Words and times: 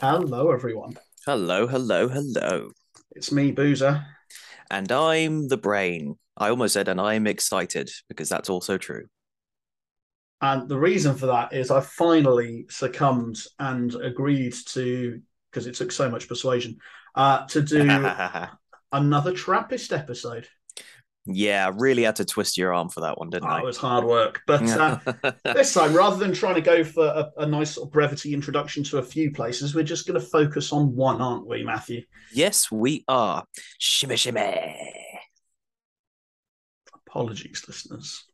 Hello, 0.00 0.50
everyone. 0.50 0.98
Hello, 1.24 1.66
hello, 1.66 2.08
hello. 2.08 2.70
It's 3.12 3.32
me, 3.32 3.50
Boozer. 3.50 4.04
And 4.70 4.92
I'm 4.92 5.48
the 5.48 5.56
brain. 5.56 6.16
I 6.36 6.50
almost 6.50 6.74
said, 6.74 6.88
and 6.88 7.00
I'm 7.00 7.26
excited 7.26 7.88
because 8.08 8.28
that's 8.28 8.50
also 8.50 8.76
true. 8.76 9.06
And 10.42 10.68
the 10.68 10.78
reason 10.78 11.16
for 11.16 11.26
that 11.26 11.54
is 11.54 11.70
I 11.70 11.80
finally 11.80 12.66
succumbed 12.68 13.38
and 13.58 13.94
agreed 13.94 14.54
to, 14.68 15.22
because 15.50 15.66
it 15.66 15.74
took 15.76 15.90
so 15.90 16.10
much 16.10 16.28
persuasion, 16.28 16.76
uh, 17.14 17.46
to 17.46 17.62
do 17.62 18.06
another 18.92 19.32
Trappist 19.32 19.94
episode. 19.94 20.46
Yeah, 21.26 21.66
I 21.66 21.70
really 21.70 22.04
had 22.04 22.16
to 22.16 22.24
twist 22.24 22.56
your 22.56 22.72
arm 22.72 22.88
for 22.88 23.00
that 23.00 23.18
one, 23.18 23.30
didn't 23.30 23.48
Oh, 23.48 23.52
I? 23.54 23.58
it 23.60 23.64
was 23.64 23.76
hard 23.76 24.04
work. 24.04 24.42
But 24.46 24.62
uh, 24.62 25.32
this 25.44 25.74
time, 25.74 25.92
rather 25.94 26.16
than 26.16 26.32
trying 26.32 26.54
to 26.54 26.60
go 26.60 26.84
for 26.84 27.04
a, 27.04 27.30
a 27.42 27.46
nice 27.46 27.72
sort 27.72 27.88
of 27.88 27.92
brevity 27.92 28.32
introduction 28.32 28.84
to 28.84 28.98
a 28.98 29.02
few 29.02 29.32
places, 29.32 29.74
we're 29.74 29.82
just 29.82 30.06
going 30.06 30.20
to 30.20 30.26
focus 30.26 30.72
on 30.72 30.94
one, 30.94 31.20
aren't 31.20 31.46
we, 31.46 31.64
Matthew? 31.64 32.02
yes, 32.32 32.70
we 32.70 33.04
are. 33.08 33.44
Shimmy, 33.78 34.16
shimmy. 34.16 34.76
Apologies, 37.08 37.64
listeners. 37.66 38.24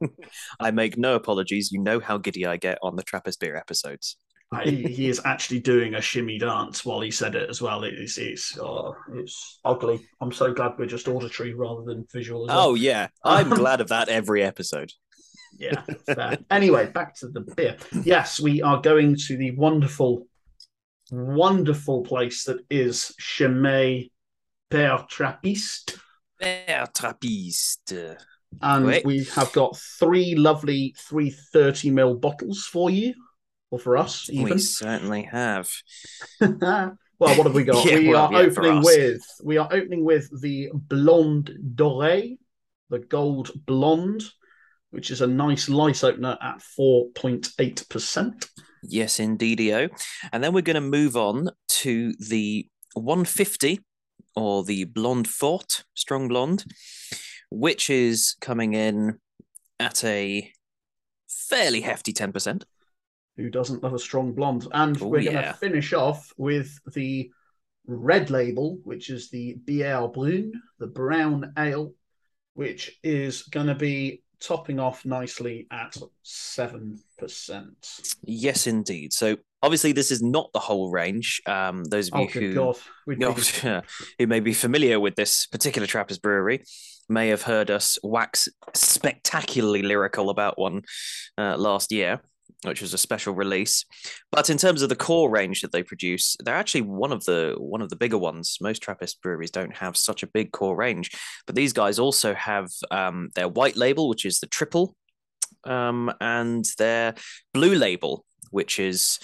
I 0.60 0.70
make 0.70 0.96
no 0.98 1.14
apologies. 1.14 1.70
You 1.72 1.80
know 1.80 2.00
how 2.00 2.18
giddy 2.18 2.46
I 2.46 2.56
get 2.56 2.78
on 2.82 2.96
the 2.96 3.02
Trappist 3.02 3.40
Beer 3.40 3.56
episodes. 3.56 4.16
He 4.64 5.08
is 5.08 5.20
actually 5.26 5.60
doing 5.60 5.94
a 5.94 6.00
shimmy 6.00 6.38
dance 6.38 6.82
while 6.84 7.00
he 7.02 7.10
said 7.10 7.34
it 7.34 7.50
as 7.50 7.60
well. 7.60 7.84
It's 7.84 8.16
it's 8.16 8.58
oh, 8.58 8.96
it's 9.12 9.60
ugly. 9.64 10.00
I'm 10.22 10.32
so 10.32 10.54
glad 10.54 10.72
we're 10.78 10.86
just 10.86 11.06
auditory 11.06 11.52
rather 11.52 11.82
than 11.82 12.06
visual. 12.12 12.46
Well. 12.46 12.70
Oh, 12.70 12.74
yeah. 12.74 13.08
I'm 13.22 13.52
Um, 13.52 13.58
glad 13.58 13.80
of 13.82 13.88
that 13.88 14.08
every 14.08 14.42
episode. 14.42 14.90
yeah. 15.58 15.82
Fair. 16.06 16.38
anyway, 16.50 16.86
back 16.86 17.14
to 17.16 17.28
the 17.28 17.40
beer. 17.40 17.76
Yes, 18.04 18.40
we 18.40 18.62
are 18.62 18.80
going 18.80 19.16
to 19.26 19.36
the 19.36 19.50
wonderful, 19.50 20.26
wonderful 21.10 22.02
place 22.04 22.44
that 22.44 22.60
is 22.70 23.14
Chimay 23.18 24.10
Père 24.70 25.08
Trappiste. 25.08 25.98
Beer 26.40 26.86
Trappiste. 26.94 28.16
And 28.62 28.86
Wait. 28.86 29.04
we 29.04 29.24
have 29.24 29.52
got 29.52 29.76
three 29.98 30.34
lovely 30.34 30.94
330 30.98 31.90
ml 31.90 32.18
bottles 32.18 32.64
for 32.64 32.88
you, 32.88 33.12
or 33.70 33.78
for 33.78 33.96
us, 33.96 34.28
even. 34.30 34.54
We 34.54 34.58
certainly 34.58 35.22
have. 35.24 35.70
well, 36.40 36.96
what 37.18 37.46
have 37.46 37.54
we 37.54 37.64
got? 37.64 37.84
Yeah, 37.88 37.98
we 37.98 38.08
well, 38.08 38.26
are 38.26 38.32
yeah, 38.32 38.38
opening 38.38 38.82
with 38.82 39.22
we 39.42 39.58
are 39.58 39.68
opening 39.70 40.04
with 40.04 40.28
the 40.40 40.70
Blonde 40.74 41.52
Doré, 41.74 42.38
the 42.90 42.98
gold 42.98 43.50
blonde, 43.66 44.24
which 44.90 45.10
is 45.10 45.20
a 45.20 45.26
nice 45.26 45.68
light 45.68 46.02
opener 46.02 46.38
at 46.40 46.62
4.8%. 46.78 48.48
Yes, 48.82 49.18
indeedio. 49.18 49.90
And 50.32 50.42
then 50.42 50.52
we're 50.52 50.62
going 50.62 50.74
to 50.74 50.80
move 50.80 51.16
on 51.16 51.50
to 51.68 52.14
the 52.14 52.68
150 52.94 53.80
or 54.36 54.64
the 54.64 54.84
Blonde 54.84 55.28
Fort, 55.28 55.84
Strong 55.94 56.28
Blonde, 56.28 56.64
which 57.50 57.90
is 57.90 58.36
coming 58.40 58.74
in 58.74 59.18
at 59.80 60.04
a 60.04 60.52
fairly 61.28 61.80
hefty 61.80 62.12
10%. 62.12 62.62
Who 63.38 63.48
doesn't 63.50 63.82
love 63.82 63.94
a 63.94 63.98
strong 63.98 64.34
blonde? 64.34 64.66
And 64.72 65.00
Oh, 65.00 65.06
we're 65.06 65.22
going 65.22 65.36
to 65.36 65.52
finish 65.54 65.92
off 65.94 66.32
with 66.36 66.78
the 66.92 67.30
red 67.86 68.30
label, 68.30 68.78
which 68.84 69.08
is 69.08 69.30
the 69.30 69.56
Bière 69.64 70.12
Brune, 70.12 70.52
the 70.78 70.88
brown 70.88 71.52
ale, 71.56 71.94
which 72.54 72.98
is 73.02 73.44
going 73.44 73.68
to 73.68 73.74
be 73.76 74.22
topping 74.40 74.78
off 74.80 75.04
nicely 75.04 75.66
at 75.70 75.96
7%. 76.24 78.14
Yes, 78.24 78.66
indeed. 78.66 79.12
So 79.12 79.36
obviously, 79.62 79.92
this 79.92 80.10
is 80.10 80.20
not 80.22 80.52
the 80.52 80.58
whole 80.58 80.90
range. 80.90 81.40
Um, 81.46 81.84
those 81.84 82.08
of 82.08 82.14
Oh, 82.14 82.22
you 82.22 82.28
who 82.28 82.54
God. 82.54 82.76
No, 83.06 83.32
be- 83.34 83.42
who 84.18 84.26
may 84.26 84.40
be 84.40 84.52
familiar 84.52 84.98
with 85.00 85.14
this 85.14 85.46
particular 85.46 85.86
Trappist 85.86 86.22
brewery 86.22 86.64
may 87.08 87.28
have 87.28 87.42
heard 87.42 87.70
us 87.70 87.98
wax 88.02 88.48
spectacularly 88.74 89.82
lyrical 89.82 90.28
about 90.30 90.58
one 90.58 90.82
uh, 91.38 91.56
last 91.56 91.90
year, 91.90 92.20
which 92.62 92.80
was 92.80 92.92
a 92.92 92.98
special 92.98 93.34
release. 93.34 93.84
But 94.32 94.50
in 94.50 94.58
terms 94.58 94.82
of 94.82 94.88
the 94.88 94.96
core 94.96 95.30
range 95.30 95.60
that 95.60 95.72
they 95.72 95.82
produce, 95.82 96.36
they're 96.44 96.54
actually 96.54 96.82
one 96.82 97.12
of 97.12 97.24
the 97.24 97.54
one 97.58 97.82
of 97.82 97.88
the 97.88 97.96
bigger 97.96 98.18
ones. 98.18 98.58
Most 98.60 98.82
Trappist 98.82 99.22
breweries 99.22 99.50
don't 99.50 99.76
have 99.76 99.96
such 99.96 100.22
a 100.22 100.28
big 100.28 100.52
core 100.52 100.76
range, 100.76 101.10
but 101.46 101.54
these 101.54 101.72
guys 101.72 101.98
also 101.98 102.34
have 102.34 102.68
um, 102.90 103.30
their 103.34 103.48
white 103.48 103.76
label, 103.76 104.08
which 104.08 104.24
is 104.24 104.40
the 104.40 104.46
triple, 104.46 104.96
um, 105.64 106.12
and 106.20 106.64
their 106.78 107.14
blue 107.54 107.74
label, 107.74 108.24
which 108.50 108.78
is 108.78 109.18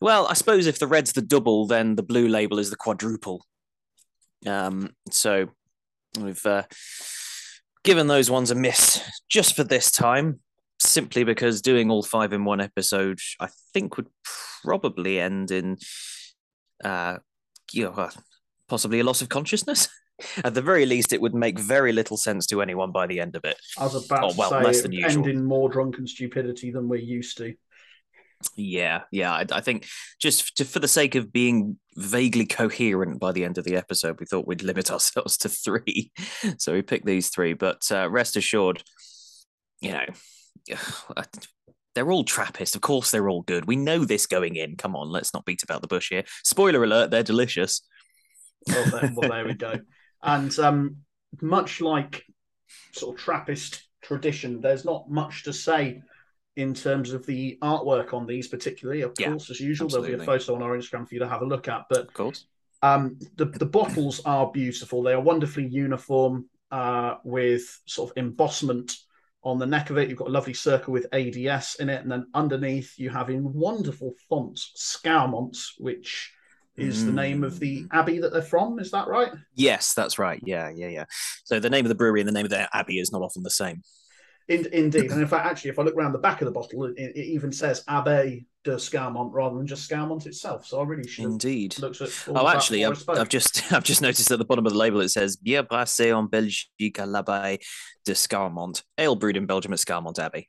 well, 0.00 0.26
I 0.26 0.34
suppose 0.34 0.66
if 0.66 0.78
the 0.80 0.88
red's 0.88 1.12
the 1.12 1.22
double, 1.22 1.66
then 1.66 1.94
the 1.94 2.02
blue 2.02 2.26
label 2.26 2.58
is 2.58 2.70
the 2.70 2.76
quadruple. 2.76 3.46
Um, 4.44 4.90
so 5.10 5.46
we've 6.18 6.44
uh, 6.44 6.64
given 7.84 8.08
those 8.08 8.28
ones 8.28 8.50
a 8.50 8.56
miss 8.56 9.00
just 9.28 9.54
for 9.54 9.62
this 9.62 9.92
time, 9.92 10.40
simply 10.92 11.24
because 11.24 11.62
doing 11.62 11.90
all 11.90 12.02
five 12.02 12.32
in 12.32 12.44
one 12.44 12.60
episode, 12.60 13.18
I 13.40 13.48
think, 13.72 13.96
would 13.96 14.08
probably 14.62 15.18
end 15.18 15.50
in, 15.50 15.78
uh, 16.84 17.18
you 17.72 17.84
know, 17.84 17.92
uh, 17.92 18.10
possibly 18.68 19.00
a 19.00 19.04
loss 19.04 19.22
of 19.22 19.28
consciousness. 19.28 19.88
At 20.44 20.54
the 20.54 20.62
very 20.62 20.86
least, 20.86 21.12
it 21.12 21.20
would 21.20 21.34
make 21.34 21.58
very 21.58 21.92
little 21.92 22.16
sense 22.16 22.46
to 22.48 22.62
anyone 22.62 22.92
by 22.92 23.06
the 23.06 23.18
end 23.18 23.34
of 23.34 23.44
it. 23.44 23.56
I 23.78 23.84
was 23.84 24.06
about 24.06 24.24
Oh, 24.24 24.30
to 24.30 24.36
well, 24.38 24.50
say 24.50 24.62
less 24.62 24.82
than 24.82 24.92
usual. 24.92 25.24
end 25.24 25.26
in 25.26 25.44
more 25.44 25.68
drunken 25.68 26.06
stupidity 26.06 26.70
than 26.70 26.88
we're 26.88 27.00
used 27.00 27.38
to. 27.38 27.54
Yeah, 28.56 29.02
yeah. 29.10 29.32
I, 29.32 29.46
I 29.52 29.60
think 29.60 29.86
just 30.20 30.56
to, 30.56 30.64
for 30.64 30.78
the 30.80 30.88
sake 30.88 31.14
of 31.14 31.32
being 31.32 31.78
vaguely 31.96 32.46
coherent 32.46 33.20
by 33.20 33.32
the 33.32 33.44
end 33.44 33.56
of 33.58 33.64
the 33.64 33.76
episode, 33.76 34.20
we 34.20 34.26
thought 34.26 34.46
we'd 34.46 34.62
limit 34.62 34.90
ourselves 34.92 35.38
to 35.38 35.48
three. 35.48 36.12
So 36.58 36.72
we 36.72 36.82
picked 36.82 37.06
these 37.06 37.28
three. 37.30 37.54
But 37.54 37.82
uh, 37.90 38.08
rest 38.10 38.36
assured, 38.36 38.82
you 39.80 39.92
know, 39.92 40.06
they're 41.94 42.10
all 42.10 42.24
Trappist. 42.24 42.74
Of 42.74 42.82
course, 42.82 43.10
they're 43.10 43.28
all 43.28 43.42
good. 43.42 43.66
We 43.66 43.76
know 43.76 44.04
this 44.04 44.26
going 44.26 44.56
in. 44.56 44.76
Come 44.76 44.96
on, 44.96 45.10
let's 45.10 45.34
not 45.34 45.44
beat 45.44 45.62
about 45.62 45.82
the 45.82 45.88
bush 45.88 46.08
here. 46.10 46.24
Spoiler 46.44 46.82
alert: 46.82 47.10
they're 47.10 47.22
delicious. 47.22 47.82
Well, 48.66 48.84
there, 48.90 49.12
well, 49.14 49.30
there 49.30 49.46
we 49.46 49.54
go. 49.54 49.80
And 50.24 50.56
um, 50.60 50.98
much 51.40 51.80
like 51.80 52.24
sort 52.92 53.16
of 53.16 53.20
Trappist 53.20 53.82
tradition, 54.02 54.60
there's 54.60 54.84
not 54.84 55.10
much 55.10 55.42
to 55.44 55.52
say 55.52 56.00
in 56.54 56.74
terms 56.74 57.12
of 57.12 57.26
the 57.26 57.58
artwork 57.60 58.12
on 58.14 58.24
these, 58.24 58.46
particularly. 58.46 59.00
Of 59.02 59.14
Yeah, 59.18 59.30
course, 59.30 59.50
as 59.50 59.58
usual, 59.58 59.88
there'll 59.88 60.06
be 60.06 60.12
a 60.12 60.18
photo 60.18 60.54
on 60.54 60.62
our 60.62 60.78
Instagram 60.78 61.08
for 61.08 61.14
you 61.14 61.20
to 61.20 61.28
have 61.28 61.42
a 61.42 61.46
look 61.46 61.66
at. 61.66 61.86
But 61.90 62.02
Of 62.02 62.12
course. 62.12 62.46
um, 62.82 63.18
the 63.34 63.46
the 63.46 63.66
bottles 63.66 64.20
are 64.24 64.52
beautiful. 64.52 65.02
They 65.02 65.12
are 65.12 65.20
wonderfully 65.20 65.66
uniform 65.66 66.48
uh, 66.70 67.16
with 67.24 67.80
sort 67.86 68.10
of 68.10 68.16
embossment 68.16 68.96
on 69.44 69.58
the 69.58 69.66
neck 69.66 69.90
of 69.90 69.98
it. 69.98 70.08
You've 70.08 70.18
got 70.18 70.28
a 70.28 70.32
lovely 70.32 70.54
circle 70.54 70.92
with 70.92 71.06
ADS 71.12 71.76
in 71.80 71.88
it, 71.88 72.02
and 72.02 72.10
then 72.10 72.26
underneath 72.34 72.94
you 72.98 73.10
have 73.10 73.30
in 73.30 73.52
wonderful 73.52 74.14
font 74.28 74.60
Scourmont, 74.76 75.58
which 75.78 76.32
is 76.76 77.04
the 77.04 77.12
name 77.12 77.44
of 77.44 77.58
the 77.58 77.82
mm. 77.82 77.88
abbey 77.92 78.18
that 78.18 78.32
they're 78.32 78.40
from. 78.40 78.78
Is 78.78 78.90
that 78.92 79.06
right? 79.06 79.30
Yes, 79.54 79.94
that's 79.94 80.18
right. 80.18 80.40
Yeah, 80.42 80.70
yeah, 80.70 80.88
yeah. 80.88 81.04
So 81.44 81.60
the 81.60 81.70
name 81.70 81.84
of 81.84 81.90
the 81.90 81.94
brewery 81.94 82.20
and 82.20 82.28
the 82.28 82.32
name 82.32 82.46
of 82.46 82.50
their 82.50 82.68
abbey 82.72 82.98
is 82.98 83.12
not 83.12 83.22
often 83.22 83.42
the 83.42 83.50
same. 83.50 83.82
In, 84.48 84.66
indeed, 84.72 85.10
and 85.10 85.20
in 85.20 85.26
fact, 85.26 85.46
actually, 85.46 85.70
if 85.70 85.78
I 85.78 85.82
look 85.82 85.94
around 85.94 86.12
the 86.12 86.18
back 86.18 86.40
of 86.40 86.46
the 86.46 86.52
bottle, 86.52 86.84
it, 86.84 86.94
it 86.96 87.16
even 87.16 87.52
says 87.52 87.84
Abbey 87.88 88.46
de 88.64 88.72
Scourmont 88.76 89.30
rather 89.32 89.56
than 89.56 89.66
just 89.66 89.88
Scourmont 89.88 90.26
itself. 90.26 90.66
So 90.66 90.80
I 90.80 90.84
really 90.84 91.08
should 91.08 91.24
Indeed. 91.24 91.78
looked 91.78 92.00
at. 92.00 92.10
Oh, 92.28 92.48
actually, 92.48 92.84
I've. 92.84 93.02
I've 93.08 93.28
just 93.28 93.72
I've 93.72 93.84
just 93.84 94.02
noticed 94.02 94.30
at 94.30 94.38
the 94.38 94.44
bottom 94.44 94.66
of 94.66 94.72
the 94.72 94.78
label 94.78 95.00
it 95.00 95.10
says 95.10 95.36
Bière 95.36 95.66
brassée 95.66 96.12
en 96.12 96.28
Belgique 96.28 96.98
à 96.98 97.06
l'abbaye 97.06 97.58
de 98.04 98.14
Scourmont, 98.14 98.82
ale 98.98 99.16
brewed 99.16 99.36
in 99.36 99.46
Belgium 99.46 99.72
at 99.72 99.78
Scourmont 99.78 100.18
Abbey. 100.18 100.48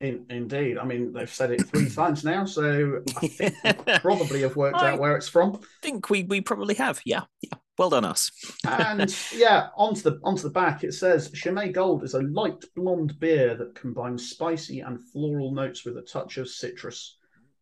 In, 0.00 0.24
indeed, 0.30 0.78
I 0.78 0.84
mean 0.84 1.12
they've 1.12 1.32
said 1.32 1.50
it 1.50 1.66
three 1.68 1.90
times 1.94 2.24
now, 2.24 2.46
so 2.46 3.02
I 3.22 3.26
think 3.28 3.54
probably 4.00 4.40
have 4.42 4.56
worked 4.56 4.78
I- 4.78 4.92
out 4.92 4.98
where 4.98 5.16
it's 5.16 5.28
from. 5.28 5.56
I 5.56 5.66
think 5.82 6.08
we 6.08 6.22
we 6.24 6.40
probably 6.40 6.74
have. 6.76 7.00
Yeah, 7.04 7.24
yeah. 7.42 7.58
Well 7.78 7.90
done, 7.90 8.04
us. 8.04 8.30
And 8.66 9.14
yeah, 9.34 9.68
onto 9.76 10.02
the 10.02 10.20
onto 10.22 10.42
the 10.42 10.50
back 10.50 10.84
it 10.84 10.92
says 10.92 11.30
Chimay 11.30 11.72
Gold 11.72 12.04
is 12.04 12.14
a 12.14 12.22
light 12.22 12.64
blonde 12.76 13.18
beer 13.18 13.54
that 13.56 13.74
combines 13.74 14.30
spicy 14.30 14.80
and 14.80 15.02
floral 15.10 15.52
notes 15.52 15.84
with 15.84 15.96
a 15.96 16.02
touch 16.02 16.36
of 16.38 16.48
citrus. 16.48 17.16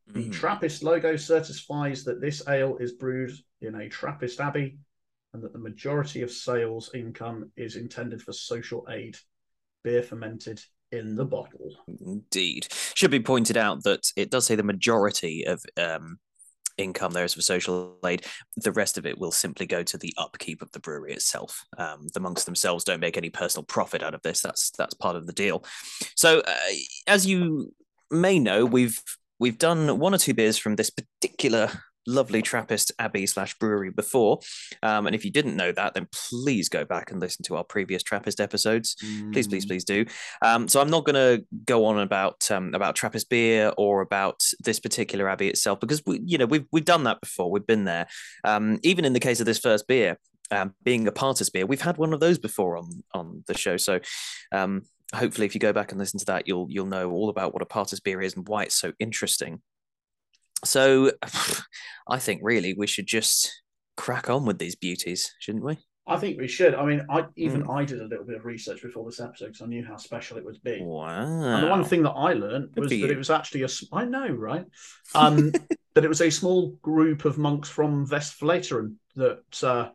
The 0.09 0.25
Mm. 0.25 0.33
Trappist 0.33 0.83
logo 0.83 1.17
certifies 1.17 2.03
that 2.05 2.21
this 2.21 2.43
ale 2.49 2.79
is 2.79 2.93
brewed 2.93 3.33
in 3.61 3.75
a 3.75 3.91
Trappist 3.91 4.41
abbey 4.41 4.79
and 5.35 5.43
that 5.43 5.53
the 5.53 5.59
majority 5.59 6.23
of 6.23 6.31
sales 6.31 6.91
income 6.95 7.53
is 7.57 7.77
intended 7.77 8.23
for 8.23 8.33
social 8.33 8.87
aid. 8.91 9.19
Beer 9.85 10.03
fermented 10.03 10.63
in 10.93 11.15
the 11.15 11.27
bottle. 11.27 11.71
Indeed. 12.01 12.69
Should 12.95 13.11
be 13.11 13.21
pointed 13.21 13.59
out 13.59 13.85
that 13.85 14.11
it 14.17 14.31
does 14.31 14.47
say 14.47 14.55
the 14.55 14.63
majority 14.63 15.47
of 15.47 15.63
um, 15.77 16.19
income 16.79 17.13
there 17.13 17.25
is 17.25 17.35
for 17.35 17.43
social 17.43 17.99
aid. 18.07 18.25
The 18.57 18.73
rest 18.73 18.97
of 18.97 19.07
it 19.07 19.19
will 19.19 19.33
simply 19.33 19.67
go 19.67 19.83
to 19.83 19.99
the 19.99 20.15
upkeep 20.17 20.63
of 20.63 20.73
the 20.73 20.81
brewery 20.81 21.13
itself. 21.13 21.65
Um, 21.77 22.07
the 22.15 22.21
monks 22.21 22.45
themselves 22.45 22.85
don't 22.85 23.01
make 23.01 23.17
any 23.17 23.31
personal 23.31 23.65
profit 23.65 24.03
out 24.03 24.15
of 24.15 24.23
this. 24.23 24.41
That's 24.41 24.71
that's 24.71 24.95
part 24.95 25.17
of 25.17 25.27
the 25.27 25.33
deal. 25.33 25.65
So, 26.15 26.41
uh, 26.41 26.57
as 27.07 27.27
you 27.27 27.75
may 28.11 28.39
know, 28.39 28.65
we've 28.65 28.99
we've 29.39 29.59
done 29.59 29.99
one 29.99 30.15
or 30.15 30.19
two 30.19 30.35
beers 30.35 30.59
from 30.59 30.77
this 30.77 30.91
particular 30.91 31.71
lovely 32.09 32.43
Trappist 32.43 32.91
Abbey 32.99 33.27
slash 33.27 33.57
brewery 33.59 33.91
before. 33.91 34.41
Um, 34.83 35.07
and 35.07 35.15
if 35.15 35.25
you 35.25 35.31
didn't 35.31 35.57
know 35.57 35.71
that, 35.73 35.95
then 35.95 36.09
please 36.13 36.69
go 36.69 36.85
back 36.85 37.11
and 37.11 37.21
listen 37.21 37.45
to 37.45 37.57
our 37.57 37.65
previous 37.65 38.03
Trappist 38.03 38.41
episodes. 38.41 38.97
Mm. 39.05 39.33
Please, 39.33 39.47
please, 39.47 39.65
mm. 39.65 39.69
please 39.69 39.85
do. 39.85 40.07
Um, 40.43 40.67
so 40.67 40.81
I'm 40.81 40.91
not 40.91 41.05
going 41.05 41.15
to 41.15 41.45
go 41.67 41.85
on 41.85 41.99
about 41.99 42.51
um, 42.51 42.75
about 42.75 42.97
Trappist 42.97 43.29
beer 43.29 43.73
or 43.77 44.01
about 44.01 44.43
this 44.61 44.81
particular 44.81 45.29
abbey 45.29 45.49
itself 45.49 45.79
because 45.81 46.03
we, 46.07 46.21
you 46.25 46.39
know, 46.39 46.47
we've 46.47 46.67
we've 46.73 46.85
done 46.85 47.05
that 47.05 47.21
before. 47.21 47.51
We've 47.51 47.67
been 47.67 47.85
there. 47.85 48.09
Um, 48.45 48.79
even 48.83 49.05
in 49.05 49.13
the 49.13 49.21
case 49.21 49.41
of 49.41 49.47
this 49.47 49.59
first 49.59 49.87
beer, 49.87 50.19
um, 50.51 50.75
being 50.83 51.07
a 51.07 51.13
Paters 51.13 51.51
beer, 51.51 51.67
we've 51.67 51.83
had 51.83 51.99
one 51.99 52.13
of 52.13 52.21
those 52.21 52.39
before 52.39 52.77
on 52.77 53.03
on 53.13 53.45
the 53.47 53.57
show. 53.57 53.77
So 53.77 54.01
um, 54.53 54.83
hopefully, 55.15 55.47
if 55.47 55.55
you 55.55 55.61
go 55.61 55.73
back 55.73 55.93
and 55.93 55.99
listen 55.99 56.19
to 56.21 56.27
that, 56.27 56.49
you'll 56.49 56.67
you'll 56.71 56.87
know 56.87 57.11
all 57.11 57.29
about 57.29 57.53
what 57.53 57.63
a 57.63 57.67
Paters 57.67 58.01
beer 58.01 58.21
is 58.21 58.35
and 58.35 58.49
why 58.49 58.65
it's 58.65 58.75
so 58.75 58.93
interesting. 58.99 59.61
So, 60.65 61.13
I 62.09 62.19
think 62.19 62.41
really 62.43 62.75
we 62.75 62.87
should 62.87 63.07
just 63.07 63.63
crack 63.97 64.31
on 64.31 64.47
with 64.47 64.59
these 64.59 64.77
beauties, 64.77 65.35
shouldn't 65.41 65.65
we? 65.65 65.79
I 66.09 66.17
think 66.17 66.39
we 66.41 66.49
should. 66.49 66.75
I 66.75 66.87
mean, 66.87 67.05
I 67.11 67.27
even 67.37 67.65
mm. 67.65 67.77
I 67.77 67.85
did 67.85 68.01
a 68.01 68.07
little 68.07 68.25
bit 68.25 68.37
of 68.37 68.47
research 68.47 68.83
before 68.83 69.05
this 69.05 69.21
episode 69.21 69.47
because 69.47 69.61
I 69.61 69.67
knew 69.67 69.85
how 69.85 69.99
special 69.99 70.39
it 70.39 70.45
would 70.45 70.63
be. 70.63 70.81
Wow! 70.81 71.09
And 71.11 71.65
the 71.65 71.69
one 71.69 71.85
thing 71.85 72.03
that 72.05 72.13
I 72.13 72.33
learned 72.33 72.71
was 72.77 72.89
that 72.89 72.97
you. 72.97 73.07
it 73.07 73.19
was 73.19 73.29
actually 73.29 73.65
a. 73.65 73.69
I 73.93 74.07
know, 74.07 74.29
right? 74.29 74.65
Um, 75.15 75.53
that 75.95 76.05
it 76.05 76.09
was 76.09 76.23
a 76.23 76.31
small 76.31 76.71
group 76.81 77.27
of 77.27 77.37
monks 77.37 77.69
from 77.69 78.07
Westvleteren 78.07 78.95
that 79.17 79.43
uh, 79.63 79.91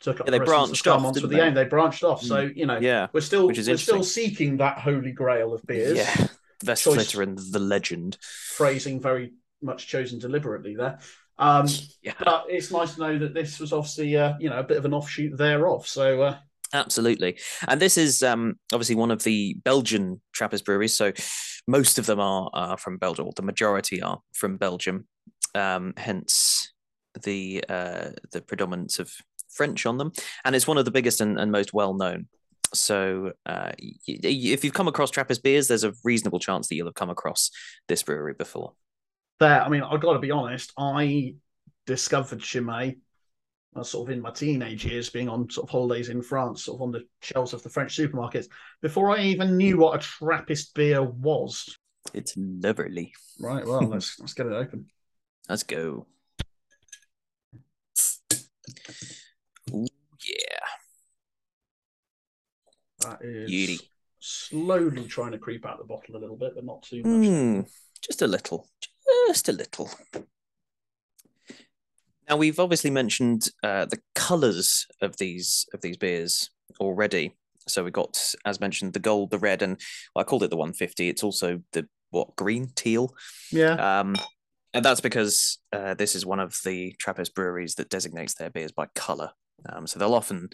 took 0.00 0.20
up. 0.20 0.26
Yeah, 0.26 0.32
they 0.32 0.44
branched 0.44 0.86
off 0.88 1.14
with 1.14 1.30
they? 1.30 1.36
the 1.36 1.44
aim. 1.44 1.54
They 1.54 1.64
branched 1.64 2.02
off. 2.02 2.22
So 2.22 2.48
mm. 2.48 2.56
you 2.56 2.66
know, 2.66 2.80
yeah, 2.80 3.06
we're 3.12 3.20
still 3.20 3.46
we're 3.46 3.76
still 3.76 4.02
seeking 4.02 4.56
that 4.56 4.78
holy 4.78 5.12
grail 5.12 5.54
of 5.54 5.64
beers. 5.64 5.96
Yeah, 5.96 6.26
Westvleteren, 6.64 7.52
the 7.52 7.60
legend. 7.60 8.18
Phrasing 8.20 9.00
very 9.00 9.34
much 9.62 9.86
chosen 9.86 10.18
deliberately 10.18 10.74
there. 10.76 10.98
Um, 11.38 11.66
yeah. 12.02 12.14
But 12.18 12.46
it's 12.48 12.70
nice 12.70 12.94
to 12.94 13.00
know 13.00 13.18
that 13.18 13.34
this 13.34 13.58
was 13.58 13.72
obviously, 13.72 14.16
uh, 14.16 14.34
you 14.38 14.50
know, 14.50 14.58
a 14.58 14.64
bit 14.64 14.78
of 14.78 14.84
an 14.84 14.94
offshoot 14.94 15.36
thereof. 15.36 15.86
So. 15.86 16.22
Uh, 16.22 16.36
Absolutely, 16.74 17.38
and 17.68 17.78
this 17.78 17.98
is 17.98 18.22
um, 18.22 18.54
obviously 18.72 18.94
one 18.94 19.10
of 19.10 19.22
the 19.24 19.54
Belgian 19.62 20.22
Trappist 20.32 20.64
breweries. 20.64 20.94
So 20.94 21.12
most 21.68 21.98
of 21.98 22.06
them 22.06 22.18
are, 22.18 22.48
are 22.54 22.78
from 22.78 22.96
Belgium, 22.96 23.26
or 23.26 23.32
the 23.36 23.42
majority 23.42 24.00
are 24.00 24.20
from 24.32 24.56
Belgium. 24.56 25.06
Um, 25.54 25.92
hence 25.98 26.72
the 27.24 27.62
uh, 27.68 28.10
the 28.32 28.40
predominance 28.40 28.98
of 28.98 29.12
French 29.50 29.84
on 29.84 29.98
them, 29.98 30.12
and 30.46 30.56
it's 30.56 30.66
one 30.66 30.78
of 30.78 30.86
the 30.86 30.90
biggest 30.90 31.20
and, 31.20 31.38
and 31.38 31.52
most 31.52 31.74
well 31.74 31.92
known. 31.92 32.28
So, 32.72 33.32
uh, 33.44 33.72
if 34.06 34.64
you've 34.64 34.72
come 34.72 34.88
across 34.88 35.10
Trappist 35.10 35.42
beers, 35.42 35.68
there's 35.68 35.84
a 35.84 35.92
reasonable 36.04 36.38
chance 36.38 36.68
that 36.68 36.76
you'll 36.76 36.86
have 36.86 36.94
come 36.94 37.10
across 37.10 37.50
this 37.86 38.02
brewery 38.02 38.32
before 38.32 38.72
there. 39.40 39.62
I 39.62 39.68
mean, 39.68 39.82
I've 39.82 40.00
got 40.00 40.14
to 40.14 40.18
be 40.18 40.30
honest. 40.30 40.72
I 40.76 41.34
discovered 41.86 42.40
Chimay 42.40 42.96
uh, 43.74 43.82
sort 43.82 44.08
of 44.08 44.12
in 44.14 44.20
my 44.20 44.30
teenage 44.30 44.84
years, 44.84 45.10
being 45.10 45.28
on 45.28 45.48
sort 45.48 45.66
of 45.66 45.70
holidays 45.70 46.08
in 46.08 46.22
France, 46.22 46.64
sort 46.64 46.76
of 46.78 46.82
on 46.82 46.92
the 46.92 47.04
shelves 47.20 47.52
of 47.52 47.62
the 47.62 47.70
French 47.70 47.96
supermarkets, 47.96 48.46
before 48.82 49.10
I 49.10 49.22
even 49.22 49.56
knew 49.56 49.78
what 49.78 49.96
a 49.96 49.98
Trappist 49.98 50.74
beer 50.74 51.02
was. 51.02 51.78
It's 52.12 52.34
lovely. 52.36 53.14
Right. 53.40 53.66
Well, 53.66 53.82
let's 53.88 54.18
let's 54.20 54.34
get 54.34 54.46
it 54.46 54.52
open. 54.52 54.86
Let's 55.48 55.62
go. 55.62 56.06
Ooh, 59.72 59.86
yeah. 60.24 60.58
That 63.00 63.18
is 63.22 63.50
Beauty. 63.50 63.90
slowly 64.20 65.06
trying 65.06 65.32
to 65.32 65.38
creep 65.38 65.66
out 65.66 65.78
the 65.78 65.84
bottle 65.84 66.16
a 66.16 66.18
little 66.18 66.36
bit, 66.36 66.54
but 66.54 66.64
not 66.64 66.82
too 66.82 67.02
much. 67.02 67.28
Mm, 67.28 67.70
just 68.00 68.22
a 68.22 68.26
little 68.26 68.68
just 69.28 69.48
a 69.48 69.52
little. 69.52 69.90
Now 72.28 72.36
we've 72.36 72.60
obviously 72.60 72.90
mentioned 72.90 73.48
uh, 73.62 73.86
the 73.86 74.00
colours 74.14 74.86
of 75.00 75.16
these 75.16 75.66
of 75.74 75.80
these 75.80 75.96
beers 75.96 76.50
already. 76.80 77.34
So 77.68 77.84
we 77.84 77.90
got, 77.90 78.18
as 78.44 78.60
mentioned, 78.60 78.92
the 78.92 78.98
gold, 78.98 79.30
the 79.30 79.38
red, 79.38 79.62
and 79.62 79.80
well, 80.14 80.22
I 80.22 80.24
called 80.24 80.42
it 80.42 80.50
the 80.50 80.56
150. 80.56 81.08
It's 81.08 81.22
also 81.22 81.60
the 81.72 81.86
what 82.10 82.34
green, 82.36 82.70
teal. 82.74 83.14
Yeah. 83.50 84.00
Um, 84.00 84.16
and 84.74 84.84
that's 84.84 85.00
because 85.00 85.58
uh, 85.72 85.94
this 85.94 86.14
is 86.14 86.24
one 86.24 86.40
of 86.40 86.58
the 86.64 86.94
Trappist 86.98 87.34
breweries 87.34 87.74
that 87.76 87.90
designates 87.90 88.34
their 88.34 88.50
beers 88.50 88.72
by 88.72 88.86
colour. 88.94 89.30
Um, 89.68 89.86
so 89.86 89.98
they'll 89.98 90.14
often 90.14 90.48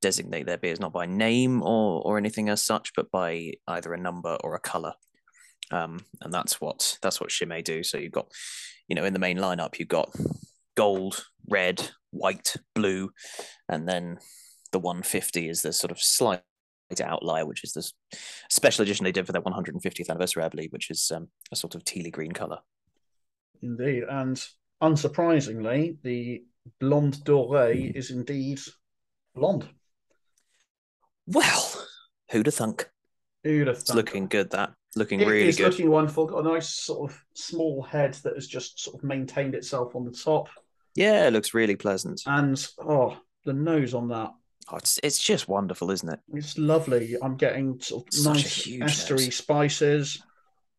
designate 0.00 0.46
their 0.46 0.58
beers 0.58 0.80
not 0.80 0.92
by 0.92 1.06
name 1.06 1.62
or 1.62 2.00
or 2.02 2.16
anything 2.16 2.48
as 2.48 2.62
such, 2.62 2.92
but 2.94 3.10
by 3.10 3.52
either 3.66 3.92
a 3.92 4.00
number 4.00 4.36
or 4.42 4.54
a 4.54 4.60
colour. 4.60 4.94
Um, 5.70 6.04
and 6.20 6.32
that's 6.32 6.60
what 6.60 6.98
that's 7.02 7.20
what 7.20 7.30
Chimay 7.30 7.62
do. 7.62 7.82
So 7.82 7.98
you've 7.98 8.12
got, 8.12 8.30
you 8.88 8.94
know, 8.94 9.04
in 9.04 9.12
the 9.12 9.18
main 9.18 9.38
lineup, 9.38 9.78
you've 9.78 9.88
got 9.88 10.14
gold, 10.76 11.24
red, 11.48 11.90
white, 12.10 12.56
blue, 12.74 13.10
and 13.68 13.88
then 13.88 14.18
the 14.72 14.78
150 14.78 15.48
is 15.48 15.62
the 15.62 15.72
sort 15.72 15.90
of 15.90 16.00
slight 16.00 16.42
outlier, 17.00 17.46
which 17.46 17.62
is 17.62 17.72
this 17.72 17.92
special 18.48 18.82
edition 18.82 19.04
they 19.04 19.12
did 19.12 19.26
for 19.26 19.32
their 19.32 19.42
150th 19.42 20.08
anniversary, 20.08 20.42
I 20.42 20.48
believe, 20.48 20.72
which 20.72 20.90
is 20.90 21.12
um, 21.14 21.28
a 21.52 21.56
sort 21.56 21.74
of 21.74 21.84
tealy 21.84 22.10
green 22.10 22.32
color. 22.32 22.58
Indeed, 23.62 24.04
and 24.10 24.42
unsurprisingly, 24.82 25.98
the 26.02 26.42
blonde 26.80 27.18
doré 27.24 27.94
is 27.94 28.10
indeed 28.10 28.60
blonde. 29.34 29.68
Well, 31.26 31.86
who'd 32.30 32.46
have 32.46 32.54
thunk? 32.54 32.90
Who'd 33.44 33.68
have 33.68 33.76
thunk? 33.76 33.82
It's 33.82 33.94
looking 33.94 34.26
good. 34.26 34.50
That 34.50 34.72
looking 34.96 35.20
it 35.20 35.28
really 35.28 35.52
good. 35.52 35.70
looking 35.70 35.90
wonderful. 35.90 36.26
Got 36.26 36.44
a 36.44 36.48
nice 36.48 36.68
sort 36.68 37.10
of 37.10 37.24
small 37.34 37.82
head 37.82 38.14
that 38.24 38.34
has 38.34 38.46
just 38.46 38.80
sort 38.80 38.96
of 38.96 39.04
maintained 39.04 39.54
itself 39.54 39.94
on 39.94 40.04
the 40.04 40.10
top. 40.10 40.48
Yeah, 40.94 41.26
it 41.26 41.32
looks 41.32 41.54
really 41.54 41.76
pleasant. 41.76 42.22
And 42.26 42.64
oh, 42.78 43.16
the 43.44 43.52
nose 43.52 43.94
on 43.94 44.08
that. 44.08 44.32
Oh, 44.72 44.76
it's, 44.76 45.00
it's 45.02 45.18
just 45.18 45.48
wonderful, 45.48 45.90
isn't 45.90 46.08
it? 46.08 46.20
It's 46.34 46.58
lovely. 46.58 47.16
I'm 47.22 47.36
getting 47.36 47.80
sort 47.80 48.06
of 48.08 48.14
Such 48.14 48.34
nice 48.34 48.66
estery 48.66 49.26
nose. 49.26 49.36
spices, 49.36 50.22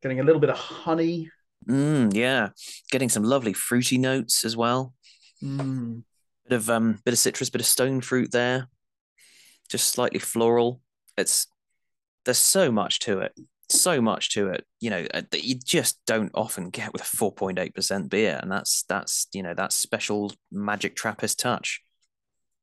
getting 0.02 0.20
a 0.20 0.24
little 0.24 0.42
bit 0.42 0.50
of 0.50 0.58
honey. 0.58 1.30
Mm, 1.68 2.14
yeah, 2.14 2.50
getting 2.90 3.10
some 3.10 3.24
lovely 3.24 3.54
fruity 3.54 3.98
notes 3.98 4.44
as 4.46 4.58
well. 4.58 4.94
Mm. 5.44 6.04
Bit 6.48 6.56
of 6.56 6.70
um, 6.70 7.00
bit 7.06 7.14
of 7.14 7.20
citrus, 7.20 7.50
bit 7.50 7.62
of 7.62 7.68
stone 7.68 8.02
fruit 8.02 8.32
there. 8.32 8.68
Just 9.70 9.90
slightly 9.90 10.20
floral. 10.20 10.82
It's 11.18 11.48
there's 12.26 12.38
so 12.38 12.72
much 12.72 13.00
to 13.00 13.20
it 13.20 13.34
so 13.72 14.02
much 14.02 14.32
to 14.32 14.50
it, 14.50 14.66
you 14.80 14.90
know, 14.90 15.06
uh, 15.14 15.22
that 15.32 15.44
you 15.44 15.56
just 15.56 16.00
don't 16.06 16.32
often 16.34 16.70
get 16.70 16.94
with 16.94 17.02
a 17.02 17.06
4.8% 17.06 18.10
beer. 18.10 18.40
And 18.42 18.52
that's, 18.52 18.84
that's, 18.88 19.28
you 19.34 19.44
know, 19.44 19.54
that 19.54 19.74
special 19.74 20.34
magic 20.52 20.96
Trappist 20.96 21.40
touch. 21.40 21.82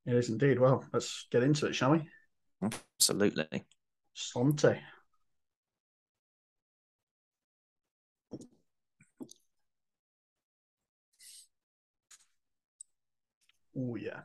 It 0.05 0.15
is 0.15 0.29
indeed. 0.29 0.59
Well, 0.59 0.85
let's 0.93 1.27
get 1.31 1.43
into 1.43 1.67
it, 1.67 1.75
shall 1.75 1.91
we? 1.91 2.07
Absolutely. 2.99 3.65
Sante. 4.13 4.79
Oh, 13.75 13.95
yeah. 13.95 14.21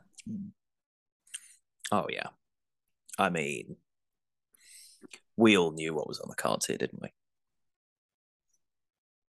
Oh, 1.91 2.07
yeah. 2.09 2.27
I 3.17 3.29
mean, 3.29 3.77
we 5.37 5.57
all 5.57 5.71
knew 5.71 5.93
what 5.93 6.07
was 6.07 6.19
on 6.19 6.29
the 6.29 6.35
cards 6.35 6.65
here, 6.65 6.77
didn't 6.77 7.01
we? 7.01 7.09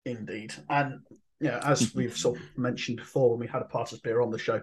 Indeed. 0.05 0.55
And 0.69 1.01
yeah, 1.41 1.61
as 1.65 1.95
we've 1.95 2.17
sort 2.17 2.39
of 2.39 2.43
mentioned 2.57 2.99
before 2.99 3.31
when 3.31 3.41
we 3.41 3.47
had 3.47 3.63
a 3.63 3.67
Paters 3.67 4.01
beer 4.01 4.21
on 4.21 4.31
the 4.31 4.39
show, 4.39 4.63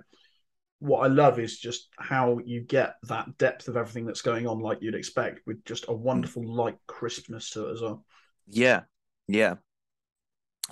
what 0.79 0.99
I 0.99 1.07
love 1.07 1.39
is 1.39 1.59
just 1.59 1.87
how 1.97 2.39
you 2.45 2.61
get 2.61 2.95
that 3.03 3.37
depth 3.37 3.67
of 3.67 3.77
everything 3.77 4.05
that's 4.05 4.21
going 4.21 4.47
on, 4.47 4.59
like 4.59 4.79
you'd 4.81 4.95
expect, 4.95 5.39
with 5.45 5.63
just 5.63 5.85
a 5.87 5.93
wonderful 5.93 6.45
light 6.45 6.77
crispness 6.87 7.51
to 7.51 7.69
it 7.69 7.73
as 7.73 7.81
well. 7.81 8.03
Yeah, 8.47 8.81
yeah. 9.27 9.55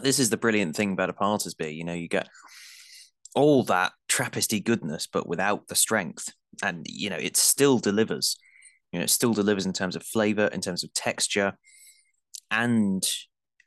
This 0.01 0.19
is 0.19 0.29
the 0.29 0.37
brilliant 0.37 0.75
thing 0.75 0.93
about 0.93 1.09
a 1.09 1.13
Paters 1.13 1.53
beer. 1.53 1.69
You 1.69 1.85
know, 1.85 1.93
you 1.93 2.07
get 2.07 2.27
all 3.35 3.63
that 3.63 3.93
Trappisty 4.09 4.63
goodness, 4.63 5.07
but 5.07 5.27
without 5.27 5.67
the 5.67 5.75
strength, 5.75 6.33
and 6.61 6.85
you 6.89 7.09
know, 7.09 7.17
it 7.17 7.37
still 7.37 7.79
delivers. 7.79 8.37
You 8.91 8.99
know, 8.99 9.03
it 9.03 9.09
still 9.09 9.33
delivers 9.33 9.65
in 9.65 9.73
terms 9.73 9.95
of 9.95 10.03
flavor, 10.03 10.47
in 10.47 10.61
terms 10.61 10.83
of 10.83 10.93
texture, 10.93 11.53
and 12.49 13.03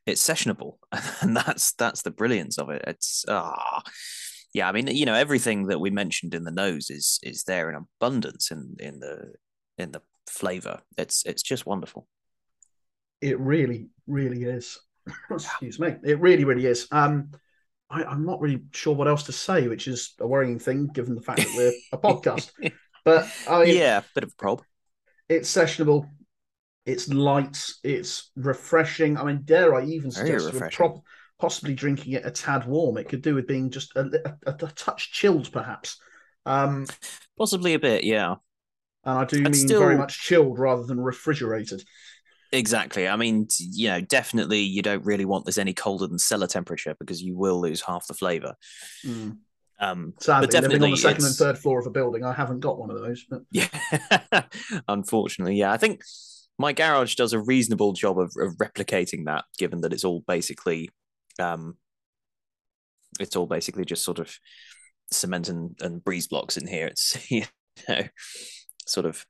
it's 0.07 0.26
sessionable, 0.26 0.75
and 1.21 1.37
that's 1.37 1.73
that's 1.75 2.02
the 2.02 2.11
brilliance 2.11 2.59
of 2.59 2.71
it. 2.71 2.85
It's 2.87 3.25
ah, 3.28 3.83
yeah. 4.52 4.69
I 4.69 4.73
mean, 4.73 4.88
you 4.88 5.07
know, 5.07 5.14
everything 5.14 5.66
that 5.66 5.81
we 5.81 5.90
mentioned 5.90 6.35
in 6.35 6.45
the 6.45 6.50
nose 6.50 6.90
is 6.90 7.19
is 7.23 7.45
there 7.45 7.71
in 7.71 7.76
abundance 7.76 8.50
in 8.50 8.76
in 8.78 9.00
the 9.00 9.33
in 9.78 9.93
the 9.93 10.02
flavor. 10.28 10.81
It's 10.99 11.25
it's 11.25 11.43
just 11.43 11.66
wonderful. 11.66 12.07
It 13.21 13.40
really, 13.40 13.88
really 14.07 14.45
is. 14.45 14.78
Excuse 15.31 15.78
me. 15.78 15.97
It 16.04 16.21
really, 16.21 16.45
really 16.45 16.66
is. 16.66 16.87
Um, 16.93 17.31
I, 17.90 18.04
I'm 18.04 18.26
not 18.26 18.40
really 18.40 18.62
sure 18.73 18.95
what 18.95 19.09
else 19.09 19.25
to 19.25 19.33
say, 19.33 19.69
which 19.69 19.88
is 19.88 20.14
a 20.21 20.26
worrying 20.26 20.59
thing 20.59 20.88
given 20.88 21.14
the 21.14 21.23
fact 21.23 21.40
that 21.40 21.54
we're 21.57 21.73
a 21.93 21.99
podcast. 22.02 22.50
But 23.04 23.31
I, 23.49 23.64
yeah, 23.64 24.02
bit 24.14 24.25
of 24.25 24.33
a 24.33 24.37
prob 24.37 24.62
it's 25.37 25.55
sessionable, 25.55 26.09
it's 26.87 27.09
light, 27.09 27.62
it's 27.83 28.31
refreshing. 28.37 29.17
I 29.17 29.25
mean, 29.25 29.43
dare 29.45 29.75
I 29.75 29.85
even 29.85 30.11
suggest 30.11 30.53
prop, 30.73 31.03
possibly 31.41 31.75
drinking 31.75 32.12
it 32.12 32.26
a 32.26 32.31
tad 32.31 32.67
warm. 32.67 32.97
It 32.99 33.09
could 33.09 33.23
do 33.23 33.35
with 33.35 33.47
being 33.47 33.71
just 33.71 33.95
a, 33.97 34.37
a, 34.47 34.50
a 34.50 34.53
touch 34.53 35.12
chilled, 35.12 35.53
perhaps. 35.53 35.99
Um, 36.47 36.87
Possibly 37.38 37.75
a 37.75 37.79
bit, 37.79 38.05
yeah. 38.05 38.37
and 39.05 39.19
I 39.19 39.25
do 39.25 39.37
And 39.37 39.45
mean 39.47 39.55
still- 39.55 39.81
very 39.81 39.97
much 39.97 40.21
chilled 40.21 40.59
rather 40.59 40.85
than 40.85 41.00
refrigerated. 41.00 41.83
Exactly. 42.53 43.09
I 43.09 43.17
mean, 43.17 43.49
you 43.59 43.88
know, 43.88 44.00
definitely 44.00 44.61
you 44.61 44.81
don't 44.81 45.05
really 45.05 45.25
want 45.25 45.45
this 45.45 45.59
any 45.59 45.73
colder 45.75 46.07
than 46.07 46.21
cellar 46.21 46.47
temperature 46.47 46.95
because 47.00 47.21
you 47.21 47.37
will 47.37 47.61
lose 47.61 47.81
half 47.81 48.07
the 48.07 48.14
flavor. 48.14 48.55
Mm. 49.05 49.38
Um, 49.85 50.14
Sadly, 50.21 50.49
but 50.50 50.62
living 50.62 50.83
on 50.83 50.91
the 50.91 50.97
second 50.97 51.25
and 51.25 51.35
third 51.35 51.59
floor 51.59 51.79
of 51.79 51.87
a 51.87 51.91
building, 51.91 52.25
I 52.25 52.33
haven't 52.33 52.61
got 52.61 52.79
one 52.79 52.91
of 52.91 53.00
those. 53.00 53.25
But 53.29 53.43
Yeah, 53.50 53.69
unfortunately, 54.88 55.57
yeah. 55.57 55.73
I 55.73 55.76
think 55.76 56.03
my 56.59 56.73
garage 56.73 57.14
does 57.17 57.33
a 57.33 57.41
reasonable 57.41 57.93
job 57.93 58.19
of, 58.19 58.33
of 58.38 58.57
replicating 58.57 59.26
that, 59.26 59.45
given 59.59 59.81
that 59.83 59.93
it's 59.93 60.05
all 60.05 60.25
basically, 60.26 60.91
um, 61.38 61.76
it's 63.21 63.37
all 63.37 63.47
basically 63.47 63.85
just 63.85 64.05
sort 64.05 64.19
of 64.19 64.35
cement 65.11 65.49
and, 65.49 65.76
and 65.81 66.03
breeze 66.03 66.29
blocks 66.29 66.57
in 66.57 66.67
here. 66.67 66.87
It's 66.87 67.19
you 67.31 67.45
know, 67.88 68.03
sort 68.87 69.07
of 69.07 69.25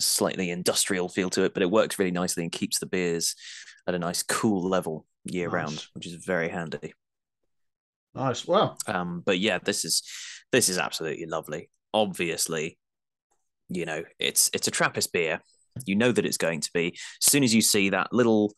slightly 0.00 0.50
industrial 0.50 1.08
feel 1.08 1.30
to 1.30 1.44
it, 1.44 1.54
but 1.54 1.62
it 1.62 1.70
works 1.70 1.98
really 1.98 2.10
nicely 2.10 2.42
and 2.42 2.52
keeps 2.52 2.78
the 2.78 2.86
beers 2.86 3.34
at 3.86 3.94
a 3.94 3.98
nice 3.98 4.22
cool 4.22 4.68
level 4.68 5.06
year 5.24 5.48
round, 5.48 5.86
which 5.94 6.06
is 6.06 6.24
very 6.24 6.48
handy. 6.48 6.92
Nice. 8.14 8.46
Well, 8.46 8.78
Um, 8.86 9.22
but 9.24 9.38
yeah, 9.38 9.58
this 9.58 9.84
is 9.84 10.02
this 10.52 10.68
is 10.68 10.78
absolutely 10.78 11.26
lovely. 11.26 11.70
Obviously, 11.92 12.78
you 13.68 13.84
know, 13.86 14.02
it's 14.18 14.50
it's 14.52 14.68
a 14.68 14.70
Trappist 14.70 15.12
beer. 15.12 15.40
You 15.86 15.96
know 15.96 16.12
that 16.12 16.24
it's 16.26 16.36
going 16.36 16.60
to 16.60 16.70
be. 16.72 16.88
As 17.22 17.30
soon 17.30 17.42
as 17.42 17.54
you 17.54 17.60
see 17.62 17.90
that 17.90 18.12
little 18.12 18.54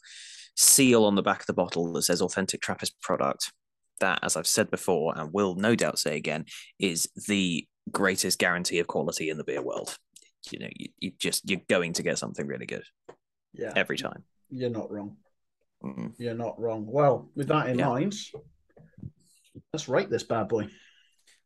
seal 0.57 1.05
on 1.05 1.15
the 1.15 1.23
back 1.23 1.41
of 1.41 1.47
the 1.47 1.53
bottle 1.55 1.93
that 1.93 2.03
says 2.03 2.21
authentic 2.21 2.61
Trappist 2.61 3.01
product, 3.01 3.53
that, 4.01 4.19
as 4.23 4.37
I've 4.37 4.47
said 4.47 4.71
before, 4.71 5.19
and 5.19 5.33
will 5.33 5.55
no 5.55 5.75
doubt 5.75 5.99
say 5.99 6.17
again, 6.17 6.45
is 6.79 7.09
the 7.29 7.67
greatest 7.93 8.39
guarantee 8.39 8.79
of 8.81 8.87
quality 8.87 9.31
in 9.31 9.39
the 9.39 9.45
beer 9.45 9.63
world. 9.63 9.97
You 10.51 10.59
know, 10.61 10.69
you, 10.77 10.89
you 10.99 11.13
just 11.19 11.49
you're 11.49 11.61
going 11.69 11.95
to 11.95 12.03
get 12.03 12.19
something 12.19 12.47
really 12.47 12.67
good 12.67 12.85
yeah, 13.55 13.73
every 13.75 13.97
time. 13.97 14.25
you're 14.51 14.71
not 14.71 14.91
wrong. 14.91 15.17
Mm. 15.83 16.13
You're 16.19 16.35
not 16.35 16.61
wrong. 16.61 16.87
Well, 16.87 17.31
with 17.35 17.49
that 17.49 17.69
in 17.69 17.79
Yeah. 17.79 17.89
mind, 17.89 18.15
let's 19.73 19.89
rate 19.89 20.11
this 20.11 20.23
bad 20.23 20.49
boy. 20.49 20.69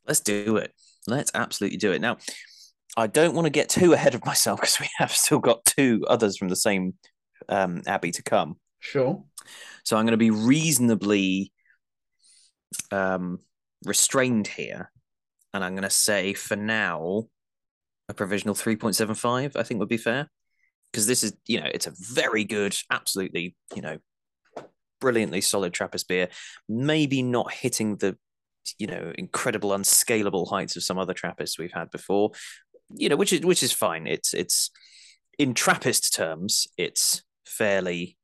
Let's 0.06 0.20
do 0.20 0.56
it. 0.56 0.72
Let's 1.06 1.30
absolutely 1.34 1.78
do 1.78 1.92
it. 1.92 2.00
Now, 2.00 2.18
I 2.96 3.06
don't 3.06 3.34
want 3.34 3.46
to 3.46 3.50
get 3.50 3.68
too 3.68 3.92
ahead 3.92 4.14
of 4.14 4.24
myself 4.24 4.60
because 4.60 4.80
we 4.80 4.88
have 4.98 5.12
still 5.12 5.38
got 5.38 5.64
two 5.64 6.04
others 6.08 6.36
from 6.36 6.48
the 6.48 6.56
same 6.56 6.94
um, 7.48 7.82
abbey 7.86 8.10
to 8.12 8.22
come. 8.22 8.56
Sure. 8.80 9.22
So 9.84 9.96
I'm 9.96 10.04
going 10.04 10.12
to 10.12 10.16
be 10.16 10.30
reasonably 10.30 11.52
um, 12.90 13.38
restrained 13.84 14.46
here. 14.46 14.90
And 15.52 15.64
I'm 15.64 15.72
going 15.72 15.82
to 15.82 15.90
say 15.90 16.34
for 16.34 16.56
now, 16.56 17.24
a 18.08 18.14
provisional 18.14 18.54
3.75, 18.54 19.56
I 19.56 19.62
think 19.62 19.80
would 19.80 19.88
be 19.88 19.96
fair. 19.96 20.28
Because 20.90 21.06
this 21.06 21.22
is, 21.22 21.34
you 21.46 21.60
know, 21.60 21.68
it's 21.72 21.86
a 21.86 21.94
very 21.96 22.44
good, 22.44 22.76
absolutely, 22.90 23.54
you 23.76 23.82
know, 23.82 23.98
brilliantly 25.00 25.40
solid 25.40 25.72
Trappist 25.72 26.08
beer. 26.08 26.28
Maybe 26.68 27.22
not 27.22 27.52
hitting 27.52 27.96
the, 27.96 28.16
you 28.78 28.86
know, 28.86 29.12
incredible, 29.16 29.72
unscalable 29.72 30.46
heights 30.46 30.76
of 30.76 30.82
some 30.82 30.98
other 30.98 31.14
Trappists 31.14 31.58
we've 31.58 31.72
had 31.72 31.90
before. 31.90 32.32
You 32.90 33.08
know, 33.08 33.16
which 33.16 33.32
is 33.32 33.40
which 33.42 33.62
is 33.62 33.72
fine. 33.72 34.06
It's 34.06 34.34
it's 34.34 34.70
in 35.38 35.54
Trappist 35.54 36.14
terms, 36.14 36.66
it's 36.76 37.22
fairly 37.46 38.16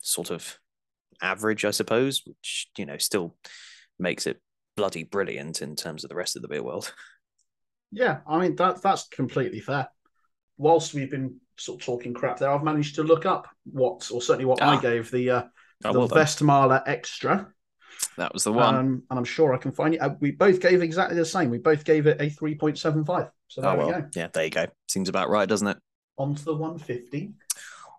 sort 0.00 0.30
of 0.30 0.58
average, 1.22 1.64
I 1.64 1.70
suppose, 1.72 2.22
which 2.24 2.68
you 2.78 2.86
know 2.86 2.98
still 2.98 3.36
makes 3.98 4.26
it 4.26 4.40
bloody 4.76 5.04
brilliant 5.04 5.62
in 5.62 5.76
terms 5.76 6.04
of 6.04 6.10
the 6.10 6.16
rest 6.16 6.36
of 6.36 6.42
the 6.42 6.48
beer 6.48 6.62
world. 6.62 6.92
Yeah, 7.96 8.22
I 8.26 8.40
mean 8.40 8.56
that 8.56 8.82
that's 8.82 9.06
completely 9.06 9.60
fair. 9.60 9.88
Whilst 10.56 10.94
we've 10.94 11.12
been 11.12 11.36
sort 11.56 11.80
of 11.80 11.86
talking 11.86 12.12
crap 12.12 12.38
there, 12.40 12.50
I've 12.50 12.64
managed 12.64 12.96
to 12.96 13.04
look 13.04 13.24
up 13.24 13.46
what, 13.70 14.10
or 14.10 14.20
certainly 14.20 14.46
what 14.46 14.60
I 14.60 14.74
Ah. 14.74 14.80
gave 14.80 15.12
the 15.12 15.30
uh, 15.30 15.42
Oh, 15.84 15.92
the 15.92 15.98
well 16.00 16.08
done. 16.08 16.18
Westmalle 16.18 16.82
Extra, 16.86 17.48
That 18.16 18.32
was 18.32 18.44
the 18.44 18.52
one. 18.52 18.74
um, 18.74 19.02
and 19.10 19.18
I'm 19.18 19.24
sure 19.24 19.54
I 19.54 19.58
can 19.58 19.72
find 19.72 19.94
it. 19.94 19.98
Uh, 19.98 20.14
we 20.20 20.30
both 20.30 20.60
gave 20.60 20.82
exactly 20.82 21.16
the 21.16 21.24
same. 21.24 21.50
We 21.50 21.58
both 21.58 21.84
gave 21.84 22.06
it 22.06 22.20
a 22.20 22.28
three 22.30 22.54
point 22.54 22.78
seven 22.78 23.04
five. 23.04 23.28
So 23.48 23.60
there 23.60 23.70
oh 23.70 23.86
we 23.86 23.92
go. 23.92 24.06
yeah, 24.14 24.28
there 24.32 24.44
you 24.44 24.50
go. 24.50 24.66
Seems 24.88 25.08
about 25.08 25.28
right, 25.30 25.48
doesn't 25.48 25.68
it? 25.68 25.76
On 26.16 26.34
to 26.34 26.44
the 26.44 26.54
one 26.54 26.78
fifty. 26.78 27.32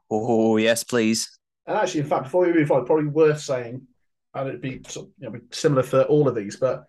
Oh 0.09 0.57
yes, 0.57 0.83
please. 0.83 1.37
And 1.67 1.77
actually, 1.77 2.01
in 2.01 2.07
fact, 2.07 2.23
before 2.25 2.45
we 2.45 2.53
move 2.53 2.71
on, 2.71 2.85
probably 2.85 3.07
worth 3.07 3.41
saying, 3.41 3.87
and 4.33 4.49
it'd 4.49 4.61
be 4.61 4.81
sort 4.87 5.07
of, 5.07 5.13
you 5.17 5.29
know, 5.31 5.39
similar 5.51 5.81
for 5.83 6.03
all 6.03 6.27
of 6.27 6.35
these, 6.35 6.57
but 6.57 6.83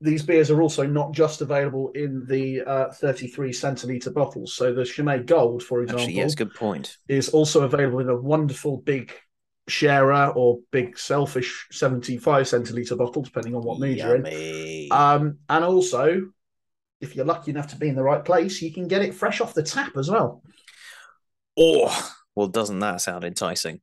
these 0.00 0.22
beers 0.22 0.50
are 0.50 0.60
also 0.62 0.86
not 0.86 1.12
just 1.12 1.40
available 1.40 1.90
in 1.94 2.24
the 2.26 2.60
uh, 2.62 2.92
33 2.92 3.50
centiliter 3.50 4.12
bottles. 4.12 4.54
So 4.54 4.72
the 4.72 4.84
Chimay 4.84 5.24
Gold, 5.24 5.62
for 5.62 5.82
example, 5.82 6.02
Actually, 6.04 6.16
yes, 6.16 6.34
good 6.34 6.54
point. 6.54 6.98
is 7.08 7.30
also 7.30 7.62
available 7.62 8.00
in 8.00 8.08
a 8.08 8.16
wonderful 8.16 8.76
big 8.78 9.12
sharer 9.68 10.32
or 10.34 10.58
big 10.70 10.98
selfish 10.98 11.66
75 11.70 12.46
centiliter 12.46 12.96
bottle, 12.96 13.22
depending 13.22 13.54
on 13.54 13.62
what 13.62 13.78
mood 13.78 13.96
you're 13.98 14.16
in. 14.16 14.88
Um, 14.90 15.38
and 15.48 15.64
also, 15.64 16.30
if 17.00 17.14
you're 17.14 17.24
lucky 17.24 17.50
enough 17.50 17.68
to 17.68 17.76
be 17.76 17.88
in 17.88 17.94
the 17.94 18.02
right 18.02 18.24
place, 18.24 18.60
you 18.62 18.72
can 18.72 18.88
get 18.88 19.02
it 19.02 19.14
fresh 19.14 19.40
off 19.40 19.54
the 19.54 19.62
tap 19.62 19.96
as 19.96 20.10
well. 20.10 20.42
oh, 21.58 22.12
well, 22.34 22.48
doesn't 22.48 22.78
that 22.80 23.00
sound 23.00 23.24
enticing? 23.24 23.80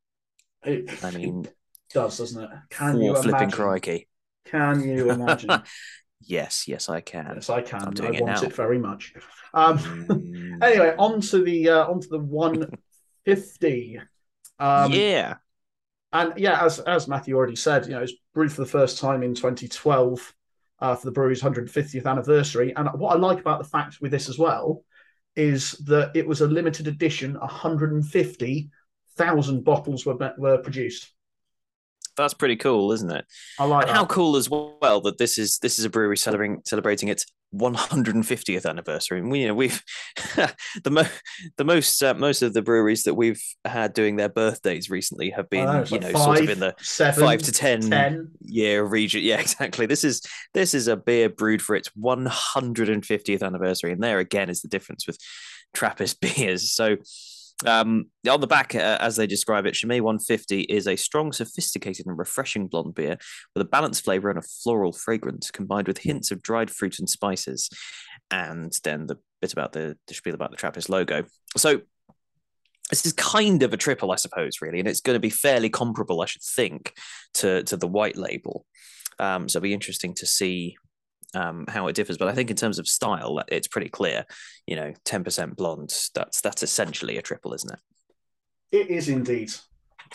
It, 0.64 1.04
I 1.04 1.12
mean, 1.12 1.48
does, 1.94 2.18
doesn't 2.18 2.44
it? 2.44 2.50
Can 2.70 3.02
you 3.02 3.14
flipping 3.14 3.30
imagine? 3.30 3.52
crikey. 3.52 4.08
Can 4.46 4.82
you 4.82 5.10
imagine? 5.12 5.62
yes, 6.22 6.68
yes, 6.68 6.90
I 6.90 7.02
can. 7.02 7.34
yes, 7.36 7.50
I 7.50 7.62
can. 7.62 8.02
I 8.02 8.08
it 8.08 8.22
want 8.22 8.42
now. 8.42 8.48
it 8.48 8.54
very 8.54 8.80
much. 8.80 9.14
Um, 9.54 9.78
Mm, 10.58 10.64
anyway, 10.64 10.96
on 10.98 11.22
to 11.22 11.44
the 11.44 11.70
uh, 11.70 11.86
on 11.88 12.00
to 12.02 12.08
the 12.08 12.20
150. 12.20 14.00
Um, 14.60 14.92
yeah. 14.92 15.36
And 16.16 16.34
yeah, 16.38 16.64
as 16.64 16.80
as 16.80 17.10
Matthew 17.10 17.36
already 17.36 17.58
said, 17.58 17.86
you 17.86 17.92
know, 17.92 18.02
it's 18.02 18.14
brewed 18.34 18.54
for 18.54 18.62
the 18.62 18.68
first 18.68 19.00
time 19.00 19.22
in 19.22 19.36
2012 19.36 20.34
uh, 20.80 20.96
for 20.96 21.06
the 21.06 21.12
brewery's 21.12 21.42
150th 21.42 22.06
anniversary. 22.06 22.74
And 22.74 22.88
what 22.94 23.14
I 23.14 23.20
like 23.20 23.42
about 23.42 23.62
the 23.62 23.68
fact 23.68 24.00
with 24.00 24.12
this 24.12 24.30
as 24.30 24.40
well 24.40 24.86
is 25.36 25.72
that 25.86 26.16
it 26.16 26.26
was 26.26 26.40
a 26.40 26.48
limited 26.48 26.88
edition. 26.88 27.34
150,000 27.34 29.64
bottles 29.66 30.06
were 30.06 30.34
were 30.38 30.60
produced. 30.60 31.12
That's 32.16 32.34
pretty 32.34 32.56
cool, 32.56 32.94
isn't 32.94 33.12
it? 33.12 33.26
I 33.60 33.66
like 33.66 33.88
And 33.88 33.98
how 33.98 34.06
cool 34.06 34.38
as 34.38 34.50
well 34.50 35.02
that 35.02 35.18
this 35.18 35.38
is 35.38 35.60
this 35.60 35.78
is 35.80 35.84
a 35.84 35.90
brewery 35.90 36.16
celebrating 36.16 36.62
celebrating 36.66 37.10
its 37.10 37.26
150th 37.58 38.66
anniversary. 38.66 39.20
And 39.20 39.32
we, 39.32 39.42
you 39.42 39.48
know, 39.48 39.54
we've 39.54 39.82
the 40.84 40.92
mo- 40.92 41.08
the 41.58 41.64
most 41.64 42.02
uh, 42.02 42.14
most 42.14 42.42
of 42.42 42.54
the 42.54 42.62
breweries 42.62 43.04
that 43.04 43.14
we've 43.14 43.42
had 43.64 43.94
doing 43.94 44.16
their 44.16 44.30
birthdays 44.30 44.90
recently 44.90 45.30
have 45.32 45.50
been, 45.50 45.66
know, 45.66 45.84
you 45.88 46.00
know, 46.00 46.12
sort 46.14 46.42
of 46.42 46.50
in 46.50 46.60
the 46.60 46.76
seven, 46.80 47.24
five 47.24 47.42
to 47.44 47.52
ten, 47.52 47.82
10. 47.82 48.32
year 48.42 48.84
region. 48.84 49.22
Yeah, 49.24 49.40
exactly. 49.40 49.86
This 49.86 50.04
is 50.04 50.22
this 50.54 50.74
is 50.74 50.88
a 50.88 50.98
beer 50.98 51.30
brewed 51.30 51.62
for 51.62 51.76
its 51.76 51.90
150th 51.90 53.44
anniversary, 53.44 53.92
and 53.92 54.02
there 54.02 54.20
again 54.20 54.50
is 54.50 54.62
the 54.62 54.68
difference 54.68 55.08
with 55.08 55.18
Trappist 55.74 56.20
beers. 56.22 56.72
So. 56.72 56.98
Um, 57.66 58.08
on 58.30 58.42
the 58.42 58.48
back, 58.48 58.76
uh, 58.76 58.98
as 59.00 59.16
they 59.16 59.28
describe 59.28 59.66
it, 59.66 59.76
Chimay 59.76 60.02
150 60.02 60.62
is 60.62 60.88
a 60.88 60.96
strong, 60.96 61.32
sophisticated, 61.32 62.06
and 62.06 62.18
refreshing 62.18 62.68
blonde 62.68 62.96
beer 62.96 63.18
with 63.54 63.62
a 63.66 63.70
balanced 63.70 64.04
flavor 64.04 64.30
and 64.30 64.38
a 64.38 64.42
floral 64.64 64.92
fragrance 64.92 65.52
combined 65.52 65.88
with 65.88 66.00
hints 66.00 66.32
of 66.32 66.42
dried 66.42 66.70
fruit 66.70 67.00
and 67.00 67.10
spices. 67.10 67.70
And 68.30 68.74
then 68.84 69.08
the 69.08 69.18
bit 69.42 69.54
about 69.54 69.72
the, 69.72 69.98
the 70.08 70.14
spiel 70.14 70.34
about 70.34 70.52
the 70.52 70.58
Trappist 70.58 70.90
logo. 70.90 71.24
So 71.56 71.82
this 72.90 73.06
is 73.06 73.14
kind 73.14 73.64
of 73.64 73.74
a 73.74 73.78
triple, 73.78 74.12
I 74.12 74.16
suppose, 74.16 74.62
really, 74.62 74.80
and 74.80 74.88
it's 74.88 75.02
going 75.02 75.16
to 75.16 75.20
be 75.20 75.30
fairly 75.30 75.70
comparable, 75.70 76.22
I 76.22 76.26
should 76.26 76.44
think, 76.44 76.94
to 77.36 77.64
to 77.64 77.78
the 77.78 77.88
white 77.88 78.18
label. 78.18 78.66
Um, 79.18 79.48
so 79.48 79.58
it'll 79.58 79.64
be 79.64 79.74
interesting 79.74 80.14
to 80.16 80.26
see 80.26 80.76
um, 81.36 81.66
how 81.68 81.88
it 81.88 81.96
differs. 81.96 82.18
But 82.18 82.28
I 82.28 82.34
think 82.34 82.50
in 82.50 82.56
terms 82.56 82.80
of 82.80 82.88
style, 82.88 83.44
it's 83.48 83.68
pretty 83.68 83.90
clear. 83.90 84.26
You 84.68 84.76
know, 84.76 84.94
ten 85.04 85.24
percent 85.24 85.56
blonde. 85.56 85.94
That's 86.14 86.42
that's 86.42 86.64
essentially 86.64 87.18
a 87.18 87.22
triple, 87.22 87.54
isn't 87.54 87.72
it? 87.74 87.80
It 88.72 88.90
is 88.90 89.10
indeed. 89.10 89.52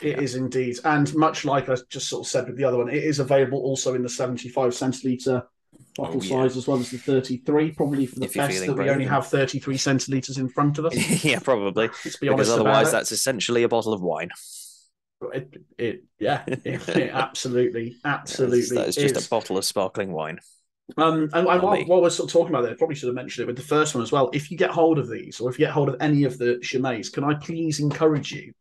It 0.02 0.18
is 0.18 0.34
Yeah. 0.34 0.40
indeed. 0.40 0.76
And 0.84 1.14
much 1.14 1.44
like 1.44 1.68
I 1.68 1.76
just 1.88 2.08
sort 2.08 2.26
of 2.26 2.30
said 2.30 2.46
with 2.46 2.56
the 2.56 2.64
other 2.64 2.78
one, 2.78 2.88
it 2.88 3.02
is 3.02 3.18
available 3.18 3.58
also 3.60 3.94
in 3.94 4.02
the 4.02 4.08
75 4.08 4.72
centiliter 4.72 5.44
bottle 5.96 6.20
Oh, 6.20 6.22
yeah. 6.22 6.28
size 6.42 6.56
as 6.56 6.66
well 6.68 6.78
as 6.78 6.90
the 6.90 6.98
33. 6.98 7.72
Probably 7.72 8.06
for 8.06 8.20
the 8.20 8.26
If 8.26 8.34
best 8.34 8.66
that 8.66 8.76
we 8.76 8.88
only 8.90 9.04
have 9.06 9.26
33 9.26 9.76
centiliters 9.76 10.38
in 10.38 10.48
front 10.48 10.78
of 10.78 10.86
us. 10.86 10.94
yeah, 11.24 11.38
probably. 11.40 11.88
Let's 12.04 12.16
be 12.16 12.28
Because 12.28 12.50
otherwise, 12.50 12.92
that's 12.92 13.12
essentially 13.12 13.62
a 13.62 13.68
bottle 13.68 13.92
of 13.92 14.00
wine. 14.00 14.30
it. 15.32 15.62
it, 15.78 16.04
yeah, 16.18 16.44
it, 16.46 16.88
it 16.88 17.10
absolutely, 17.12 17.96
absolutely 18.04 18.76
that 18.76 18.88
is 18.88 18.94
just 18.96 19.16
is. 19.16 19.26
a 19.26 19.28
bottle 19.28 19.58
of 19.58 19.64
sparkling 19.64 20.12
wine. 20.12 20.38
Um, 20.96 21.30
and, 21.32 21.46
and 21.46 21.62
while 21.62 22.02
we're 22.02 22.10
sort 22.10 22.28
of 22.28 22.32
talking 22.32 22.54
about 22.54 22.64
it, 22.64 22.72
I 22.72 22.74
probably 22.74 22.96
should 22.96 23.08
have 23.08 23.14
mentioned 23.14 23.44
it 23.44 23.46
with 23.46 23.56
the 23.56 23.62
first 23.62 23.94
one 23.94 24.02
as 24.02 24.12
well. 24.12 24.30
If 24.32 24.50
you 24.50 24.56
get 24.56 24.70
hold 24.70 24.98
of 24.98 25.08
these, 25.08 25.40
or 25.40 25.50
if 25.50 25.58
you 25.58 25.66
get 25.66 25.72
hold 25.72 25.88
of 25.88 25.96
any 26.00 26.24
of 26.24 26.38
the 26.38 26.60
Chimays, 26.62 27.12
can 27.12 27.24
I 27.24 27.34
please 27.34 27.80
encourage 27.80 28.32
you 28.32 28.52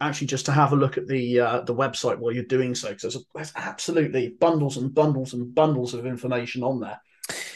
actually 0.00 0.26
just 0.26 0.46
to 0.46 0.52
have 0.52 0.72
a 0.72 0.76
look 0.76 0.98
at 0.98 1.06
the 1.06 1.40
uh, 1.40 1.60
the 1.62 1.74
website 1.74 2.18
while 2.18 2.32
you're 2.32 2.44
doing 2.44 2.74
so, 2.74 2.88
because 2.88 3.14
there's, 3.14 3.24
there's, 3.34 3.52
absolutely 3.56 4.28
bundles 4.28 4.76
and 4.76 4.94
bundles 4.94 5.32
and 5.32 5.54
bundles 5.54 5.94
of 5.94 6.06
information 6.06 6.62
on 6.62 6.80
there. 6.80 7.00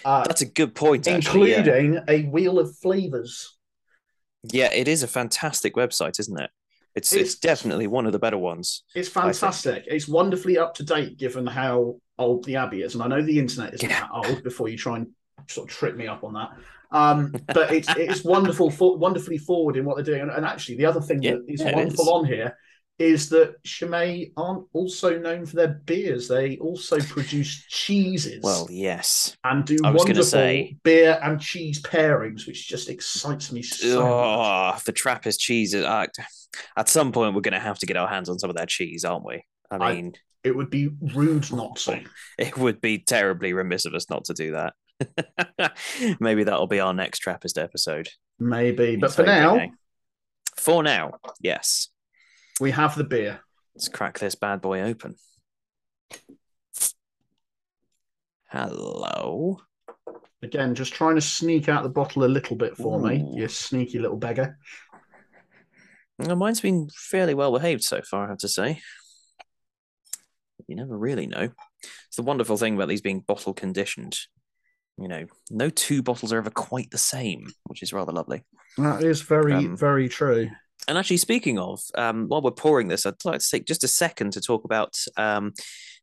Uh, 0.05 0.25
That's 0.25 0.41
a 0.41 0.47
good 0.47 0.75
point, 0.75 1.07
including 1.07 1.55
actually, 1.55 1.93
yeah. 1.95 2.01
a 2.09 2.23
wheel 2.29 2.59
of 2.59 2.77
flavors. 2.79 3.57
Yeah, 4.43 4.73
it 4.73 4.89
is 4.89 5.03
a 5.03 5.09
fantastic 5.09 5.75
website, 5.75 6.19
isn't 6.19 6.41
it? 6.41 6.51
It's, 6.95 7.13
it's, 7.13 7.23
it's 7.23 7.35
definitely 7.37 7.87
one 7.87 8.07
of 8.07 8.13
the 8.13 8.19
better 8.19 8.39
ones. 8.39 8.83
It's 8.95 9.09
fantastic. 9.09 9.85
It's 9.87 10.09
wonderfully 10.09 10.59
up 10.59 10.75
to 10.75 10.83
date 10.83 11.17
given 11.19 11.47
how 11.47 12.01
old 12.19 12.45
the 12.45 12.57
Abbey 12.57 12.83
is, 12.83 12.95
and 12.95 13.03
I 13.03 13.07
know 13.07 13.23
the 13.23 13.39
internet 13.39 13.75
isn't 13.75 13.89
yeah. 13.89 14.01
that 14.01 14.11
old. 14.13 14.43
Before 14.43 14.69
you 14.69 14.77
try 14.77 14.97
and 14.97 15.09
sort 15.49 15.71
of 15.71 15.77
trip 15.77 15.97
me 15.97 16.07
up 16.07 16.25
on 16.25 16.35
that, 16.35 16.51
um, 16.91 17.35
but 17.47 17.73
it's 17.73 17.89
it's 17.97 18.25
wonderful, 18.25 18.71
for, 18.71 18.97
wonderfully 18.97 19.39
forward 19.39 19.77
in 19.77 19.85
what 19.85 19.97
they're 19.97 20.05
doing. 20.05 20.23
And, 20.23 20.31
and 20.31 20.45
actually, 20.45 20.77
the 20.77 20.87
other 20.87 21.01
thing 21.01 21.23
yeah, 21.23 21.33
that 21.33 21.45
is 21.49 21.61
yeah, 21.61 21.75
wonderful 21.75 22.05
is. 22.05 22.09
on 22.09 22.25
here 22.25 22.57
is 23.01 23.31
that 23.31 23.61
Chimay 23.65 24.31
aren't 24.37 24.67
also 24.75 25.19
known 25.19 25.47
for 25.47 25.57
their 25.57 25.81
beers. 25.87 26.29
They 26.29 26.59
also 26.59 27.01
produce 27.01 27.65
cheeses. 27.67 28.41
Well, 28.43 28.69
yes, 28.71 29.37
and 29.43 29.65
do 29.65 29.79
wonderful 29.83 30.23
say, 30.23 30.77
beer 30.85 31.19
and 31.23 31.41
cheese 31.41 31.81
pairings, 31.81 32.47
which 32.47 32.69
just 32.69 32.91
excites 32.91 33.51
me 33.53 33.63
so 33.63 34.03
oh, 34.03 34.73
much. 34.73 34.85
The 34.85 34.93
Trappist 34.93 35.41
cheeses. 35.41 35.83
Uh, 35.83 36.07
at 36.77 36.91
some 36.91 37.11
point, 37.11 37.35
we're 37.35 37.41
going 37.41 37.55
to 37.55 37.59
have 37.59 37.79
to 37.79 37.87
get 37.87 37.97
our 37.97 38.07
hands 38.07 38.29
on 38.29 38.39
some 38.39 38.51
of 38.51 38.57
their 38.57 38.67
cheese, 38.67 39.03
aren't 39.05 39.25
we? 39.25 39.43
I 39.71 39.79
mean, 39.79 40.13
I, 40.15 40.49
it 40.49 40.55
would 40.55 40.69
be 40.69 40.91
rude 41.15 41.51
not 41.51 41.77
to. 41.77 42.03
It 42.39 42.59
would 42.59 42.83
be 42.83 42.99
terribly 42.99 43.55
remiss 43.55 43.87
of 43.87 43.95
us 43.95 44.11
not 44.11 44.25
to 44.27 44.35
do 44.35 44.53
that. 44.53 45.77
Maybe 46.21 46.45
that'll 46.45 46.67
be 46.67 46.81
our 46.81 46.93
next 46.93 47.21
Trappist 47.21 47.57
episode. 47.57 48.09
Maybe, 48.39 48.97
but 48.97 49.15
for 49.15 49.23
now, 49.23 49.71
for 50.57 50.83
now, 50.83 51.13
yes, 51.41 51.89
we 52.61 52.71
have 52.71 52.95
the 52.95 53.05
beer. 53.05 53.41
Let's 53.75 53.89
crack 53.89 54.19
this 54.19 54.35
bad 54.35 54.61
boy 54.61 54.83
open. 54.83 55.17
Hello. 58.49 59.61
Again, 60.43 60.75
just 60.75 60.95
trying 60.95 61.15
to 61.15 61.21
sneak 61.21 61.69
out 61.69 61.83
the 61.83 61.89
bottle 61.89 62.25
a 62.25 62.27
little 62.27 62.57
bit 62.57 62.77
for 62.77 62.99
Ooh. 62.99 63.03
me, 63.03 63.33
you 63.35 63.49
sneaky 63.49 63.99
little 63.99 64.17
beggar. 64.17 64.59
Well, 66.19 66.37
mine's 66.37 66.61
been 66.61 66.89
fairly 66.95 67.35
well 67.35 67.53
behaved 67.53 67.83
so 67.83 68.03
far, 68.03 68.27
I 68.27 68.29
have 68.29 68.39
to 68.39 68.49
say. 68.49 68.81
You 70.67 70.77
never 70.77 70.97
really 70.97 71.27
know. 71.27 71.51
It's 72.09 72.17
the 72.17 72.23
wonderful 72.23 72.57
thing 72.57 72.75
about 72.75 72.89
these 72.89 73.01
being 73.01 73.21
bottle 73.21 73.55
conditioned 73.55 74.19
you 75.01 75.09
know, 75.09 75.25
no 75.51 75.71
two 75.71 76.03
bottles 76.03 76.33
are 76.33 76.39
ever 76.39 76.51
quite 76.51 76.91
the 76.91 76.99
same, 76.99 77.49
which 77.65 77.83
is 77.83 77.93
rather 77.93 78.13
lovely. 78.13 78.45
That 78.77 79.03
is 79.03 79.23
very, 79.23 79.55
um, 79.55 79.77
very 79.77 80.09
true. 80.09 80.51
And 80.91 80.99
actually, 80.99 81.19
speaking 81.19 81.57
of, 81.57 81.81
um, 81.95 82.27
while 82.27 82.43
we're 82.43 82.51
pouring 82.51 82.89
this, 82.89 83.07
I'd 83.07 83.25
like 83.25 83.39
to 83.39 83.49
take 83.49 83.65
just 83.65 83.85
a 83.85 83.89
second 83.89 84.33
to 84.33 84.41
talk 84.41 84.65
about 84.65 84.99
um, 85.17 85.53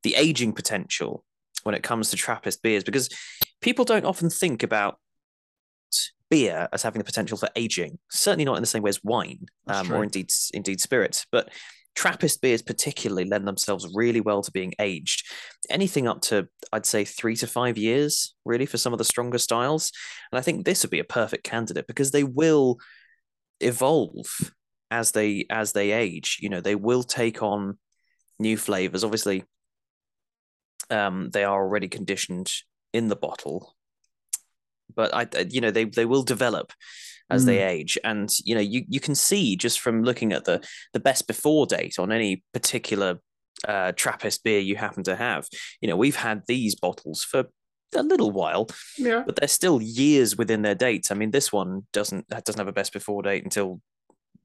the 0.04 0.16
aging 0.16 0.54
potential 0.54 1.26
when 1.64 1.76
it 1.76 1.84
comes 1.84 2.10
to 2.10 2.16
Trappist 2.16 2.64
beers, 2.64 2.86
because 2.86 3.10
people 3.60 3.84
don't 3.84 4.06
often 4.06 4.30
think 4.30 4.64
about 4.64 4.98
beer 6.30 6.70
as 6.72 6.84
having 6.84 7.00
the 7.00 7.06
potential 7.06 7.38
for 7.38 7.50
aging. 7.58 8.00
Certainly 8.10 8.46
not 8.46 8.56
in 8.56 8.64
the 8.64 8.68
same 8.68 8.82
way 8.82 8.88
as 8.88 9.04
wine, 9.04 9.48
um, 9.68 9.92
or 9.92 10.04
indeed 10.04 10.32
indeed 10.54 10.80
spirits. 10.80 11.26
But 11.34 11.50
Trappist 11.96 12.40
beers 12.42 12.62
particularly 12.62 13.26
lend 13.26 13.46
themselves 13.46 13.90
really 13.94 14.22
well 14.22 14.42
to 14.42 14.52
being 14.52 14.74
aged. 14.80 15.28
Anything 15.70 16.08
up 16.08 16.22
to, 16.22 16.48
I'd 16.72 16.86
say, 16.86 17.04
three 17.04 17.36
to 17.36 17.48
five 17.48 17.78
years, 17.78 18.36
really, 18.46 18.66
for 18.66 18.78
some 18.78 18.94
of 18.94 19.00
the 19.00 19.04
stronger 19.04 19.38
styles. 19.38 19.92
And 20.32 20.40
I 20.40 20.42
think 20.42 20.64
this 20.64 20.82
would 20.82 20.92
be 20.92 21.00
a 21.00 21.04
perfect 21.04 21.44
candidate 21.44 21.88
because 21.88 22.12
they 22.12 22.24
will 22.24 22.78
evolve 23.60 24.54
as 24.92 25.12
they 25.12 25.46
as 25.50 25.74
they 25.74 25.92
age. 25.92 26.40
You 26.42 26.50
know, 26.50 26.62
they 26.62 26.76
will 26.76 27.04
take 27.04 27.42
on 27.42 27.78
new 28.40 28.58
flavors. 28.58 29.04
Obviously, 29.04 29.44
um, 30.90 31.30
they 31.32 31.44
are 31.44 31.62
already 31.62 31.88
conditioned 31.88 32.52
in 32.94 33.08
the 33.08 33.16
bottle, 33.16 33.76
but 34.94 35.14
I, 35.14 35.28
you 35.50 35.62
know, 35.62 35.72
they 35.72 35.86
they 35.86 36.06
will 36.06 36.24
develop 36.24 36.74
as 37.30 37.44
mm. 37.44 37.48
they 37.48 37.64
age. 37.64 37.98
And 38.04 38.30
you 38.44 38.56
know, 38.56 38.62
you 38.62 38.86
you 38.88 39.00
can 39.00 39.16
see 39.16 39.56
just 39.56 39.80
from 39.80 40.04
looking 40.04 40.34
at 40.34 40.46
the 40.46 40.66
the 40.94 41.00
best 41.00 41.28
before 41.28 41.66
date 41.66 42.00
on 42.00 42.12
any 42.12 42.44
particular 42.54 43.20
uh, 43.68 43.92
Trappist 43.94 44.44
beer 44.44 44.60
you 44.60 44.76
happen 44.76 45.04
to 45.04 45.16
have. 45.16 45.48
You 45.82 45.90
know, 45.90 45.98
we've 45.98 46.16
had 46.16 46.44
these 46.48 46.76
bottles 46.76 47.24
for 47.24 47.46
a 47.96 48.04
little 48.04 48.32
while, 48.32 48.68
yeah, 48.98 49.24
but 49.26 49.36
they're 49.36 49.48
still 49.48 49.82
years 49.82 50.38
within 50.38 50.62
their 50.62 50.76
dates. 50.76 51.12
I 51.12 51.16
mean, 51.16 51.32
this 51.32 51.52
one 51.52 51.88
doesn't 51.94 52.28
doesn't 52.28 52.58
have 52.58 52.68
a 52.68 52.74
best 52.74 52.94
before 52.94 53.22
date 53.24 53.44
until 53.44 53.82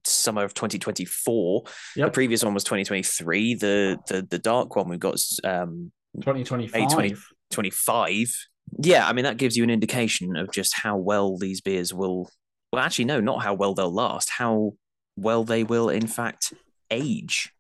summer 0.04 0.44
of 0.44 0.54
2024. 0.54 1.62
Yep. 1.96 2.06
The 2.06 2.10
previous 2.10 2.44
one 2.44 2.54
was 2.54 2.64
2023. 2.64 3.54
The 3.54 3.98
the 4.08 4.22
the 4.22 4.38
dark 4.38 4.76
one 4.76 4.88
we've 4.88 5.00
got 5.00 5.20
um 5.44 5.92
2025. 6.16 6.72
2025. 6.90 8.34
Yeah, 8.78 9.06
I 9.06 9.12
mean 9.12 9.24
that 9.24 9.36
gives 9.36 9.56
you 9.56 9.64
an 9.64 9.70
indication 9.70 10.36
of 10.36 10.50
just 10.52 10.74
how 10.74 10.96
well 10.96 11.36
these 11.36 11.60
beers 11.60 11.92
will 11.92 12.30
well, 12.72 12.82
actually, 12.82 13.04
no, 13.04 13.20
not 13.20 13.42
how 13.42 13.54
well 13.54 13.74
they'll 13.74 13.92
last, 13.92 14.30
how 14.30 14.72
well 15.16 15.44
they 15.44 15.62
will, 15.62 15.90
in 15.90 16.06
fact, 16.06 16.54
age 16.90 17.52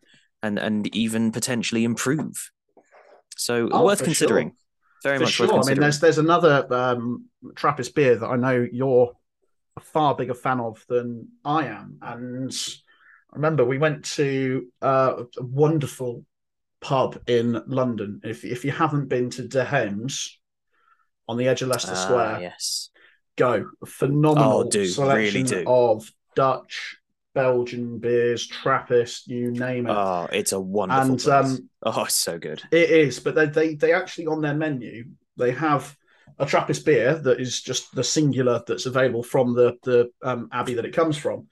and, 0.42 0.58
and 0.58 0.94
even 0.96 1.32
potentially 1.32 1.84
improve. 1.84 2.50
So 3.36 3.68
oh, 3.70 3.84
worth 3.84 4.02
considering. 4.02 4.48
Sure. 4.48 4.56
Very 5.02 5.18
for 5.18 5.24
much 5.24 5.32
sure. 5.32 5.52
I 5.52 5.66
mean, 5.66 5.80
there's 5.80 5.98
there's 5.98 6.18
another 6.18 6.66
um, 6.72 7.26
Trappist 7.56 7.94
beer 7.94 8.16
that 8.16 8.26
I 8.26 8.36
know 8.36 8.66
you're 8.72 9.12
a 9.76 9.80
far 9.80 10.14
bigger 10.14 10.34
fan 10.34 10.60
of 10.60 10.84
than 10.88 11.28
I 11.44 11.66
am, 11.66 11.98
and 12.02 12.52
I 13.32 13.36
remember 13.36 13.64
we 13.64 13.78
went 13.78 14.04
to 14.16 14.66
uh, 14.80 15.24
a 15.38 15.42
wonderful 15.42 16.24
pub 16.80 17.20
in 17.26 17.62
London. 17.66 18.20
If 18.24 18.44
if 18.44 18.64
you 18.64 18.72
haven't 18.72 19.08
been 19.08 19.30
to 19.30 19.48
De 19.48 19.64
Hems 19.64 20.38
on 21.28 21.36
the 21.36 21.48
edge 21.48 21.62
of 21.62 21.68
Leicester 21.68 21.92
uh, 21.92 21.96
Square, 21.96 22.38
yes, 22.42 22.90
go. 23.36 23.70
Phenomenal 23.86 24.64
oh, 24.66 24.70
do, 24.70 24.86
selection 24.86 25.44
really 25.44 25.64
of 25.66 26.10
Dutch, 26.34 26.96
Belgian 27.34 27.98
beers, 27.98 28.46
Trappist, 28.46 29.26
you 29.28 29.50
name 29.50 29.86
it. 29.86 29.92
Oh, 29.92 30.28
it's 30.32 30.52
a 30.52 30.60
wonderful. 30.60 31.12
And 31.12 31.28
um, 31.28 31.68
oh, 31.82 32.04
it's 32.04 32.14
so 32.14 32.38
good. 32.38 32.62
It 32.70 32.90
is, 32.90 33.20
but 33.20 33.34
they, 33.34 33.46
they 33.46 33.74
they 33.74 33.92
actually 33.92 34.26
on 34.26 34.42
their 34.42 34.54
menu 34.54 35.04
they 35.36 35.52
have 35.52 35.96
a 36.38 36.46
Trappist 36.46 36.84
beer 36.84 37.14
that 37.14 37.40
is 37.40 37.60
just 37.60 37.94
the 37.94 38.04
singular 38.04 38.62
that's 38.66 38.86
available 38.86 39.22
from 39.22 39.54
the 39.54 39.76
the 39.82 40.10
um, 40.22 40.48
abbey 40.52 40.74
that 40.74 40.84
it 40.84 40.94
comes 40.94 41.16
from. 41.16 41.48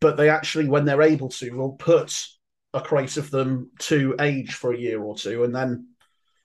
But 0.00 0.16
they 0.16 0.30
actually, 0.30 0.68
when 0.68 0.84
they're 0.84 1.02
able 1.02 1.28
to, 1.28 1.50
will 1.50 1.72
put 1.72 2.26
a 2.74 2.80
crate 2.80 3.16
of 3.16 3.30
them 3.30 3.70
to 3.78 4.16
age 4.20 4.54
for 4.54 4.72
a 4.72 4.78
year 4.78 5.00
or 5.00 5.16
two, 5.16 5.44
and 5.44 5.54
then 5.54 5.88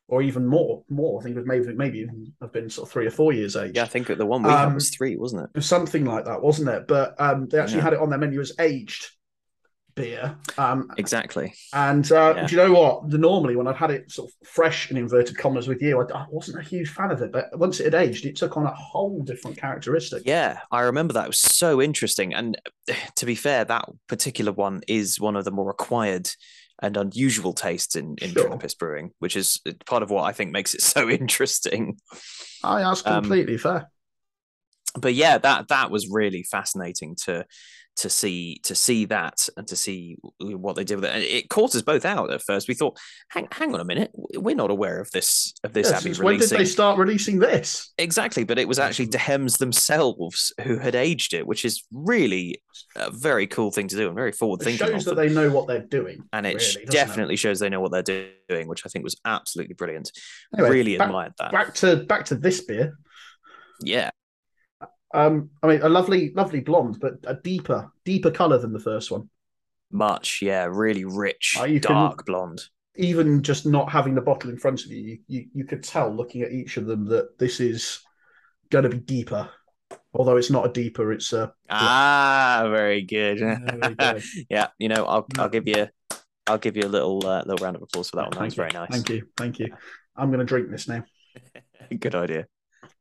or 0.08 0.22
even 0.22 0.46
more. 0.46 0.84
More, 0.90 1.20
I 1.20 1.24
think 1.24 1.38
it 1.38 1.46
maybe 1.46 1.74
maybe 1.74 2.00
even 2.00 2.34
have 2.42 2.54
been 2.54 2.70
sort 2.70 2.88
of 2.88 2.92
three 2.94 3.08
or 3.08 3.12
four 3.12 3.34
years 3.34 3.56
age. 3.56 3.76
Yeah, 3.76 3.84
I 3.84 3.88
think 3.88 4.08
the 4.08 4.26
one 4.26 4.44
we 4.44 4.50
um, 4.50 4.70
had 4.70 4.74
was 4.74 4.90
three, 4.90 5.18
wasn't 5.18 5.50
it? 5.54 5.62
Something 5.64 6.06
like 6.06 6.26
that, 6.26 6.42
wasn't 6.42 6.70
it? 6.70 6.88
But 6.88 7.20
um, 7.20 7.48
they 7.48 7.60
actually 7.60 7.78
yeah. 7.78 7.84
had 7.84 7.94
it 7.94 8.00
on 8.00 8.10
their 8.10 8.20
menu 8.20 8.40
as 8.40 8.54
aged 8.60 9.10
beer. 9.98 10.38
Um, 10.58 10.90
exactly. 10.98 11.54
And 11.74 12.10
uh, 12.12 12.34
yeah. 12.36 12.48
do 12.48 12.56
you 12.56 12.62
know 12.62 12.72
what? 12.72 13.10
The, 13.10 13.18
normally, 13.18 13.56
when 13.56 13.68
I've 13.68 13.76
had 13.76 13.92
it 13.92 14.10
sort 14.12 14.30
of 14.30 14.48
fresh 14.48 14.90
in 14.90 14.98
inverted 14.98 15.38
commas 15.38 15.68
with 15.68 15.82
you, 15.82 16.00
I, 16.00 16.06
I, 16.14 16.26
wasn't 16.30 16.60
a 16.60 16.64
huge 16.64 16.90
fan 16.90 17.12
of 17.12 17.22
it. 17.22 17.32
But 17.32 17.58
once 17.58 17.80
it 17.80 17.86
had 17.86 17.96
aged, 17.96 18.26
it 18.26 18.38
took 18.38 18.56
on 18.56 18.66
a 18.66 18.74
whole 18.74 19.22
different 19.24 19.58
characteristic. 19.58 20.24
Yeah, 20.26 20.60
I 20.72 20.82
remember 20.82 21.14
that. 21.16 21.26
It 21.26 21.30
was 21.30 21.40
so 21.40 21.82
interesting. 21.82 22.34
And 22.34 22.58
to 23.16 23.26
be 23.26 23.36
fair, 23.36 23.66
that 23.66 23.86
particular 24.08 24.54
one 24.54 24.82
is 24.88 25.20
one 25.20 25.36
of 25.36 25.44
the 25.44 25.52
more 25.52 25.70
acquired 25.70 26.30
and 26.80 26.96
unusual 26.96 27.54
tastes 27.54 27.96
in, 27.96 28.16
in 28.22 28.32
sure. 28.32 28.48
Trappist 28.48 28.78
brewing, 28.78 29.12
which 29.20 29.36
is 29.36 29.60
part 29.88 30.04
of 30.04 30.12
what 30.12 30.24
I 30.24 30.32
think 30.32 30.52
makes 30.52 30.74
it 30.74 30.82
so 30.84 31.10
interesting. 31.10 31.98
I 32.64 32.82
that's 32.82 33.06
um, 33.06 33.24
completely 33.24 33.56
um, 33.56 33.60
fair. 33.60 33.92
But 34.96 35.14
yeah, 35.14 35.38
that 35.38 35.68
that 35.68 35.92
was 35.92 36.10
really 36.10 36.44
fascinating 36.44 37.16
to 37.26 37.46
to 37.98 38.10
see 38.10 38.60
to 38.64 38.76
see 38.76 39.06
that 39.06 39.50
and 39.58 39.68
to 39.68 39.76
see 39.76 40.18
what 40.40 40.76
they 40.76 40.84
did 40.84 40.96
with 40.96 41.06
it. 41.06 41.16
And 41.16 41.24
it 41.24 41.50
caught 41.50 41.76
us 41.76 41.82
both 41.82 42.06
out 42.06 42.32
at 42.32 42.44
first. 42.44 42.68
We 42.68 42.74
thought, 42.74 42.98
hang 43.30 43.48
hang 43.52 43.74
on 43.74 43.80
a 43.80 43.86
minute, 43.86 44.12
we're 44.36 44.56
not 44.56 44.72
aware 44.72 45.00
of 45.00 45.10
this 45.12 45.54
of 45.64 45.74
this 45.74 45.90
yes, 45.90 46.06
Abbey 46.06 46.16
When 46.22 46.40
did 46.40 46.50
they 46.50 46.66
start 46.66 46.98
releasing 47.00 47.40
this? 47.40 47.92
Exactly, 47.98 48.44
but 48.44 48.60
it 48.60 48.68
was 48.68 48.80
actually 48.80 49.08
mm. 49.08 49.12
De 49.12 49.18
Hems 49.18 49.58
themselves 49.58 50.54
who 50.64 50.78
had 50.78 50.96
aged 50.96 51.34
it, 51.34 51.48
which 51.48 51.66
is 51.66 51.84
really 51.92 52.62
a 52.96 53.12
very 53.12 53.48
cool 53.48 53.72
thing 53.72 53.88
to 53.88 53.96
do 53.96 54.08
and 54.08 54.16
very 54.16 54.32
forward 54.32 54.62
thinking. 54.62 54.88
It 54.88 54.92
shows 54.92 55.06
that 55.06 55.16
they 55.16 55.30
know 55.30 55.50
what 55.50 55.68
they're 55.68 55.80
doing, 55.80 56.24
and 56.32 56.46
it 56.46 56.76
really, 56.76 56.86
definitely 56.86 57.34
it? 57.36 57.38
shows 57.38 57.60
they 57.60 57.70
know 57.70 57.82
what 57.82 57.92
they're 57.92 58.30
doing, 58.48 58.68
which 58.68 58.86
I 58.86 58.90
think 58.90 59.04
was 59.04 59.20
absolutely 59.26 59.74
brilliant. 59.74 60.12
Anyway, 60.54 60.70
really 60.70 60.98
back, 60.98 61.08
admired 61.08 61.34
that. 61.40 61.52
Back 61.52 61.74
to 61.76 61.98
back 61.98 62.26
to 62.26 62.36
this 62.36 62.64
beer. 62.64 62.98
Yeah, 63.82 64.10
um, 65.14 65.50
I 65.64 65.68
mean, 65.68 65.82
a 65.82 65.90
lovely, 65.90 66.32
lovely 66.36 66.60
blonde, 66.60 67.00
but 67.00 67.16
a 67.26 67.36
deeper, 67.36 67.92
deeper 68.06 68.32
color 68.32 68.58
than 68.58 68.74
the 68.74 68.80
first 68.80 69.12
one. 69.12 69.30
Much, 69.92 70.42
yeah, 70.42 70.68
really 70.70 71.06
rich, 71.06 71.56
uh, 71.60 71.68
dark 71.80 72.26
blonde. 72.26 72.62
Even 72.96 73.44
just 73.44 73.66
not 73.66 73.92
having 73.92 74.16
the 74.16 74.22
bottle 74.22 74.50
in 74.50 74.58
front 74.58 74.84
of 74.84 74.92
you, 74.92 74.98
you, 74.98 75.20
you, 75.28 75.46
you 75.54 75.66
could 75.66 75.84
tell 75.84 76.10
looking 76.10 76.42
at 76.42 76.52
each 76.52 76.78
of 76.78 76.88
them 76.88 77.06
that 77.06 77.38
this 77.38 77.60
is 77.60 78.00
going 78.70 78.84
to 78.84 78.90
be 78.90 78.98
deeper. 78.98 79.50
Although 80.14 80.38
it's 80.38 80.50
not 80.50 80.66
a 80.66 80.74
deeper, 80.74 81.14
it's 81.14 81.32
a 81.32 81.54
Ah, 81.70 82.68
very 82.70 83.04
good. 83.04 83.40
Go. 83.98 84.20
yeah, 84.50 84.68
you 84.80 84.90
know, 84.90 85.06
I'll 85.06 85.28
I'll 85.38 85.50
give 85.50 85.68
you 85.68 85.88
I'll 86.48 86.58
give 86.58 86.76
you 86.76 86.84
a 86.84 86.90
little 86.90 87.26
uh, 87.26 87.44
little 87.46 87.64
round 87.64 87.76
of 87.76 87.84
applause 87.84 88.10
for 88.10 88.18
that 88.18 88.26
one. 88.26 88.38
That 88.38 88.46
was 88.46 88.56
very 88.56 88.72
nice. 88.72 88.90
Thank 88.90 89.10
you. 89.10 89.28
Thank 89.38 89.60
you. 89.60 89.74
I'm 90.16 90.30
going 90.30 90.40
to 90.40 90.46
drink 90.46 90.72
this 90.72 90.88
now. 90.88 91.04
Good 92.00 92.16
idea. 92.16 92.48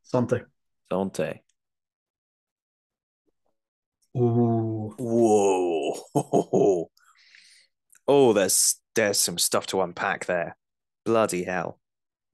Something. 0.03 0.45
Dante. 0.91 1.41
Ooh. 4.17 4.95
Whoa. 4.99 6.91
Oh, 8.09 8.33
there's 8.33 8.81
there's 8.95 9.19
some 9.19 9.37
stuff 9.37 9.67
to 9.69 9.83
unpack 9.83 10.27
there. 10.27 10.57
Bloody 11.05 11.43
hell. 11.43 11.81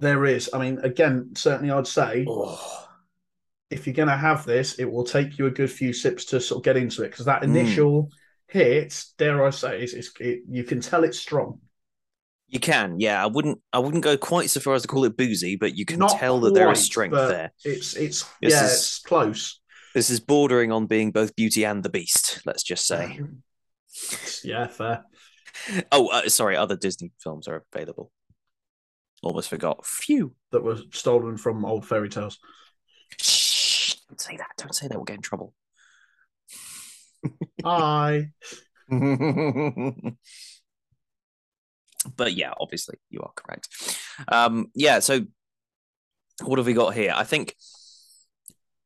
There 0.01 0.27
is. 0.27 0.51
I 0.53 0.59
mean, 0.59 0.79
again, 0.81 1.31
certainly 1.35 1.71
I'd 1.71 1.87
say 1.87 2.27
Oh. 2.29 2.89
if 3.71 3.87
you're 3.87 3.95
going 3.95 4.09
to 4.11 4.17
have 4.17 4.45
this, 4.45 4.79
it 4.79 4.85
will 4.85 5.05
take 5.05 5.39
you 5.39 5.47
a 5.47 5.51
good 5.51 5.71
few 5.73 5.95
sips 5.95 6.27
to 6.27 6.41
sort 6.43 6.59
of 6.61 6.65
get 6.65 6.77
into 6.77 7.03
it 7.05 7.09
because 7.11 7.25
that 7.25 7.41
Mm. 7.41 7.45
initial 7.45 8.11
hit, 8.49 9.03
dare 9.17 9.47
I 9.47 9.49
say, 9.51 9.83
is, 9.83 9.95
is 9.95 10.13
it, 10.21 10.41
you 10.47 10.63
can 10.65 10.81
tell 10.81 11.05
it's 11.05 11.19
strong. 11.19 11.61
You 12.49 12.61
can, 12.61 13.01
yeah. 13.01 13.23
I 13.23 13.27
wouldn't 13.29 13.59
I 13.73 13.79
wouldn't 13.79 14.05
go 14.05 14.19
quite 14.19 14.51
so 14.51 14.61
far 14.61 14.75
as 14.75 14.83
to 14.83 14.89
call 14.89 15.07
it 15.07 15.17
boozy, 15.17 15.57
but 15.57 15.75
you 15.75 15.87
can 15.87 15.99
Not 16.01 16.19
tell 16.19 16.39
that 16.41 16.53
there 16.53 16.71
is 16.71 16.85
strength 16.85 17.15
there. 17.15 17.51
It's 17.65 17.95
it's 17.97 18.25
This 18.43 18.53
yeah, 18.53 18.65
is- 18.67 18.73
it's 18.73 18.99
close. 18.99 19.59
This 19.95 20.11
is 20.11 20.21
bordering 20.21 20.73
on 20.73 20.87
being 20.87 21.11
both 21.11 21.37
Beauty 21.37 21.65
and 21.65 21.83
the 21.83 21.91
Beast, 21.91 22.41
let's 22.47 22.63
just 22.63 22.87
say. 22.87 23.21
yeah, 24.45 24.67
fair. 24.67 25.05
Oh, 25.91 26.09
uh, 26.09 26.29
sorry, 26.29 26.57
other 26.57 26.77
Disney 26.77 27.13
films 27.23 27.47
are 27.47 27.65
available. 27.75 28.11
Almost 29.23 29.51
forgot. 29.51 29.85
Phew. 29.87 30.35
That 30.51 30.63
were 30.63 30.79
stolen 30.93 31.37
from 31.37 31.65
old 31.65 31.87
fairy 31.87 32.09
tales. 32.09 32.39
Shh, 33.21 33.97
don't 34.09 34.21
say 34.21 34.37
that. 34.37 34.49
Don't 34.57 34.75
say 34.75 34.89
that. 34.89 34.97
We'll 34.97 35.05
get 35.05 35.17
in 35.17 35.23
trouble. 35.23 35.55
I 37.65 38.31
but 42.17 42.33
yeah, 42.33 42.53
obviously 42.59 42.97
you 43.11 43.21
are 43.21 43.31
correct. 43.37 43.69
Um, 44.29 44.67
yeah, 44.75 44.99
so 44.99 45.21
what 46.43 46.59
have 46.59 46.67
we 46.67 46.75
got 46.75 46.95
here? 46.95 47.13
I 47.15 47.25
think 47.25 47.55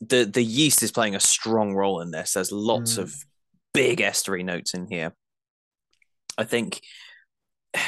the 0.00 0.24
the 0.24 0.42
yeast 0.44 0.82
is 0.82 0.92
playing 0.92 1.14
a 1.14 1.20
strong 1.20 1.74
role 1.74 2.00
in 2.00 2.10
this. 2.10 2.32
There's 2.34 2.52
lots 2.52 2.94
Mm. 2.96 3.02
of 3.02 3.14
big 3.72 3.98
estery 3.98 4.44
notes 4.44 4.74
in 4.74 4.86
here. 4.90 5.14
I 6.38 6.44
think 6.44 6.80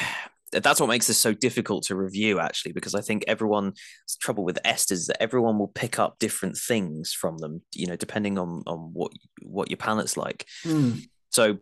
that's 0.51 0.81
what 0.81 0.87
makes 0.89 1.07
this 1.07 1.19
so 1.19 1.35
difficult 1.35 1.85
to 1.85 1.95
review 1.95 2.41
actually 2.41 2.73
because 2.73 2.95
i 2.95 3.03
think 3.03 3.23
everyone's 3.29 3.79
trouble 4.19 4.45
with 4.45 4.59
esters 4.65 4.93
is 4.93 5.07
that 5.07 5.23
everyone 5.23 5.59
will 5.59 5.69
pick 5.69 5.99
up 5.99 6.19
different 6.19 6.57
things 6.57 7.13
from 7.13 7.37
them 7.37 7.61
you 7.75 7.87
know 7.87 7.97
depending 7.97 8.39
on 8.39 8.63
on 8.67 8.79
what 8.95 9.13
what 9.43 9.69
your 9.71 9.77
palate's 9.77 10.17
like 10.17 10.47
Hmm. 10.63 10.93
so 11.29 11.59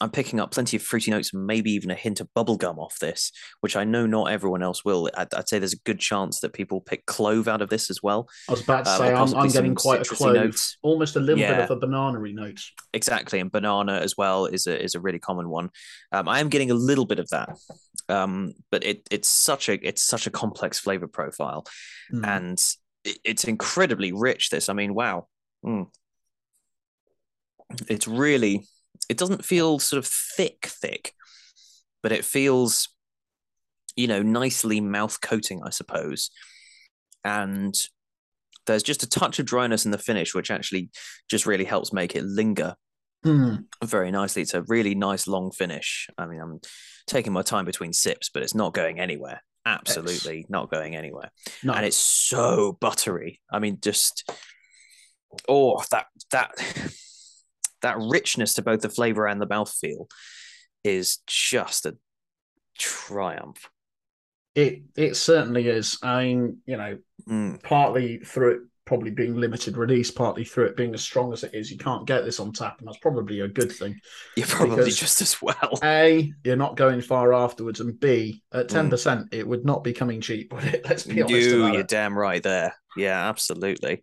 I'm 0.00 0.10
picking 0.10 0.40
up 0.40 0.50
plenty 0.50 0.76
of 0.76 0.82
fruity 0.82 1.12
notes 1.12 1.32
and 1.32 1.46
maybe 1.46 1.70
even 1.70 1.90
a 1.90 1.94
hint 1.94 2.20
of 2.20 2.28
bubblegum 2.36 2.78
off 2.78 2.98
this, 2.98 3.30
which 3.60 3.76
I 3.76 3.84
know 3.84 4.06
not 4.06 4.24
everyone 4.32 4.60
else 4.60 4.84
will. 4.84 5.08
I'd, 5.16 5.32
I'd 5.32 5.48
say 5.48 5.60
there's 5.60 5.72
a 5.72 5.78
good 5.78 6.00
chance 6.00 6.40
that 6.40 6.52
people 6.52 6.80
pick 6.80 7.06
clove 7.06 7.46
out 7.46 7.62
of 7.62 7.68
this 7.70 7.90
as 7.90 8.02
well. 8.02 8.28
I 8.48 8.52
was 8.52 8.62
about 8.62 8.84
to 8.86 8.90
Um, 8.90 8.98
say 8.98 9.14
I'm, 9.14 9.34
I'm 9.36 9.48
getting 9.50 9.76
quite 9.76 10.00
a 10.00 10.04
clove, 10.04 10.34
notes. 10.34 10.78
almost 10.82 11.14
a 11.14 11.20
little 11.20 11.36
bit 11.36 11.58
of 11.60 11.70
a 11.70 11.76
banana 11.76 12.18
note. 12.18 12.60
Exactly, 12.92 13.38
and 13.38 13.52
banana 13.52 13.94
as 13.94 14.16
well 14.16 14.46
is 14.46 14.66
a 14.66 14.82
is 14.82 14.96
a 14.96 15.00
really 15.00 15.20
common 15.20 15.48
one. 15.48 15.70
Um, 16.10 16.28
I 16.28 16.40
am 16.40 16.48
getting 16.48 16.72
a 16.72 16.74
little 16.74 17.06
bit 17.06 17.20
of 17.20 17.28
that, 17.30 17.56
um, 18.08 18.52
but 18.72 18.82
it 18.84 19.06
it's 19.12 19.28
such 19.28 19.68
a 19.68 19.74
it's 19.86 20.02
such 20.02 20.26
a 20.26 20.30
complex 20.30 20.80
flavor 20.80 21.06
profile, 21.06 21.64
Hmm. 22.10 22.24
and 22.24 22.58
it, 23.04 23.18
it's 23.22 23.44
incredibly 23.44 24.10
rich. 24.12 24.50
This, 24.50 24.68
I 24.68 24.72
mean, 24.72 24.92
wow, 24.92 25.28
Mm. 25.64 25.86
it's 27.88 28.08
really 28.08 28.66
it 29.08 29.16
doesn't 29.18 29.44
feel 29.44 29.78
sort 29.78 29.98
of 29.98 30.06
thick 30.06 30.66
thick, 30.66 31.12
but 32.02 32.12
it 32.12 32.24
feels, 32.24 32.88
you 33.96 34.06
know, 34.06 34.22
nicely 34.22 34.80
mouth 34.80 35.20
coating, 35.20 35.62
I 35.64 35.70
suppose, 35.70 36.30
and 37.24 37.74
there's 38.66 38.82
just 38.82 39.02
a 39.02 39.08
touch 39.08 39.38
of 39.38 39.46
dryness 39.46 39.84
in 39.84 39.90
the 39.90 39.98
finish, 39.98 40.34
which 40.34 40.50
actually 40.50 40.90
just 41.28 41.44
really 41.46 41.64
helps 41.64 41.92
make 41.92 42.16
it 42.16 42.24
linger 42.24 42.74
Hmm. 43.22 43.54
very 43.82 44.10
nicely. 44.10 44.42
It's 44.42 44.52
a 44.52 44.62
really 44.64 44.94
nice 44.94 45.26
long 45.26 45.50
finish. 45.50 46.08
I 46.18 46.26
mean, 46.26 46.40
I'm 46.40 46.60
taking 47.06 47.32
my 47.32 47.40
time 47.40 47.64
between 47.64 47.94
sips, 47.94 48.28
but 48.28 48.42
it's 48.42 48.54
not 48.54 48.74
going 48.74 49.00
anywhere. 49.00 49.42
Absolutely 49.64 50.44
not 50.50 50.70
going 50.70 50.94
anywhere. 50.94 51.30
No, 51.62 51.72
And 51.72 51.86
it's 51.86 51.96
so 51.96 52.76
buttery. 52.82 53.40
I 53.50 53.60
mean, 53.60 53.78
just 53.80 54.30
oh, 55.48 55.82
that 55.90 56.06
that 56.32 56.50
that 57.84 57.96
richness 58.00 58.54
to 58.54 58.62
both 58.62 58.80
the 58.80 58.88
flavor 58.88 59.26
and 59.26 59.40
the 59.40 59.46
mouthfeel 59.46 60.08
is 60.82 61.18
just 61.26 61.86
a 61.86 61.96
triumph. 62.78 63.70
it 64.54 64.82
it 64.96 65.16
certainly 65.16 65.68
is. 65.68 65.98
I 66.02 66.24
mean, 66.24 66.58
you 66.66 66.76
know, 66.76 66.98
Mm, 67.28 67.62
partly 67.62 68.18
through 68.18 68.50
it 68.54 68.60
probably 68.84 69.10
being 69.10 69.34
limited 69.36 69.78
release, 69.78 70.10
partly 70.10 70.44
through 70.44 70.66
it 70.66 70.76
being 70.76 70.92
as 70.92 71.00
strong 71.02 71.32
as 71.32 71.42
it 71.42 71.54
is, 71.54 71.70
you 71.70 71.78
can't 71.78 72.06
get 72.06 72.22
this 72.22 72.38
on 72.38 72.52
tap, 72.52 72.78
and 72.78 72.86
that's 72.86 72.98
probably 72.98 73.40
a 73.40 73.48
good 73.48 73.72
thing. 73.72 73.98
you're 74.36 74.46
probably 74.46 74.90
just 74.90 75.22
as 75.22 75.40
well. 75.40 75.78
A, 75.82 76.30
you're 76.44 76.56
not 76.56 76.76
going 76.76 77.00
far 77.00 77.32
afterwards, 77.32 77.80
and 77.80 77.98
B, 77.98 78.42
at 78.52 78.66
Mm. 78.66 78.68
ten 78.68 78.90
percent, 78.90 79.28
it 79.32 79.46
would 79.48 79.64
not 79.64 79.82
be 79.84 79.92
coming 79.94 80.20
cheap, 80.20 80.52
would 80.54 80.64
it? 80.64 80.84
Let's 80.86 81.04
be 81.04 81.22
honest 81.22 81.48
You, 81.48 81.66
you're 81.68 81.80
it. 81.80 81.88
damn 81.88 82.18
right 82.18 82.42
there. 82.42 82.74
Yeah, 82.96 83.28
absolutely. 83.28 84.02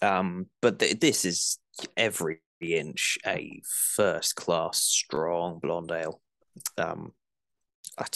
Um, 0.00 0.46
but 0.60 0.80
th- 0.80 0.98
this 0.98 1.24
is 1.24 1.58
every 1.96 2.40
inch 2.62 3.18
a 3.26 3.60
first 3.96 4.36
class 4.36 4.78
strong 4.78 5.58
blonde 5.62 5.90
ale. 5.92 6.20
Um, 6.78 7.12
I, 7.98 8.06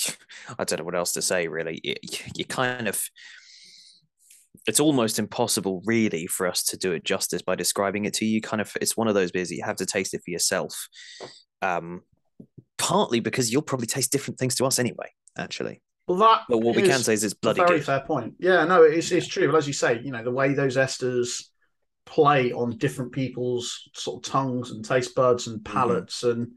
I 0.59 0.65
don't 0.65 0.79
know 0.81 0.85
what 0.85 0.95
else 0.95 1.13
to 1.13 1.23
say 1.23 1.49
really. 1.49 1.81
You, 1.83 1.95
you 2.35 2.45
kind 2.45 2.89
of, 2.89 3.03
it's 4.67 4.81
almost 4.81 5.19
impossible 5.19 5.83
really 5.85 6.27
for 6.27 6.47
us 6.47 6.63
to 6.65 6.77
do 6.77 6.93
it 6.93 7.05
justice 7.05 7.43
by 7.43 7.55
describing 7.55 8.05
it 8.05 8.15
to 8.15 8.25
you. 8.25 8.41
Kind 8.41 8.61
of, 8.61 8.73
it's 8.81 8.97
one 8.97 9.09
of 9.09 9.15
those 9.15 9.31
beers 9.33 9.49
that 9.49 9.57
you 9.57 9.65
have 9.65 9.77
to 9.77 9.87
taste 9.87 10.15
it 10.15 10.23
for 10.25 10.31
yourself. 10.31 10.89
Um, 11.63 12.03
partly 12.79 13.21
because 13.21 13.53
you'll 13.53 13.63
probably 13.63 13.87
taste 13.87 14.13
different 14.13 14.39
things 14.39 14.55
to 14.57 14.65
us 14.67 14.79
anyway. 14.79 15.11
Actually, 15.39 15.83
Well, 16.09 16.19
that 16.19 16.43
but 16.49 16.59
what 16.59 16.77
we 16.77 16.83
can 16.83 17.01
say 17.01 17.13
is 17.13 17.23
it's 17.23 17.35
bloody 17.35 17.59
very 17.61 17.79
good. 17.79 17.85
fair 17.85 18.01
point. 18.01 18.35
Yeah, 18.39 18.65
no, 18.65 18.83
it's 18.83 19.13
it's 19.13 19.27
true. 19.27 19.49
Well, 19.49 19.59
as 19.59 19.67
you 19.67 19.75
say, 19.75 20.01
you 20.03 20.11
know, 20.11 20.25
the 20.25 20.31
way 20.31 20.55
those 20.55 20.77
esters 20.79 21.45
play 22.07 22.53
on 22.53 22.79
different 22.79 23.13
people's 23.13 23.89
sort 23.95 24.25
of 24.25 24.33
tongues 24.33 24.71
and 24.71 24.85
taste 24.85 25.15
buds 25.15 25.47
and 25.49 25.61
Mm-hmm. 25.61 25.77
palates 25.77 26.23
and 26.23 26.53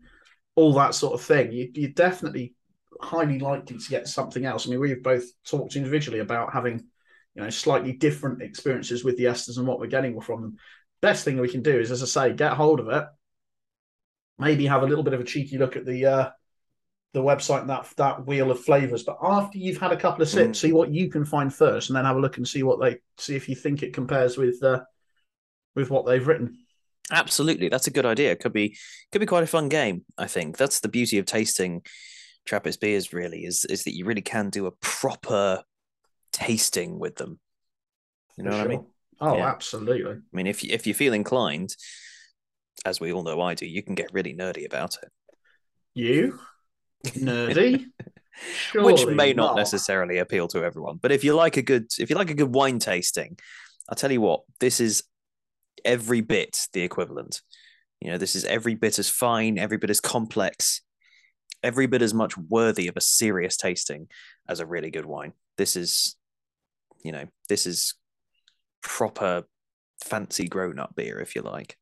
all 0.55 0.73
that 0.73 0.95
sort 0.95 1.13
of 1.13 1.21
thing, 1.21 1.51
you, 1.51 1.69
you're 1.73 1.91
definitely 1.91 2.53
highly 3.01 3.39
likely 3.39 3.77
to 3.77 3.89
get 3.89 4.07
something 4.07 4.45
else. 4.45 4.67
I 4.67 4.71
mean, 4.71 4.79
we've 4.79 5.03
both 5.03 5.23
talked 5.45 5.75
individually 5.75 6.19
about 6.19 6.53
having, 6.53 6.85
you 7.35 7.41
know, 7.43 7.49
slightly 7.49 7.93
different 7.93 8.41
experiences 8.41 9.03
with 9.03 9.17
the 9.17 9.25
esters 9.25 9.57
and 9.57 9.67
what 9.67 9.79
we're 9.79 9.88
getting 9.88 10.19
from 10.21 10.41
them. 10.41 10.57
Best 11.01 11.23
thing 11.25 11.39
we 11.39 11.49
can 11.49 11.62
do 11.63 11.79
is, 11.79 11.91
as 11.91 12.03
I 12.03 12.05
say, 12.05 12.33
get 12.33 12.53
hold 12.53 12.79
of 12.79 12.89
it. 12.89 13.05
Maybe 14.38 14.65
have 14.67 14.83
a 14.83 14.88
little 14.88 15.03
bit 15.03 15.13
of 15.13 15.19
a 15.19 15.25
cheeky 15.25 15.57
look 15.57 15.75
at 15.75 15.85
the 15.85 16.05
uh, 16.05 16.29
the 17.13 17.21
website 17.21 17.62
and 17.62 17.69
that 17.69 17.88
that 17.97 18.25
wheel 18.25 18.51
of 18.51 18.59
flavors. 18.59 19.03
But 19.03 19.17
after 19.21 19.57
you've 19.57 19.79
had 19.79 19.91
a 19.91 19.97
couple 19.97 20.21
of 20.21 20.29
sips, 20.29 20.59
Mm. 20.59 20.62
see 20.62 20.73
what 20.73 20.91
you 20.93 21.09
can 21.09 21.25
find 21.25 21.53
first, 21.53 21.89
and 21.89 21.97
then 21.97 22.05
have 22.05 22.17
a 22.17 22.19
look 22.21 22.38
and 22.38 22.47
see 22.47 22.63
what 22.63 22.79
they 22.79 22.99
see 23.17 23.35
if 23.35 23.49
you 23.49 23.55
think 23.55 23.83
it 23.83 23.93
compares 23.93 24.38
with 24.38 24.62
uh, 24.63 24.81
with 25.80 25.89
what 25.89 26.06
they've 26.06 26.26
written. 26.26 26.60
Absolutely, 27.12 27.70
that's 27.70 27.88
a 27.88 27.92
good 27.92 28.06
idea. 28.06 28.36
Could 28.36 28.54
be 28.54 28.78
could 29.12 29.20
be 29.20 29.26
quite 29.26 29.44
a 29.44 29.48
fun 29.48 29.70
game. 29.70 30.06
I 30.18 30.28
think 30.28 30.58
that's 30.58 30.80
the 30.80 30.89
beauty 30.89 31.18
of 31.18 31.26
tasting 31.26 31.82
Trappist 32.46 32.80
beers. 32.80 33.13
Really, 33.13 33.46
is 33.46 33.65
is 33.65 33.84
that 33.86 33.96
you 33.96 34.06
really 34.06 34.22
can 34.22 34.50
do 34.50 34.68
a 34.68 34.72
proper 34.72 35.63
tasting 36.32 37.00
with 37.00 37.15
them. 37.15 37.39
You 38.38 38.44
know 38.44 38.52
For 38.52 38.58
what 38.58 38.65
I 38.68 38.70
mean? 38.70 38.86
Oh, 39.22 39.36
Yeah. 39.38 39.46
absolutely. 39.48 40.12
I 40.12 40.36
mean, 40.38 40.48
if 40.48 40.63
you, 40.63 40.70
if 40.72 40.86
you 40.86 40.94
feel 40.94 41.13
inclined, 41.13 41.76
as 42.86 43.00
we 43.00 43.12
all 43.12 43.24
know 43.24 43.42
I 43.42 43.56
do, 43.56 43.65
you 43.65 43.84
can 43.84 43.96
get 43.96 44.13
really 44.13 44.34
nerdy 44.36 44.65
about 44.65 44.96
it, 45.02 45.10
You 45.96 46.39
nerdy, 47.18 47.86
which 48.80 49.06
Surely 49.06 49.15
may 49.15 49.34
not 49.34 49.56
necessarily 49.56 50.18
appeal 50.20 50.48
to 50.50 50.63
everyone. 50.63 50.98
But 51.02 51.12
if 51.12 51.24
you 51.24 51.34
like 51.36 51.58
a 51.58 51.62
good 51.62 51.88
if 52.00 52.10
you 52.10 52.15
like 52.15 52.30
a 52.30 52.36
good 52.36 52.54
wine 52.54 52.80
tasting, 52.80 53.38
I'll 53.89 53.96
tell 53.96 54.12
you 54.12 54.22
what, 54.22 54.42
this 54.60 54.80
is 54.80 55.04
every 55.86 56.22
bit 56.22 56.58
the 56.74 56.82
equivalent. 56.82 57.42
You 58.02 58.12
know, 58.12 58.18
this 58.18 58.36
is 58.36 58.46
every 58.46 58.76
bit 58.76 59.00
as 59.00 59.10
fine, 59.10 59.58
every 59.58 59.78
bit 59.78 59.89
as 59.89 60.00
complex, 60.00 60.82
every 61.63 61.88
bit 61.88 62.02
as 62.02 62.13
much 62.13 62.38
worthy 62.38 62.88
of 62.88 62.96
a 62.98 63.02
serious 63.02 63.58
tasting 63.58 64.08
as 64.48 64.60
a 64.60 64.65
really 64.65 64.92
good 64.92 65.06
wine. 65.06 65.34
This 65.58 65.76
is, 65.76 66.15
you 67.04 67.12
know, 67.12 67.26
this 67.50 67.65
is 67.65 67.96
proper 68.82 69.44
fancy 70.06 70.48
grown 70.48 70.80
up 70.80 70.96
beer, 70.96 71.20
if 71.20 71.36
you 71.36 71.42
like. 71.42 71.78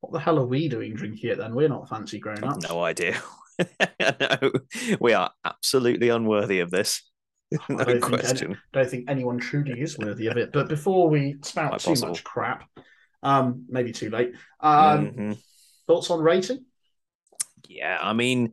What 0.00 0.12
the 0.12 0.18
hell 0.18 0.38
are 0.38 0.46
we 0.46 0.68
doing 0.68 0.94
drinking 0.94 1.30
it 1.30 1.38
then? 1.38 1.54
We're 1.54 1.68
not 1.68 1.88
fancy 1.88 2.18
grown 2.18 2.42
I've 2.44 2.68
no 2.68 2.82
idea. 2.82 3.20
no, 4.00 4.52
we 5.00 5.12
are 5.14 5.30
absolutely 5.44 6.08
unworthy 6.08 6.60
of 6.60 6.70
this. 6.70 7.02
I 7.52 7.56
don't 7.68 7.78
think 7.86 7.88
any- 7.88 8.00
question. 8.18 8.58
don't 8.72 8.88
think 8.90 9.04
anyone 9.08 9.38
truly 9.38 9.80
is 9.80 9.98
worthy 9.98 10.26
of 10.26 10.36
it. 10.36 10.52
But 10.52 10.68
before 10.68 11.08
we 11.08 11.36
spout 11.42 11.78
too 11.80 11.90
possible. 11.90 12.08
much 12.08 12.24
crap, 12.24 12.68
Um, 13.22 13.64
maybe 13.68 13.92
too 13.92 14.10
late. 14.10 14.32
Um, 14.60 15.06
Mhm. 15.12 15.38
Thoughts 15.86 16.10
on 16.10 16.20
rating? 16.20 16.64
Yeah, 17.68 17.98
I 18.00 18.12
mean, 18.12 18.52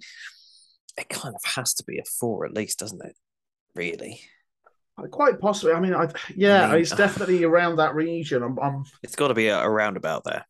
it 0.98 1.10
kind 1.10 1.34
of 1.36 1.44
has 1.56 1.74
to 1.76 1.84
be 1.84 1.98
a 2.00 2.04
four 2.06 2.46
at 2.46 2.54
least, 2.54 2.80
doesn't 2.80 3.04
it? 3.04 3.16
Really, 3.76 4.22
Uh, 4.98 5.08
Quite 5.08 5.40
possibly. 5.40 5.74
I 5.74 5.80
mean, 5.80 5.96
I, 5.96 6.08
yeah, 6.36 6.68
I 6.68 6.72
mean, 6.74 6.82
it's 6.82 6.96
definitely 6.96 7.44
around 7.44 7.78
that 7.78 7.96
region. 7.96 8.44
I'm, 8.44 8.60
I'm 8.60 8.84
it's 9.02 9.16
got 9.16 9.30
to 9.30 9.34
be 9.34 9.48
a- 9.48 9.60
around 9.60 9.98
about 9.98 10.24
there. 10.24 10.46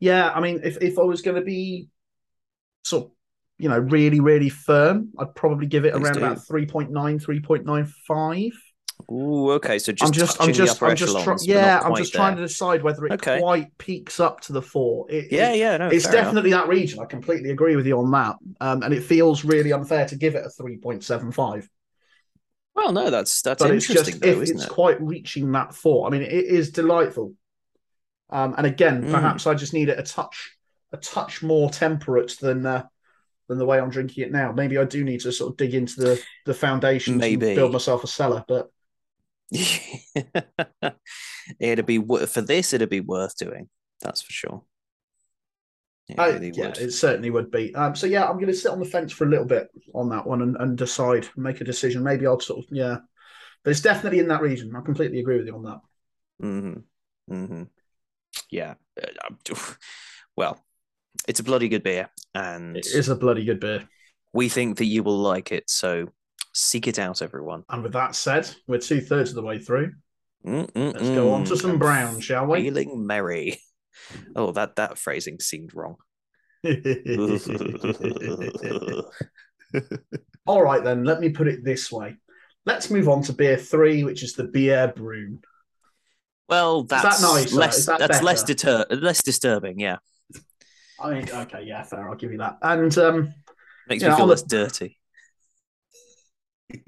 Yeah, 0.00 0.30
I 0.30 0.40
mean, 0.40 0.60
if 0.64 0.78
if 0.80 0.98
I 0.98 1.02
was 1.02 1.20
going 1.22 1.36
to 1.36 1.42
be 1.44 1.88
sort 2.84 3.04
of, 3.06 3.10
you 3.58 3.68
know, 3.68 3.78
really, 3.78 4.20
really 4.20 4.48
firm, 4.48 5.10
I'd 5.18 5.34
probably 5.34 5.66
give 5.66 5.84
it 5.84 5.92
Please 5.94 6.04
around 6.04 6.14
do. 6.14 6.20
about 6.20 6.38
3.9, 6.38 6.90
3.95. 6.92 8.52
Ooh, 9.12 9.52
okay. 9.52 9.78
So 9.78 9.92
just 9.92 10.04
I'm 10.08 10.12
just, 10.12 10.40
I'm 10.42 10.52
just, 10.52 10.82
I'm 10.82 10.96
just, 10.96 11.14
but 11.24 11.42
yeah, 11.42 11.80
I'm 11.84 11.94
just 11.94 12.12
trying 12.12 12.36
to 12.36 12.42
decide 12.42 12.82
whether 12.82 13.06
it 13.06 13.12
Okay. 13.12 13.38
quite 13.40 13.76
peaks 13.78 14.18
up 14.20 14.40
to 14.42 14.52
the 14.52 14.62
four. 14.62 15.06
It, 15.10 15.30
Yeah, 15.32 15.52
it- 15.52 15.58
yeah, 15.58 15.76
no, 15.76 15.88
it's 15.88 16.04
fair 16.04 16.14
enough. 16.14 16.24
definitely 16.26 16.50
that 16.50 16.68
region. 16.68 17.00
I 17.00 17.04
completely 17.04 17.50
agree 17.50 17.76
with 17.76 17.86
you 17.86 17.98
on 17.98 18.10
that. 18.10 18.36
Um, 18.60 18.82
and 18.82 18.92
it 18.92 19.02
feels 19.04 19.44
really 19.44 19.72
unfair 19.72 20.06
to 20.08 20.16
give 20.16 20.34
it 20.34 20.44
a 20.44 20.50
3.75. 20.62 21.68
Well, 22.74 22.92
no, 22.92 23.10
that's 23.10 23.42
that's 23.42 23.60
But 23.62 23.72
it's 23.72 23.88
interesting 23.90 24.20
just 24.20 24.22
though, 24.22 24.42
if 24.42 24.50
it's 24.50 24.64
it? 24.64 24.70
quite 24.70 25.00
reaching 25.00 25.50
that 25.52 25.74
four. 25.74 26.06
I 26.06 26.10
mean, 26.10 26.22
it 26.22 26.32
is 26.32 26.70
delightful. 26.70 27.34
Um, 28.30 28.54
and 28.56 28.66
again, 28.66 29.04
Mm. 29.04 29.10
perhaps 29.10 29.46
I 29.46 29.54
just 29.54 29.72
need 29.74 29.88
it 29.88 29.98
a 29.98 30.02
touch, 30.02 30.56
a 30.92 30.96
touch 30.96 31.42
more 31.42 31.70
temperate 31.70 32.36
than 32.40 32.66
uh, 32.66 32.84
than 33.48 33.58
the 33.58 33.66
way 33.66 33.80
I'm 33.80 33.90
drinking 33.90 34.24
it 34.24 34.32
now. 34.32 34.52
Maybe 34.52 34.78
I 34.78 34.84
do 34.84 35.04
need 35.04 35.20
to 35.20 35.32
sort 35.32 35.52
of 35.52 35.56
dig 35.56 35.74
into 35.74 36.00
the 36.00 36.22
the 36.46 36.54
foundations 36.54 37.18
Maybe. 37.18 37.48
and 37.48 37.56
build 37.56 37.72
myself 37.72 38.04
a 38.04 38.06
cellar. 38.06 38.44
But 38.46 38.70
it'd 41.58 41.86
be 41.86 41.98
for 41.98 42.40
this. 42.42 42.72
It'd 42.72 42.90
be 42.90 43.00
worth 43.00 43.36
doing. 43.36 43.68
That's 44.00 44.22
for 44.22 44.32
sure. 44.32 44.62
It 46.08 46.18
I, 46.18 46.30
really 46.30 46.52
yeah, 46.54 46.68
would. 46.68 46.78
it 46.78 46.92
certainly 46.92 47.30
would 47.30 47.50
be. 47.50 47.74
Um, 47.74 47.94
so 47.94 48.06
yeah, 48.06 48.26
I'm 48.26 48.36
going 48.36 48.46
to 48.46 48.54
sit 48.54 48.70
on 48.72 48.78
the 48.78 48.86
fence 48.86 49.12
for 49.12 49.24
a 49.24 49.28
little 49.28 49.44
bit 49.44 49.68
on 49.94 50.08
that 50.10 50.26
one 50.26 50.40
and, 50.40 50.56
and 50.56 50.76
decide, 50.76 51.28
make 51.36 51.60
a 51.60 51.64
decision. 51.64 52.02
Maybe 52.02 52.26
I'll 52.26 52.40
sort 52.40 52.60
of 52.60 52.64
yeah, 52.70 52.98
but 53.62 53.70
it's 53.70 53.82
definitely 53.82 54.18
in 54.18 54.28
that 54.28 54.40
region. 54.40 54.74
I 54.74 54.80
completely 54.80 55.20
agree 55.20 55.38
with 55.38 55.46
you 55.46 55.54
on 55.54 55.62
that. 55.64 55.80
Mm-hmm. 56.42 57.34
Mm-hmm. 57.34 57.62
Yeah. 58.50 58.74
Uh, 59.00 59.54
Well, 60.36 60.64
it's 61.28 61.40
a 61.40 61.44
bloody 61.44 61.68
good 61.68 61.82
beer, 61.84 62.08
and 62.34 62.76
It 62.76 62.86
is 62.86 63.08
a 63.08 63.14
bloody 63.16 63.44
good 63.44 63.60
beer. 63.60 63.88
we 64.32 64.48
think 64.48 64.78
that 64.78 64.86
you 64.86 65.02
will 65.02 65.18
like 65.18 65.52
it. 65.52 65.70
So 65.70 66.08
seek 66.54 66.86
it 66.88 66.98
out, 66.98 67.22
everyone. 67.22 67.62
And 67.68 67.82
with 67.82 67.92
that 67.92 68.14
said, 68.16 68.48
we're 68.66 68.78
two 68.78 69.00
thirds 69.00 69.30
of 69.30 69.36
the 69.36 69.42
way 69.42 69.58
through. 69.58 69.92
Let's 70.44 70.72
Let's 70.74 71.00
go 71.00 71.32
on 71.32 71.44
to 71.44 71.56
some 71.56 71.78
brown, 71.78 72.20
shall 72.20 72.46
we? 72.46 72.62
Feeling 72.62 73.06
merry. 73.06 73.60
Oh, 74.36 74.52
that 74.52 74.76
that 74.76 74.96
phrasing 74.96 75.38
seemed 75.40 75.74
wrong. 75.74 75.96
All 80.46 80.62
right, 80.62 80.82
then, 80.82 81.04
let 81.04 81.20
me 81.20 81.28
put 81.28 81.48
it 81.48 81.64
this 81.64 81.92
way. 81.92 82.16
Let's 82.64 82.90
move 82.90 83.08
on 83.08 83.22
to 83.24 83.32
beer 83.32 83.56
three, 83.56 84.04
which 84.04 84.22
is 84.22 84.32
the 84.34 84.44
beer 84.44 84.92
brew. 84.94 85.40
well, 86.48 86.84
that 86.84 87.02
that's 87.02 87.52
less. 87.52 87.86
That 87.86 87.98
that's 87.98 88.22
less 88.22 88.42
deter 88.44 88.86
less 88.90 89.22
disturbing. 89.22 89.78
Yeah, 89.80 89.96
I 91.00 91.14
mean, 91.14 91.28
okay, 91.30 91.62
yeah, 91.64 91.82
fair. 91.82 92.08
I'll 92.08 92.16
give 92.16 92.32
you 92.32 92.38
that. 92.38 92.58
And 92.62 92.96
um, 92.98 93.34
makes 93.88 94.02
me 94.02 94.08
feel 94.10 94.18
I'll- 94.20 94.26
less 94.26 94.42
dirty. 94.42 94.96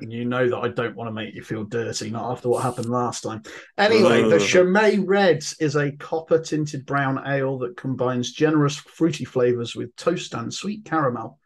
you 0.00 0.24
know 0.24 0.48
that 0.48 0.56
I 0.56 0.68
don't 0.68 0.96
want 0.96 1.08
to 1.08 1.12
make 1.12 1.34
you 1.34 1.42
feel 1.42 1.64
dirty, 1.64 2.08
not 2.08 2.30
after 2.32 2.48
what 2.48 2.62
happened 2.62 2.88
last 2.88 3.22
time. 3.22 3.42
Anyway, 3.76 4.22
the. 4.22 4.38
Chimay 4.38 5.00
Reds 5.06 5.54
is 5.60 5.76
a 5.76 5.92
copper 5.92 6.38
tinted 6.38 6.86
brown 6.86 7.20
ale 7.26 7.58
that 7.58 7.76
combines 7.76 8.32
generous 8.32 8.76
fruity 8.76 9.26
flavors 9.26 9.76
with 9.76 9.94
toast 9.96 10.32
and 10.32 10.52
sweet 10.52 10.86
caramel. 10.86 11.38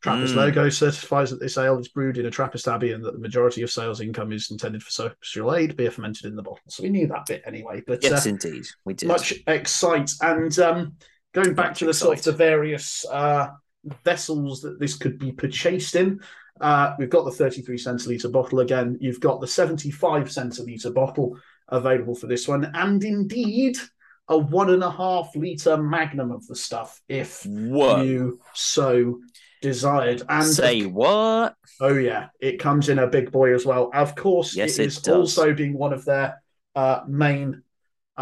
Trappist 0.00 0.34
Mm. 0.34 0.36
logo 0.36 0.68
certifies 0.68 1.30
that 1.30 1.40
this 1.40 1.58
ale 1.58 1.76
is 1.80 1.88
brewed 1.88 2.18
in 2.18 2.26
a 2.26 2.30
Trappist 2.30 2.68
abbey 2.68 2.92
and 2.92 3.04
that 3.04 3.14
the 3.14 3.18
majority 3.18 3.62
of 3.62 3.70
sales 3.72 4.00
income 4.00 4.30
is 4.30 4.52
intended 4.52 4.80
for 4.84 4.90
social 4.92 5.54
aid, 5.56 5.76
beer 5.76 5.90
fermented 5.90 6.26
in 6.26 6.36
the 6.36 6.42
bottle. 6.42 6.60
So 6.68 6.84
we 6.84 6.88
knew 6.90 7.08
that 7.08 7.26
bit 7.26 7.42
anyway. 7.44 7.82
But 7.84 8.04
Yes, 8.04 8.26
uh, 8.26 8.28
indeed, 8.30 8.64
we 8.84 8.94
did. 8.94 9.08
much 9.08 9.34
excite 9.48 10.12
and 10.20 10.56
um, 10.60 10.92
going 11.32 11.54
back 11.54 11.70
Much 11.70 11.78
to 11.80 11.86
the 11.86 11.94
sort 11.94 12.18
of 12.18 12.24
the 12.24 12.32
various 12.32 13.04
uh, 13.10 13.48
vessels 14.04 14.60
that 14.62 14.78
this 14.78 14.96
could 14.96 15.18
be 15.18 15.32
purchased 15.32 15.94
in. 15.96 16.20
Uh, 16.60 16.94
we've 16.98 17.10
got 17.10 17.24
the 17.24 17.30
33 17.30 17.76
centiliter 17.78 18.30
bottle 18.30 18.60
again. 18.60 18.98
You've 19.00 19.20
got 19.20 19.40
the 19.40 19.46
75 19.48 20.24
centiliter 20.28 20.92
bottle 20.94 21.38
available 21.68 22.14
for 22.14 22.26
this 22.26 22.46
one, 22.46 22.70
and 22.74 23.02
indeed 23.02 23.76
a 24.28 24.38
one 24.38 24.70
and 24.70 24.84
a 24.84 24.90
half 24.90 25.34
liter 25.34 25.76
magnum 25.76 26.30
of 26.30 26.46
the 26.46 26.54
stuff 26.54 27.00
if 27.08 27.44
Whoa! 27.44 28.02
you 28.02 28.40
so 28.54 29.20
desired. 29.62 30.22
And 30.28 30.46
Say 30.46 30.84
what? 30.86 31.56
Oh 31.80 31.94
yeah, 31.94 32.28
it 32.40 32.58
comes 32.60 32.88
in 32.88 32.98
a 32.98 33.06
big 33.06 33.32
boy 33.32 33.54
as 33.54 33.66
well. 33.66 33.90
Of 33.92 34.14
course, 34.14 34.54
Yes, 34.54 34.78
it 34.78 34.82
it 34.82 34.86
is 34.88 34.98
does. 34.98 35.14
also 35.16 35.54
being 35.54 35.72
one 35.76 35.92
of 35.92 36.04
their 36.04 36.40
uh, 36.76 37.00
main 37.08 37.62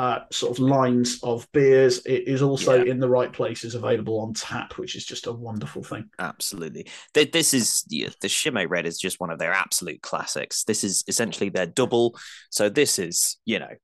uh, 0.00 0.24
sort 0.32 0.50
of 0.50 0.58
lines 0.58 1.20
of 1.22 1.46
beers. 1.52 1.98
It 2.06 2.26
is 2.26 2.40
also 2.40 2.82
Yeah. 2.82 2.90
in 2.90 3.00
the 3.00 3.08
right 3.08 3.30
places, 3.30 3.74
available 3.74 4.18
on 4.20 4.32
tap, 4.32 4.78
which 4.78 4.96
is 4.96 5.04
just 5.04 5.26
a 5.26 5.32
wonderful 5.32 5.82
thing. 5.82 6.08
Absolutely. 6.18 6.86
This 7.12 7.52
is 7.52 7.84
yeah, 7.90 8.08
the 8.22 8.28
Chimay 8.28 8.64
Red 8.64 8.86
is 8.86 8.98
just 8.98 9.20
one 9.20 9.28
of 9.28 9.38
their 9.38 9.52
absolute 9.52 10.00
classics. 10.00 10.64
This 10.64 10.84
is 10.84 11.04
essentially 11.06 11.50
their 11.50 11.66
double. 11.66 12.18
So 12.48 12.70
this 12.70 12.98
is, 12.98 13.36
you 13.44 13.58
know, 13.58 13.74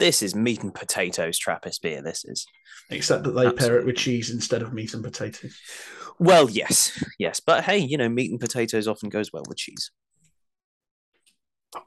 this 0.00 0.24
is 0.24 0.34
meat 0.34 0.64
and 0.64 0.74
potatoes 0.74 1.38
Trappist 1.38 1.82
beer. 1.82 2.02
This 2.02 2.24
is. 2.24 2.46
Except 2.90 3.22
that 3.22 3.36
they 3.36 3.52
pair 3.52 3.78
it 3.78 3.86
with 3.86 3.94
cheese 3.94 4.30
instead 4.30 4.62
of 4.62 4.72
meat 4.72 4.92
and 4.94 5.04
potatoes. 5.04 5.56
Well, 6.18 6.50
yes, 6.50 7.00
yes, 7.16 7.38
but 7.38 7.62
hey, 7.62 7.78
you 7.78 7.96
know, 7.96 8.08
meat 8.08 8.32
and 8.32 8.40
potatoes 8.40 8.88
often 8.88 9.08
goes 9.08 9.32
well 9.32 9.44
with 9.48 9.58
cheese. 9.58 9.92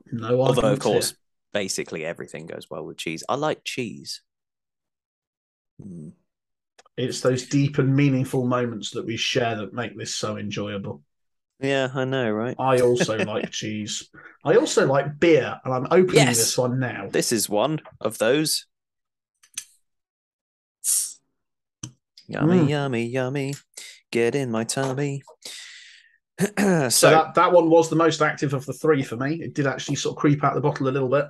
No 0.09 0.39
Although, 0.41 0.71
of 0.71 0.79
course, 0.79 1.15
basically 1.53 2.03
everything 2.05 2.45
goes 2.47 2.69
well 2.69 2.83
with 2.85 2.97
cheese. 2.97 3.23
I 3.29 3.35
like 3.35 3.63
cheese. 3.63 4.21
Hmm. 5.81 6.09
it's 6.97 7.21
those 7.21 7.47
deep 7.47 7.79
and 7.79 7.95
meaningful 7.95 8.45
moments 8.45 8.91
that 8.91 9.05
we 9.05 9.17
share 9.17 9.55
that 9.55 9.73
make 9.73 9.97
this 9.97 10.15
so 10.15 10.37
enjoyable. 10.37 11.01
Yeah, 11.59 11.89
I 11.93 12.05
know, 12.05 12.29
right? 12.29 12.55
I 12.59 12.81
also 12.81 13.17
like 13.17 13.49
cheese. 13.61 14.09
I 14.43 14.55
also 14.57 14.85
like 14.85 15.19
beer, 15.19 15.59
and 15.63 15.73
I'm 15.73 15.85
opening 15.89 16.15
Yes. 16.25 16.37
this 16.37 16.57
one 16.57 16.79
now. 16.79 17.07
This 17.09 17.31
is 17.31 17.49
one 17.49 17.79
of 18.01 18.17
those. 18.17 18.65
Yummy, 22.27 22.59
Mm. 22.59 22.69
yummy, 22.69 23.05
yummy. 23.05 23.53
Get 24.11 24.35
in 24.35 24.51
my 24.51 24.63
tummy. 24.63 25.23
So, 26.57 26.89
so 26.89 27.09
that, 27.11 27.35
that 27.35 27.51
one 27.51 27.69
was 27.69 27.89
the 27.91 27.95
most 27.95 28.19
active 28.21 28.53
of 28.53 28.65
the 28.65 28.73
three 28.73 29.03
for 29.03 29.15
me. 29.15 29.35
It 29.35 29.53
did 29.53 29.67
actually 29.67 29.95
sort 29.97 30.15
of 30.17 30.19
creep 30.19 30.43
out 30.43 30.55
the 30.55 30.61
bottle 30.61 30.87
a 30.87 30.89
little 30.89 31.07
bit. 31.07 31.25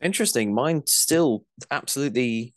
Interesting. 0.00 0.54
Mine's 0.54 0.92
still 0.92 1.44
absolutely 1.70 2.54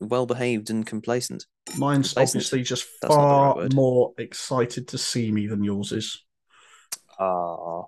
well 0.00 0.26
behaved 0.26 0.70
and 0.70 0.86
complacent. 0.86 1.46
Mine's 1.76 2.08
Complacent. 2.08 2.36
obviously 2.40 2.62
just 2.62 2.86
That's 3.02 3.14
the 3.14 3.20
right 3.20 3.54
far 3.54 3.68
more 3.74 4.14
excited 4.18 4.88
to 4.88 4.98
see 4.98 5.30
me 5.30 5.46
than 5.46 5.62
yours 5.64 5.92
is. 5.92 6.24
Ah, 7.18 7.82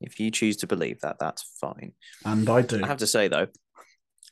if 0.00 0.18
you 0.18 0.30
choose 0.30 0.56
to 0.58 0.66
believe 0.66 1.00
that, 1.00 1.18
that's 1.20 1.42
fine. 1.60 1.92
And 2.24 2.48
I 2.48 2.62
do. 2.62 2.82
I 2.82 2.86
have 2.86 2.98
to 2.98 3.06
say 3.06 3.28
though, 3.28 3.46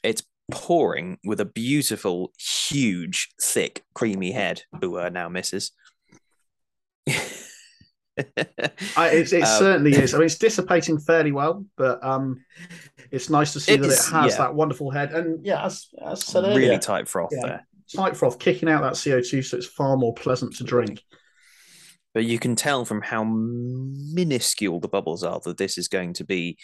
it's 0.02 0.22
pouring 0.50 1.18
with 1.24 1.40
a 1.40 1.44
beautiful, 1.44 2.32
huge, 2.38 3.28
thick, 3.40 3.84
creamy 3.94 4.32
head. 4.32 4.62
Ooh, 4.82 4.98
uh, 4.98 5.08
now 5.10 5.28
misses. 5.28 5.72
I, 8.96 9.08
it 9.12 9.32
it 9.32 9.42
Um, 9.42 9.58
certainly 9.58 9.92
is. 9.94 10.14
I 10.14 10.18
mean, 10.18 10.26
it's 10.26 10.38
dissipating 10.38 10.98
fairly 10.98 11.32
well, 11.32 11.64
but 11.76 12.02
um, 12.04 12.44
it's 13.10 13.30
nice 13.30 13.52
to 13.54 13.60
see 13.60 13.76
that 13.76 13.86
is, 13.86 14.08
it 14.08 14.12
has 14.12 14.32
yeah. 14.32 14.38
that 14.38 14.54
wonderful 14.54 14.90
head. 14.90 15.12
And 15.12 15.44
yeah, 15.44 15.64
as, 15.64 15.88
as 16.04 16.22
I 16.22 16.24
said 16.32 16.44
earlier, 16.44 16.56
really 16.58 16.78
tight 16.78 17.08
froth 17.08 17.30
Yeah. 17.32 17.40
there. 17.46 17.66
tight 17.94 18.16
froth 18.16 18.38
kicking 18.38 18.68
out 18.68 18.82
that 18.82 18.94
CO2, 18.94 19.44
so 19.44 19.56
it's 19.56 19.66
far 19.66 19.96
more 19.96 20.14
pleasant 20.14 20.56
to 20.56 20.64
drink. 20.64 21.02
But 22.12 22.24
you 22.24 22.38
can 22.38 22.56
tell 22.56 22.84
from 22.84 23.02
how 23.02 23.24
minuscule 23.24 24.80
the 24.80 24.88
bubbles 24.88 25.22
are 25.22 25.40
that 25.44 25.58
this 25.58 25.78
is 25.78 25.88
going 25.88 26.14
to 26.14 26.24
be. 26.24 26.58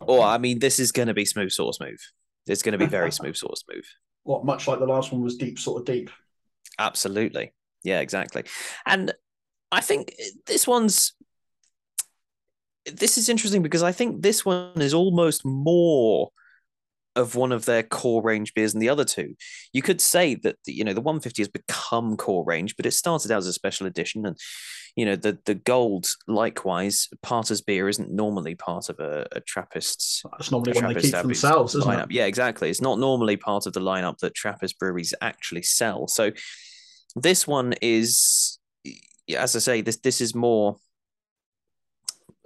Or 0.00 0.22
I 0.22 0.38
mean, 0.38 0.58
this 0.60 0.78
is 0.78 0.92
going 0.92 1.08
to 1.08 1.14
be 1.14 1.24
smooth, 1.24 1.50
sort 1.50 1.70
of 1.70 1.74
smooth. 1.74 1.98
It's 2.46 2.62
going 2.62 2.72
to 2.72 2.78
be 2.78 2.86
very 2.86 3.12
smooth, 3.12 3.36
sort 3.36 3.52
of 3.52 3.58
smooth. 3.58 3.84
What 4.22 4.44
much 4.44 4.66
like 4.68 4.78
the 4.78 4.86
last 4.86 5.12
one 5.12 5.22
was 5.22 5.36
deep, 5.36 5.58
sort 5.58 5.80
of 5.80 5.86
deep. 5.86 6.10
Absolutely. 6.78 7.52
Yeah, 7.84 8.00
exactly. 8.00 8.44
And 8.86 9.12
I 9.70 9.80
think 9.80 10.14
this 10.46 10.66
one's 10.66 11.12
this 12.86 13.18
is 13.18 13.28
interesting 13.28 13.62
because 13.62 13.82
I 13.82 13.92
think 13.92 14.22
this 14.22 14.44
one 14.44 14.80
is 14.80 14.94
almost 14.94 15.44
more 15.44 16.30
of 17.16 17.34
one 17.34 17.52
of 17.52 17.64
their 17.64 17.82
core 17.82 18.22
range 18.22 18.54
beers 18.54 18.72
than 18.72 18.80
the 18.80 18.88
other 18.88 19.04
two. 19.04 19.34
You 19.72 19.82
could 19.82 20.00
say 20.00 20.36
that 20.36 20.56
you 20.66 20.84
know 20.84 20.94
the 20.94 21.00
150 21.00 21.42
has 21.42 21.48
become 21.48 22.16
core 22.16 22.44
range, 22.44 22.76
but 22.76 22.86
it 22.86 22.92
started 22.92 23.30
out 23.30 23.38
as 23.38 23.46
a 23.46 23.52
special 23.52 23.86
edition, 23.86 24.24
and 24.24 24.36
you 24.96 25.04
know 25.04 25.16
the 25.16 25.38
the 25.44 25.54
gold 25.54 26.06
likewise. 26.26 27.08
Parter's 27.22 27.60
beer 27.60 27.88
isn't 27.88 28.10
normally 28.10 28.54
part 28.54 28.88
of 28.88 29.00
a, 29.00 29.26
a 29.32 29.40
Trappist's. 29.40 30.22
That's 30.38 30.50
normally 30.50 30.72
one 30.72 30.94
they 30.94 31.00
keep 31.00 31.12
themselves, 31.12 31.74
isn't 31.74 31.90
lineup. 31.90 32.04
it? 32.04 32.12
Yeah, 32.12 32.26
exactly. 32.26 32.70
It's 32.70 32.80
not 32.80 32.98
normally 32.98 33.36
part 33.36 33.66
of 33.66 33.72
the 33.72 33.80
lineup 33.80 34.18
that 34.18 34.34
Trappist 34.34 34.78
breweries 34.78 35.12
actually 35.20 35.62
sell. 35.62 36.06
So 36.06 36.30
this 37.16 37.46
one 37.46 37.74
is, 37.82 38.57
as 39.36 39.56
I 39.56 39.58
say, 39.58 39.80
this 39.80 39.96
this 39.98 40.20
is 40.20 40.34
more 40.34 40.76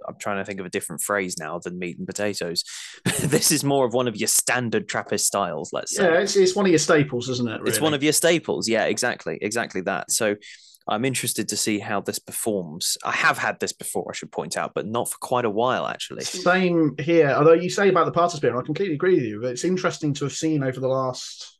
I'm 0.07 0.17
trying 0.17 0.37
to 0.37 0.45
think 0.45 0.59
of 0.59 0.65
a 0.65 0.69
different 0.69 1.01
phrase 1.01 1.37
now 1.37 1.59
than 1.59 1.79
meat 1.79 1.97
and 1.97 2.07
potatoes. 2.07 2.63
this 3.21 3.51
is 3.51 3.63
more 3.63 3.85
of 3.85 3.93
one 3.93 4.07
of 4.07 4.15
your 4.15 4.27
standard 4.27 4.87
Trappist 4.87 5.25
styles, 5.25 5.71
let's 5.73 5.95
say. 5.95 6.03
Yeah, 6.03 6.19
it's, 6.19 6.35
it's 6.35 6.55
one 6.55 6.65
of 6.65 6.71
your 6.71 6.79
staples, 6.79 7.29
isn't 7.29 7.47
it? 7.47 7.59
Really? 7.59 7.69
It's 7.69 7.81
one 7.81 7.93
of 7.93 8.03
your 8.03 8.13
staples. 8.13 8.67
Yeah, 8.67 8.85
exactly. 8.85 9.37
Exactly 9.41 9.81
that. 9.81 10.11
So 10.11 10.35
I'm 10.87 11.05
interested 11.05 11.47
to 11.49 11.57
see 11.57 11.79
how 11.79 12.01
this 12.01 12.19
performs. 12.19 12.97
I 13.03 13.11
have 13.11 13.37
had 13.37 13.59
this 13.59 13.71
before, 13.71 14.07
I 14.09 14.13
should 14.13 14.31
point 14.31 14.57
out, 14.57 14.73
but 14.75 14.85
not 14.85 15.09
for 15.09 15.17
quite 15.19 15.45
a 15.45 15.49
while, 15.49 15.87
actually. 15.87 16.23
Same 16.23 16.95
here. 16.99 17.29
Although 17.29 17.53
you 17.53 17.69
say 17.69 17.89
about 17.89 18.05
the 18.05 18.39
beer, 18.41 18.57
I 18.57 18.61
completely 18.63 18.95
agree 18.95 19.15
with 19.15 19.23
you. 19.23 19.41
But 19.41 19.51
it's 19.51 19.63
interesting 19.63 20.13
to 20.15 20.25
have 20.25 20.33
seen 20.33 20.63
over 20.63 20.79
the 20.79 20.87
last, 20.87 21.57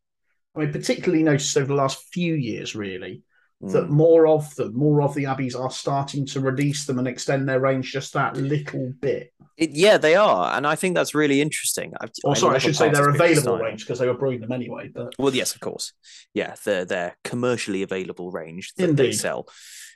I 0.55 0.59
mean, 0.59 0.71
particularly 0.71 1.23
noticed 1.23 1.55
over 1.57 1.67
the 1.67 1.75
last 1.75 2.03
few 2.11 2.33
years, 2.33 2.75
really, 2.75 3.23
that 3.71 3.85
Hmm. 3.85 3.93
more 3.93 4.27
of 4.27 4.53
them, 4.55 4.75
more 4.75 5.01
of 5.01 5.13
the 5.15 5.25
abbeys 5.25 5.55
are 5.55 5.71
starting 5.71 6.25
to 6.27 6.39
release 6.41 6.85
them 6.85 6.99
and 6.99 7.07
extend 7.07 7.47
their 7.47 7.59
range 7.59 7.91
just 7.91 8.13
that 8.13 8.35
little 8.35 8.93
bit. 8.99 9.33
It, 9.57 9.69
yeah, 9.71 9.97
they 9.97 10.15
are, 10.15 10.55
and 10.55 10.65
I 10.65 10.75
think 10.75 10.95
that's 10.95 11.13
really 11.13 11.39
interesting. 11.39 11.93
I, 12.01 12.07
Or 12.23 12.35
sorry, 12.35 12.55
I 12.55 12.57
should 12.57 12.75
say 12.75 12.89
they're 12.89 13.09
available 13.09 13.59
range 13.59 13.85
because 13.85 13.99
they 13.99 14.07
were 14.07 14.17
brewing 14.17 14.41
them 14.41 14.51
anyway. 14.51 14.89
But 14.93 15.13
Well, 15.19 15.33
yes, 15.33 15.53
of 15.53 15.61
course. 15.61 15.93
Yeah, 16.33 16.55
they're 16.65 16.85
they're 16.85 17.15
commercially 17.23 17.83
available 17.83 18.31
range 18.31 18.73
that 18.77 18.97
they 18.97 19.11
sell. 19.11 19.47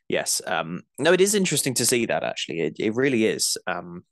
Yes. 0.07 0.41
Um, 0.45 0.83
no, 0.99 1.11
it 1.11 1.19
is 1.21 1.33
interesting 1.35 1.73
to 1.73 1.85
see 1.85 2.05
that 2.05 2.23
actually. 2.23 2.61
It 2.61 2.75
it 2.79 2.95
really 2.95 3.25
is. 3.25 3.57
Um, 3.65 4.05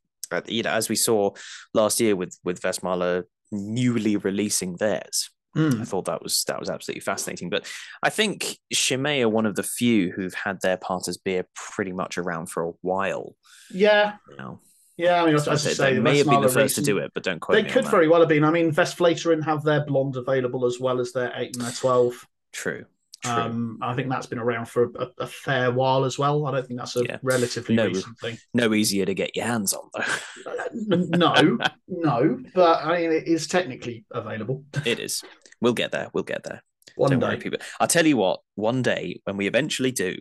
you 0.47 0.63
know, 0.63 0.71
as 0.71 0.89
we 0.89 0.95
saw 0.95 1.31
last 1.73 1.99
year 2.01 2.15
with 2.15 2.37
with 2.43 2.59
Westmalle 2.61 3.23
newly 3.51 4.17
releasing 4.17 4.75
theirs. 4.77 5.29
Mm, 5.55 5.81
I 5.81 5.85
thought 5.85 6.05
that 6.05 6.21
was 6.21 6.43
that 6.45 6.59
was 6.59 6.69
absolutely 6.69 7.01
fascinating. 7.01 7.49
But 7.49 7.65
I 8.03 8.09
think 8.09 8.57
Chimay 8.73 9.21
are 9.21 9.29
one 9.29 9.45
of 9.45 9.55
the 9.55 9.63
few 9.63 10.11
who've 10.11 10.33
had 10.33 10.59
their 10.61 10.77
Paters 10.77 11.17
beer 11.17 11.47
pretty 11.55 11.93
much 11.93 12.17
around 12.17 12.47
for 12.47 12.63
a 12.63 12.71
while 12.81 13.35
yeah, 13.71 14.15
now. 14.37 14.59
yeah. 14.97 15.21
I 15.23 15.25
mean, 15.25 15.35
as 15.35 15.45
So 15.45 15.51
I 15.51 15.55
they, 15.55 15.73
say, 15.73 15.93
they 15.93 15.99
may 15.99 16.17
have 16.17 16.27
been 16.27 16.41
the 16.41 16.49
first 16.49 16.75
to 16.75 16.81
do 16.81 16.97
it, 16.97 17.11
but 17.13 17.23
don't 17.23 17.39
quote 17.39 17.55
They 17.63 17.69
could 17.69 17.85
very 17.87 18.07
well 18.07 18.19
have 18.19 18.29
been. 18.29 18.43
I 18.43 18.51
mean, 18.51 18.71
Westvleteren 18.73 19.43
have 19.45 19.63
their 19.63 19.85
blonde 19.85 20.17
available 20.17 20.65
as 20.65 20.79
well 20.79 20.99
as 20.99 21.13
their 21.13 21.31
eight 21.35 21.55
and 21.55 21.63
their 21.65 21.71
twelve. 21.73 22.25
True. 22.51 22.85
True. 23.23 23.31
Um, 23.33 23.79
I 23.81 23.95
think 23.95 24.09
that's 24.09 24.27
been 24.27 24.37
around 24.37 24.67
for 24.67 24.91
a, 24.99 25.07
a 25.19 25.25
fair 25.25 25.71
while 25.71 26.03
as 26.03 26.19
well. 26.19 26.45
I 26.45 26.51
don't 26.51 26.67
think 26.67 26.77
that's 26.79 26.95
a 26.95 27.03
Yeah. 27.05 27.17
relatively 27.23 27.73
No. 27.75 27.87
recent 27.87 28.19
thing. 28.19 28.37
no 28.53 28.71
easier 28.73 29.05
to 29.05 29.13
get 29.15 29.35
your 29.35 29.45
hands 29.45 29.73
on 29.73 29.89
though. 29.95 30.51
Uh, 30.51 30.97
no, 31.07 31.57
no, 31.87 32.39
but 32.53 32.83
I 32.83 32.97
mean, 33.01 33.11
it 33.13 33.27
is 33.27 33.47
technically 33.47 34.05
available. 34.11 34.63
it 34.85 34.99
is. 34.99 35.23
We'll 35.61 35.73
get 35.73 35.91
there. 35.91 36.09
We'll 36.13 36.23
get 36.23 36.43
there. 36.43 36.63
One 36.95 37.11
Don't 37.11 37.19
day. 37.19 37.27
worry, 37.27 37.37
people. 37.37 37.59
I'll 37.79 37.87
tell 37.87 38.05
you 38.05 38.17
what, 38.17 38.39
one 38.55 38.81
day 38.81 39.21
when 39.25 39.37
we 39.37 39.47
eventually 39.47 39.91
do, 39.91 40.15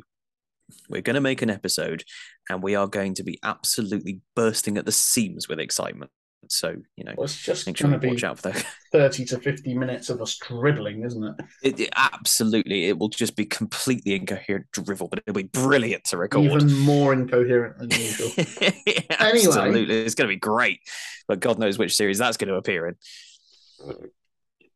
we're 0.88 1.02
going 1.02 1.14
to 1.14 1.20
make 1.20 1.42
an 1.42 1.50
episode 1.50 2.04
and 2.48 2.62
we 2.62 2.74
are 2.74 2.86
going 2.86 3.14
to 3.14 3.22
be 3.22 3.38
absolutely 3.42 4.20
bursting 4.34 4.78
at 4.78 4.86
the 4.86 4.92
seams 4.92 5.48
with 5.48 5.60
excitement. 5.60 6.10
So, 6.48 6.74
you 6.96 7.04
know, 7.04 7.14
Well, 7.16 7.24
it's 7.24 7.40
just 7.40 7.66
make 7.66 7.76
sure 7.76 7.84
going 7.88 7.94
you 7.94 8.00
to 8.00 8.06
be 8.06 8.14
watch 8.14 8.24
out 8.24 8.38
for 8.38 8.50
that. 8.50 8.66
30 8.92 9.24
to 9.26 9.38
50 9.40 9.74
minutes 9.74 10.10
of 10.10 10.20
us 10.20 10.36
dribbling, 10.36 11.04
isn't 11.04 11.24
it? 11.24 11.34
It, 11.62 11.80
it- 11.80 11.88
absolutely. 11.96 12.86
It 12.86 12.98
will 12.98 13.08
just 13.08 13.34
be 13.36 13.46
completely 13.46 14.14
incoherent 14.14 14.66
drivel, 14.72 15.08
but 15.08 15.20
it'll 15.26 15.36
be 15.36 15.44
brilliant 15.44 16.04
to 16.04 16.18
record. 16.18 16.44
Even 16.44 16.78
more 16.80 17.12
incoherent 17.12 17.78
than 17.78 17.90
usual. 17.92 18.30
absolutely. 19.18 20.02
It's 20.04 20.14
going 20.14 20.28
to 20.28 20.34
be 20.34 20.38
great. 20.38 20.80
But 21.28 21.40
God 21.40 21.58
knows 21.58 21.78
which 21.78 21.94
series 21.96 22.18
that's 22.18 22.36
going 22.36 22.48
to 22.48 22.56
appear 22.56 22.88
in. 22.88 22.96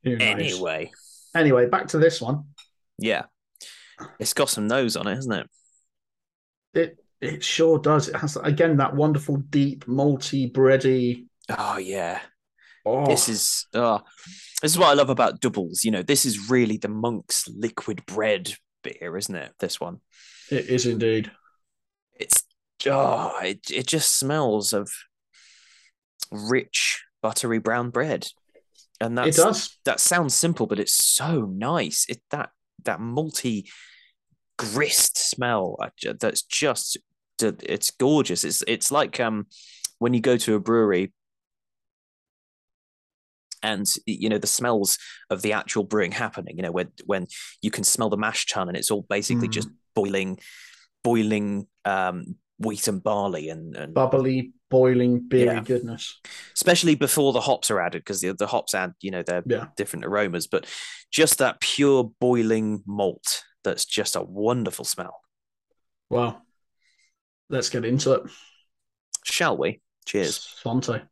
Anyway, 0.05 0.91
Anyway, 1.35 1.67
back 1.67 1.89
to 1.89 1.99
this 1.99 2.21
one. 2.21 2.45
yeah. 2.99 3.25
It's 4.21 4.33
got 4.33 4.49
some 4.49 4.69
nose 4.69 4.97
on 4.97 5.09
it, 5.09 5.17
hasn't 5.17 5.35
it? 5.35 5.51
It 6.75 6.97
it 7.21 7.43
sure 7.45 7.81
does. 7.81 8.09
It 8.09 8.15
has 8.17 8.37
again 8.37 8.77
that 8.77 8.95
wonderful 8.95 9.39
deep 9.39 9.87
malty 9.87 10.51
bready. 10.53 11.27
Oh, 11.49 11.79
yeah. 11.79 12.21
Oh, 12.87 13.07
This 13.07 13.29
is 13.29 13.67
uh 13.75 13.99
this 14.63 14.73
is 14.73 14.79
what 14.79 14.91
I 14.91 14.95
love 14.95 15.11
about 15.11 15.41
doubles. 15.41 15.83
You 15.85 15.91
know, 15.91 16.03
this 16.03 16.25
is 16.25 16.49
really 16.49 16.77
the 16.77 16.89
monk's 16.89 17.49
liquid 17.49 18.07
bread 18.07 18.55
beer, 18.85 19.17
isn't 19.17 19.35
it? 19.35 19.53
This 19.59 19.81
one. 19.81 20.01
it 20.51 20.67
is 20.67 20.87
indeed. 20.87 21.31
It's 22.21 22.45
oh, 22.87 23.37
it, 23.43 23.69
it 23.71 23.87
just 23.89 24.17
smells 24.17 24.73
of 24.73 24.89
rich, 26.31 27.03
buttery 27.21 27.59
brown 27.59 27.91
bread. 27.91 28.29
And 29.01 29.17
that's 29.17 29.39
it 29.39 29.41
does. 29.43 29.79
that 29.85 30.01
sounds 30.01 30.35
simple, 30.35 30.67
but 30.67 30.79
it's 30.81 31.05
so 31.05 31.43
nice. 31.43 32.05
It 32.09 32.21
that 32.31 32.51
that 32.85 33.01
multi 33.01 33.69
grist 34.59 35.17
smell 35.17 35.77
that's 36.21 36.43
just 36.43 36.97
it's 37.41 37.91
gorgeous. 37.93 38.43
It's 38.45 38.63
it's 38.67 38.91
like 38.91 39.21
um 39.21 39.47
when 39.99 40.15
you 40.15 40.21
go 40.21 40.37
to 40.37 40.55
a 40.55 40.61
brewery 40.61 41.13
and 43.63 43.87
you 44.07 44.29
know 44.29 44.39
the 44.39 44.47
smells 44.47 44.99
of 45.31 45.43
the 45.43 45.53
actual 45.53 45.85
brewing 45.85 46.13
happening. 46.13 46.57
You 46.57 46.63
know 46.63 46.73
when 46.73 46.91
when 47.07 47.27
you 47.63 47.71
can 47.71 47.85
smell 47.85 48.09
the 48.09 48.17
mash 48.17 48.47
tun 48.47 48.69
and 48.69 48.77
it's 48.77 48.91
all 48.91 49.07
basically 49.09 49.49
Mm. 49.49 49.53
just 49.53 49.69
boiling 49.95 50.39
boiling 51.05 51.67
um 51.85 52.37
wheat 52.59 52.89
and 52.89 53.03
barley 53.03 53.49
and, 53.51 53.77
and 53.77 53.95
Bubbly, 53.95 54.53
boiling, 54.71 55.21
beery 55.29 55.55
Yeah. 55.57 55.61
goodness. 55.61 56.21
especially 56.57 56.95
before 56.95 57.33
the 57.33 57.41
hops 57.41 57.71
are 57.71 57.81
added 57.81 58.01
because 58.01 58.21
the, 58.21 58.33
the 58.33 58.47
hops 58.49 58.75
add 58.75 58.93
you 59.01 59.11
know 59.11 59.23
their 59.23 59.43
Yeah. 59.47 59.67
different 59.77 60.05
aromas 60.05 60.47
but 60.47 60.67
just 61.11 61.39
that 61.39 61.61
pure 61.61 62.11
boiling 62.21 62.83
malt 62.87 63.45
that's 63.65 63.85
just 63.85 64.17
a 64.17 64.23
wonderful 64.23 64.85
smell 64.85 65.21
Well, 66.11 66.43
let's 67.49 67.69
get 67.71 67.85
into 67.85 68.13
it. 68.13 68.23
shall 69.25 69.57
we 69.57 69.81
cheers 70.05 70.39
Sante. 70.63 71.03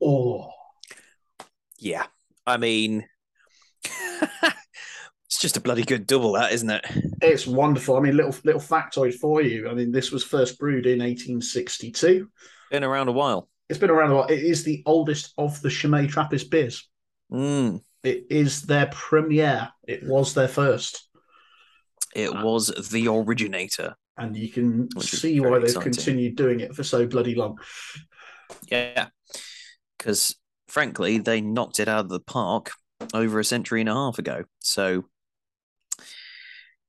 Oh, 0.00 0.50
yeah 1.78 2.06
i 2.46 2.56
mean 2.56 3.04
just 5.42 5.56
a 5.56 5.60
bloody 5.60 5.82
good 5.82 6.06
double 6.06 6.32
that 6.32 6.52
isn't 6.52 6.70
it 6.70 6.84
it's 7.20 7.46
wonderful. 7.46 7.96
I 7.96 8.00
mean, 8.00 8.16
little 8.16 8.34
little 8.44 8.60
factoid 8.60 9.14
for 9.14 9.42
you. 9.42 9.68
I 9.68 9.74
mean, 9.74 9.92
this 9.92 10.10
was 10.10 10.24
first 10.24 10.58
brewed 10.58 10.86
in 10.86 10.98
1862. 11.00 12.28
been 12.70 12.82
around 12.84 13.08
a 13.08 13.12
while 13.12 13.48
It's 13.68 13.78
been 13.78 13.90
around 13.90 14.10
a 14.10 14.14
while. 14.16 14.26
It 14.26 14.40
is 14.40 14.64
the 14.64 14.82
oldest 14.86 15.32
of 15.38 15.60
the 15.62 15.68
Chimay 15.70 16.08
Trappist 16.08 16.50
beers. 16.50 16.88
mm, 17.30 17.80
It 18.02 18.26
is 18.30 18.62
their 18.62 18.86
premiere. 18.86 19.68
It 19.86 20.04
was 20.04 20.34
their 20.34 20.48
first. 20.48 21.08
it 22.14 22.32
was 22.34 22.66
the 22.90 23.08
originator 23.08 23.94
And 24.16 24.36
you 24.36 24.48
can 24.48 24.88
see 25.00 25.38
why 25.40 25.50
very 25.50 25.60
they've 25.60 25.68
exciting. 25.70 25.92
continued 25.92 26.36
doing 26.36 26.60
it 26.60 26.74
for 26.74 26.82
so 26.82 27.06
bloody 27.06 27.34
long. 27.34 27.58
yeah 28.68 29.08
because 29.98 30.34
frankly 30.68 31.18
they 31.18 31.40
knocked 31.40 31.78
it 31.80 31.88
out 31.88 32.00
of 32.00 32.08
the 32.08 32.20
park 32.20 32.72
over 33.14 33.38
a 33.40 33.44
century 33.44 33.80
and 33.80 33.88
a 33.88 33.94
half 33.94 34.18
ago 34.18 34.44
so 34.60 35.04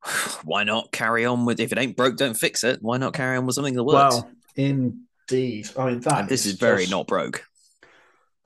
why 0.44 0.64
not 0.64 0.92
carry 0.92 1.26
on 1.26 1.46
with 1.46 1.60
if 1.60 1.72
it 1.72 1.78
ain't 1.78 1.96
broke 1.98 2.18
don't 2.18 2.34
fix 2.36 2.64
it 2.64 2.80
why 2.82 2.98
not 2.98 3.14
carry 3.14 3.38
on 3.38 3.46
with 3.46 3.56
something 3.56 3.74
that 3.76 3.84
works 3.84 4.16
Well, 4.16 4.32
indeed. 4.56 5.70
I 5.78 5.86
mean, 5.92 6.00
that 6.02 6.20
and 6.22 6.30
this 6.30 6.46
is 6.46 6.54
very 6.54 6.82
just- 6.84 6.92
not 6.92 7.08
broke 7.08 7.46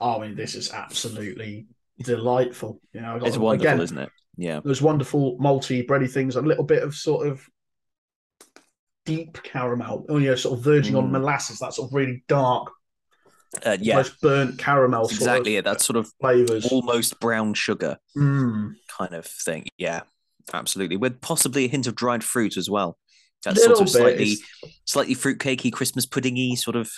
I 0.00 0.16
mean, 0.20 0.36
this 0.36 0.54
is 0.54 0.72
absolutely 0.72 1.66
delightful. 2.00 2.80
You 2.92 3.00
know, 3.00 3.16
it's 3.16 3.36
wonderful 3.36 3.50
again, 3.50 3.80
isn't 3.80 3.98
it 3.98 4.10
yeah 4.36 4.60
Those 4.64 4.80
wonderful 4.80 5.36
malty 5.38 5.84
bready 5.84 6.08
things, 6.08 6.36
a 6.36 6.40
little 6.40 6.62
bit 6.62 6.84
of 6.84 6.94
sort 6.94 7.26
of 7.26 7.44
deep 9.04 9.42
caramel, 9.42 10.06
oh 10.08 10.18
yeah, 10.18 10.34
sort 10.34 10.58
of 10.58 10.64
verging 10.64 10.94
on 10.94 11.08
Mm. 11.08 11.12
molasses. 11.12 11.58
That 11.58 11.74
sort 11.74 11.88
of 11.90 11.94
really 11.94 12.22
dark, 12.28 12.70
uh, 13.64 13.76
yeah 13.80 13.94
almost 13.96 14.20
burnt 14.20 14.58
caramel 14.58 15.02
that's 15.08 15.14
exactly 15.18 15.56
it 15.56 15.64
that 15.64 15.80
sort 15.80 15.96
of 15.96 16.04
of 16.06 16.12
flavors. 16.20 16.66
almost 16.70 17.18
brown 17.18 17.54
sugar 17.54 17.96
Mm. 18.16 18.74
kind 18.96 19.14
of 19.14 19.24
thing 19.26 19.66
yeah 19.78 20.02
absolutely 20.54 20.96
with 20.96 21.20
possibly 21.20 21.64
a 21.64 21.68
hint 21.68 21.86
of 21.86 21.94
dried 21.94 22.24
fruit 22.24 22.56
as 22.56 22.68
well 22.68 22.96
that 23.44 23.56
sort 23.56 23.72
of 23.72 23.86
bit. 23.86 23.88
slightly 23.88 24.36
slightly 24.84 25.14
fruitcakey 25.14 25.72
christmas 25.72 26.06
puddingy 26.06 26.56
sort 26.56 26.76
of 26.76 26.90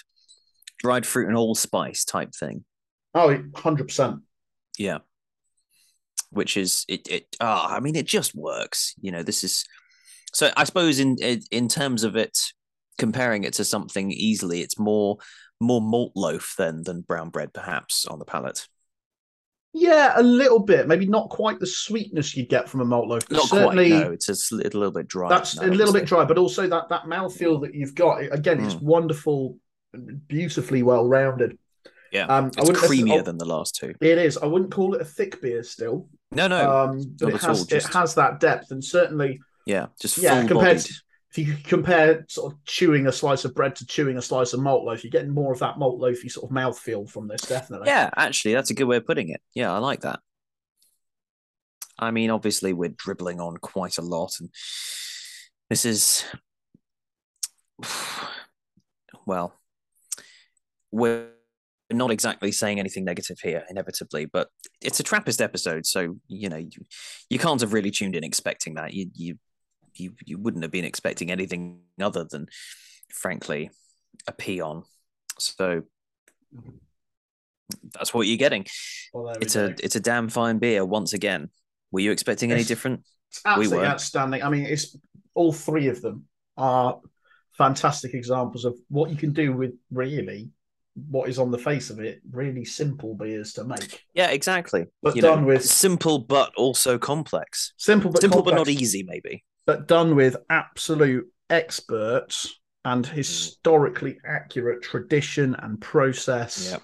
dried 0.79 1.05
fruit 1.05 1.29
and 1.29 1.37
allspice 1.37 2.05
type 2.05 2.33
thing 2.35 2.65
Oh, 3.15 3.37
100%. 3.53 4.21
Yeah. 4.79 4.99
Which 6.31 6.57
is 6.57 6.85
it 6.89 7.09
it 7.09 7.27
ah, 7.41 7.75
I 7.75 7.81
mean 7.81 7.97
it 7.97 8.07
just 8.07 8.37
works. 8.37 8.95
You 9.01 9.11
know, 9.11 9.25
this 9.25 9.43
is 9.43 9.65
so 10.33 10.51
I 10.57 10.63
suppose 10.63 11.01
in 11.01 11.17
in, 11.21 11.43
in 11.51 11.69
terms 11.69 12.05
of 12.05 12.15
it 12.15 12.39
comparing 12.99 13.43
it 13.43 13.55
to 13.55 13.65
something 13.65 14.13
easily, 14.13 14.61
it's 14.61 14.79
more 14.79 15.19
more 15.61 15.81
malt 15.81 16.13
loaf 16.15 16.55
than 16.57 16.85
than 16.85 17.01
brown 17.01 17.31
bread, 17.31 17.53
perhaps 17.53 18.07
on 18.07 18.21
the 18.21 18.25
palate. 18.25 18.69
Yeah, 19.73 20.15
a 20.17 20.23
little 20.23 20.59
bit. 20.59 20.89
Maybe 20.89 21.07
not 21.07 21.31
quite 21.31 21.61
the 21.61 21.67
sweetness 21.67 22.37
you'd 22.37 22.49
get 22.49 22.69
from 22.69 22.81
a 22.81 22.85
malt 22.85 23.07
loaf. 23.07 23.31
Not 23.31 23.47
certainly, 23.47 23.91
quite. 23.91 24.05
No, 24.05 24.13
it's 24.13 24.29
a, 24.29 24.55
little, 24.55 24.79
a 24.79 24.81
little 24.81 24.93
bit 24.93 25.07
dry. 25.07 25.29
That's 25.29 25.57
a 25.59 25.67
little 25.67 25.93
bit 25.93 26.07
dry, 26.07 26.25
but 26.25 26.39
also 26.39 26.67
that 26.67 26.89
that 26.89 27.05
mouthfeel 27.05 27.61
that 27.63 27.75
you've 27.75 27.95
got. 27.95 28.21
Again, 28.33 28.59
mm. 28.59 28.67
it's 28.67 28.75
wonderful, 28.75 29.59
beautifully 30.27 30.83
well 30.83 31.07
rounded. 31.07 31.57
Yeah, 32.11 32.27
um, 32.27 32.49
it's 32.49 32.71
creamier 32.71 33.25
than 33.25 33.39
the 33.39 33.45
last 33.45 33.77
two. 33.77 33.95
It 34.01 34.19
is. 34.19 34.37
I 34.37 34.47
wouldn't 34.47 34.73
call 34.73 34.95
it 34.95 35.01
a 35.01 35.05
thick 35.05 35.41
beer 35.41 35.63
still. 35.63 36.09
No, 36.33 36.49
no, 36.49 36.71
um, 36.71 37.17
but 37.21 37.35
it 37.35 37.41
has 37.43 37.65
just... 37.65 37.87
it 37.87 37.95
has 37.95 38.17
that 38.17 38.41
depth, 38.41 38.73
and 38.73 38.85
certainly, 38.85 39.41
yeah, 39.67 39.87
just 40.01 40.19
yeah. 40.19 40.45
Compared 40.47 40.79
to, 40.79 40.95
if 41.31 41.39
you 41.39 41.57
compare 41.63 42.25
sort 42.29 42.53
of 42.53 42.65
chewing 42.65 43.07
a 43.07 43.13
slice 43.13 43.45
of 43.45 43.55
bread 43.55 43.77
to 43.77 43.87
chewing 43.87 44.19
a 44.19 44.23
slice 44.23 44.53
of 44.53 44.61
malt 44.61 44.85
loaf, 44.85 45.05
you're 45.05 45.13
getting 45.13 45.31
more 45.31 45.53
of 45.53 45.61
that 45.61 45.79
malt 45.79 46.01
loafy 46.01 46.29
sort 46.29 46.45
of 46.45 46.51
mouth 46.51 46.79
feel 46.79 47.07
from 47.07 47.29
this, 47.29 47.43
definitely. 47.43 47.87
Yeah, 47.87 48.11
actually, 48.17 48.55
that's 48.55 48.71
a 48.71 48.75
good 48.75 48.85
way 48.85 48.97
of 48.97 49.07
putting 49.07 49.29
it. 49.29 49.41
Yeah, 49.55 49.73
I 49.73 49.79
like 49.79 50.01
that. 50.01 50.19
I 51.99 52.11
mean, 52.11 52.31
obviously, 52.31 52.73
we're 52.73 52.95
dribbling 52.97 53.41
on 53.41 53.59
quite 53.59 53.99
a 53.99 54.03
lot, 54.03 54.33
and 54.41 54.51
this 55.69 55.85
is, 55.85 56.25
well, 59.25 59.55
we're 60.91 61.29
not 61.93 62.11
exactly 62.11 62.51
saying 62.51 62.81
anything 62.81 63.05
negative 63.05 63.39
here, 63.41 63.65
inevitably, 63.71 64.25
but 64.25 64.49
it's 64.81 64.99
a 64.99 65.05
Trappist 65.05 65.41
episode, 65.41 65.87
so 65.87 66.17
you 66.27 66.49
know 66.49 66.57
you, 66.57 66.71
you 67.29 67.39
can't 67.39 67.61
have 67.61 67.73
really 67.73 67.93
tuned 67.93 68.17
in 68.17 68.25
expecting 68.25 68.75
that. 68.75 68.95
You 68.95 69.11
you 69.15 69.39
you 69.95 70.15
you 70.25 70.39
wouldn't 70.39 70.65
have 70.65 70.73
been 70.73 70.85
expecting 70.85 71.31
anything 71.31 71.81
other 72.01 72.25
than, 72.25 72.47
frankly, 73.13 73.71
a 74.27 74.33
peon. 74.33 74.85
So 75.39 75.83
that's 77.93 78.13
what 78.13 78.27
you're 78.27 78.37
getting. 78.37 78.67
Well, 79.13 79.37
it's 79.41 79.57
a 79.57 79.75
it's 79.83 79.97
a 79.97 80.01
damn 80.01 80.29
fine 80.29 80.59
beer 80.59 80.85
once 80.85 81.13
again. 81.13 81.51
Were 81.91 82.01
you 82.01 82.13
expecting 82.13 82.53
any 82.53 82.65
different? 82.65 83.05
Absolutely 83.45 83.79
we 83.79 83.85
outstanding. 83.85 84.43
I 84.43 84.49
mean, 84.49 84.67
it's 84.67 84.97
all 85.35 85.53
three 85.53 85.89
of 85.89 86.03
them 86.03 86.27
are 86.57 87.01
fantastic 87.57 88.15
examples 88.15 88.65
of 88.65 88.77
what 88.89 89.11
you 89.11 89.17
can 89.17 89.33
do 89.33 89.53
with 89.53 89.73
really 89.91 90.51
what 91.09 91.29
is 91.29 91.39
on 91.39 91.51
the 91.51 91.59
face 91.59 91.91
of 91.91 92.01
it 92.01 92.21
really 92.31 92.65
simple 92.65 93.15
beers 93.15 93.53
to 93.55 93.65
make. 93.65 94.03
Yeah, 94.15 94.31
exactly. 94.31 94.87
But 95.03 95.17
you 95.17 95.23
done 95.23 95.43
know, 95.43 95.49
with 95.49 95.65
simple 95.65 96.19
but 96.19 96.53
also 96.57 96.99
complex. 96.99 97.73
Simple 97.77 98.11
but 98.11 98.21
simple 98.21 98.39
complex, 98.39 98.55
but 98.55 98.59
not 98.59 98.69
easy, 98.69 99.03
maybe. 99.03 99.45
But 99.71 99.87
done 99.87 100.17
with 100.17 100.37
absolute 100.51 101.29
experts 101.49 102.59
and 102.85 103.07
historically 103.07 104.19
accurate 104.27 104.83
tradition 104.83 105.55
and 105.55 105.81
process. 105.81 106.73
Yep. 106.73 106.83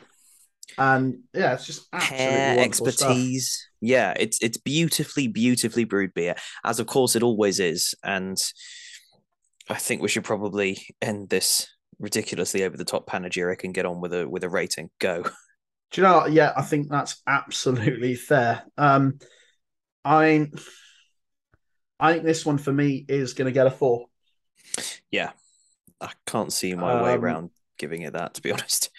And 0.78 1.18
yeah, 1.34 1.54
it's 1.54 1.66
just 1.66 1.88
absolutely 1.92 2.62
expertise. 2.62 3.50
Stuff. 3.50 3.70
Yeah, 3.80 4.14
it's 4.16 4.40
it's 4.40 4.58
beautifully, 4.58 5.26
beautifully 5.26 5.82
brewed 5.82 6.14
beer, 6.14 6.36
as 6.62 6.78
of 6.78 6.86
course 6.86 7.16
it 7.16 7.24
always 7.24 7.58
is. 7.58 7.92
And 8.04 8.38
I 9.68 9.74
think 9.74 10.00
we 10.00 10.06
should 10.06 10.22
probably 10.22 10.86
end 11.02 11.28
this 11.28 11.66
ridiculously 11.98 12.62
over 12.62 12.76
the 12.76 12.84
top 12.84 13.08
panegyric 13.08 13.64
and 13.64 13.74
get 13.74 13.84
on 13.84 14.00
with 14.00 14.14
a 14.14 14.28
with 14.28 14.44
a 14.44 14.48
rating. 14.48 14.90
Go. 15.00 15.24
Do 15.90 16.00
you 16.00 16.02
know? 16.04 16.26
Yeah, 16.28 16.52
I 16.56 16.62
think 16.62 16.88
that's 16.88 17.20
absolutely 17.26 18.14
fair. 18.14 18.62
Um, 18.78 19.18
I 20.04 20.46
I 21.98 22.12
think 22.12 22.24
this 22.24 22.44
one 22.44 22.58
for 22.58 22.72
me 22.72 23.04
is 23.08 23.34
going 23.34 23.46
to 23.46 23.52
get 23.52 23.66
a 23.66 23.70
four. 23.70 24.06
Yeah, 25.10 25.30
I 26.00 26.10
can't 26.26 26.52
see 26.52 26.74
my 26.74 26.92
um, 26.92 27.04
way 27.04 27.14
around 27.14 27.50
giving 27.78 28.02
it 28.02 28.12
that. 28.12 28.34
To 28.34 28.42
be 28.42 28.52
honest, 28.52 28.90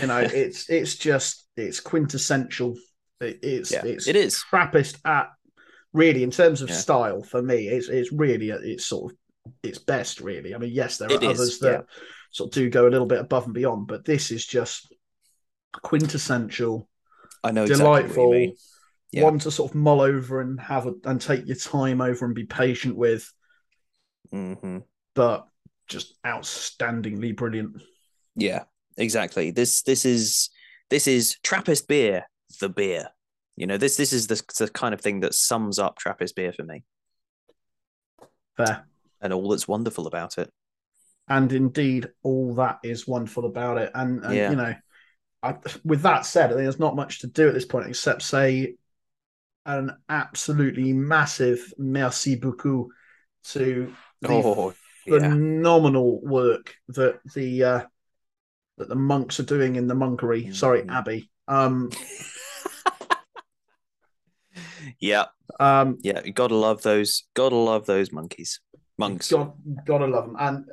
you 0.00 0.06
know, 0.06 0.18
it's 0.18 0.68
it's 0.68 0.96
just 0.96 1.46
it's 1.56 1.80
quintessential. 1.80 2.76
It, 3.20 3.38
it's 3.42 3.72
yeah, 3.72 3.84
it's 3.84 4.06
it 4.06 4.16
is 4.16 4.42
Trappist 4.42 4.98
at 5.04 5.30
really 5.92 6.22
in 6.22 6.30
terms 6.30 6.62
of 6.62 6.68
yeah. 6.68 6.76
style 6.76 7.22
for 7.22 7.42
me. 7.42 7.68
It's 7.68 7.88
it's 7.88 8.12
really 8.12 8.50
it's 8.50 8.86
sort 8.86 9.12
of 9.12 9.18
its 9.62 9.78
best, 9.78 10.20
really. 10.20 10.54
I 10.54 10.58
mean, 10.58 10.72
yes, 10.72 10.98
there 10.98 11.08
are 11.08 11.12
it 11.12 11.24
others 11.24 11.40
is, 11.40 11.58
that 11.60 11.72
yeah. 11.72 11.94
sort 12.32 12.48
of 12.48 12.54
do 12.54 12.68
go 12.68 12.86
a 12.86 12.90
little 12.90 13.06
bit 13.06 13.20
above 13.20 13.46
and 13.46 13.54
beyond, 13.54 13.86
but 13.86 14.04
this 14.04 14.30
is 14.30 14.44
just 14.44 14.94
quintessential. 15.72 16.88
I 17.42 17.52
know 17.52 17.66
delightful. 17.66 18.32
Exactly 18.32 18.56
yeah. 19.12 19.24
one 19.24 19.38
to 19.40 19.50
sort 19.50 19.70
of 19.70 19.74
mull 19.74 20.00
over 20.00 20.40
and 20.40 20.60
have 20.60 20.86
a, 20.86 20.94
and 21.04 21.20
take 21.20 21.46
your 21.46 21.56
time 21.56 22.00
over 22.00 22.24
and 22.24 22.34
be 22.34 22.44
patient 22.44 22.96
with. 22.96 23.32
Mm-hmm. 24.32 24.78
But 25.14 25.46
just 25.88 26.20
outstandingly 26.22 27.34
brilliant. 27.34 27.82
Yeah, 28.36 28.64
exactly. 28.96 29.50
This 29.50 29.82
this 29.82 30.04
is 30.04 30.50
this 30.90 31.06
is 31.06 31.36
Trappist 31.42 31.88
beer, 31.88 32.28
the 32.60 32.68
beer. 32.68 33.08
You 33.56 33.66
know, 33.66 33.76
this 33.76 33.96
this 33.96 34.12
is 34.12 34.26
the, 34.26 34.40
the 34.58 34.68
kind 34.68 34.94
of 34.94 35.00
thing 35.00 35.20
that 35.20 35.34
sums 35.34 35.78
up 35.78 35.96
Trappist 35.96 36.36
beer 36.36 36.52
for 36.52 36.62
me. 36.62 36.84
Fair 38.56 38.84
and 39.20 39.32
all 39.32 39.48
that's 39.48 39.68
wonderful 39.68 40.06
about 40.06 40.38
it. 40.38 40.50
And 41.28 41.52
indeed, 41.52 42.08
all 42.22 42.54
that 42.54 42.78
is 42.82 43.06
wonderful 43.06 43.44
about 43.44 43.78
it. 43.78 43.90
And, 43.94 44.24
and 44.24 44.34
yeah. 44.34 44.50
you 44.50 44.56
know, 44.56 44.74
I, 45.42 45.56
with 45.84 46.02
that 46.02 46.24
said, 46.24 46.46
I 46.46 46.54
think 46.54 46.62
there's 46.62 46.78
not 46.78 46.96
much 46.96 47.20
to 47.20 47.26
do 47.26 47.48
at 47.48 47.54
this 47.54 47.66
point 47.66 47.86
except 47.86 48.22
say 48.22 48.76
an 49.68 49.92
absolutely 50.08 50.92
massive 50.92 51.72
merci 51.78 52.34
beaucoup 52.34 52.88
to 53.44 53.94
the 54.22 54.28
oh, 54.28 54.74
yeah. 55.06 55.20
phenomenal 55.20 56.20
work 56.22 56.74
that 56.88 57.20
the 57.34 57.62
uh, 57.62 57.82
that 58.78 58.88
the 58.88 58.96
monks 58.96 59.38
are 59.38 59.44
doing 59.44 59.76
in 59.76 59.86
the 59.86 59.94
monkery. 59.94 60.48
Mm. 60.48 60.54
Sorry, 60.54 60.88
Abbey. 60.88 61.30
Um, 61.46 61.90
yeah, 64.98 65.26
um, 65.60 65.98
yeah. 66.00 66.22
You 66.24 66.32
gotta 66.32 66.56
love 66.56 66.82
those. 66.82 67.24
Gotta 67.34 67.56
love 67.56 67.86
those 67.86 68.10
monkeys 68.10 68.60
monks. 68.98 69.30
Got, 69.30 69.54
gotta 69.84 70.06
love 70.06 70.26
them. 70.26 70.36
And 70.38 70.64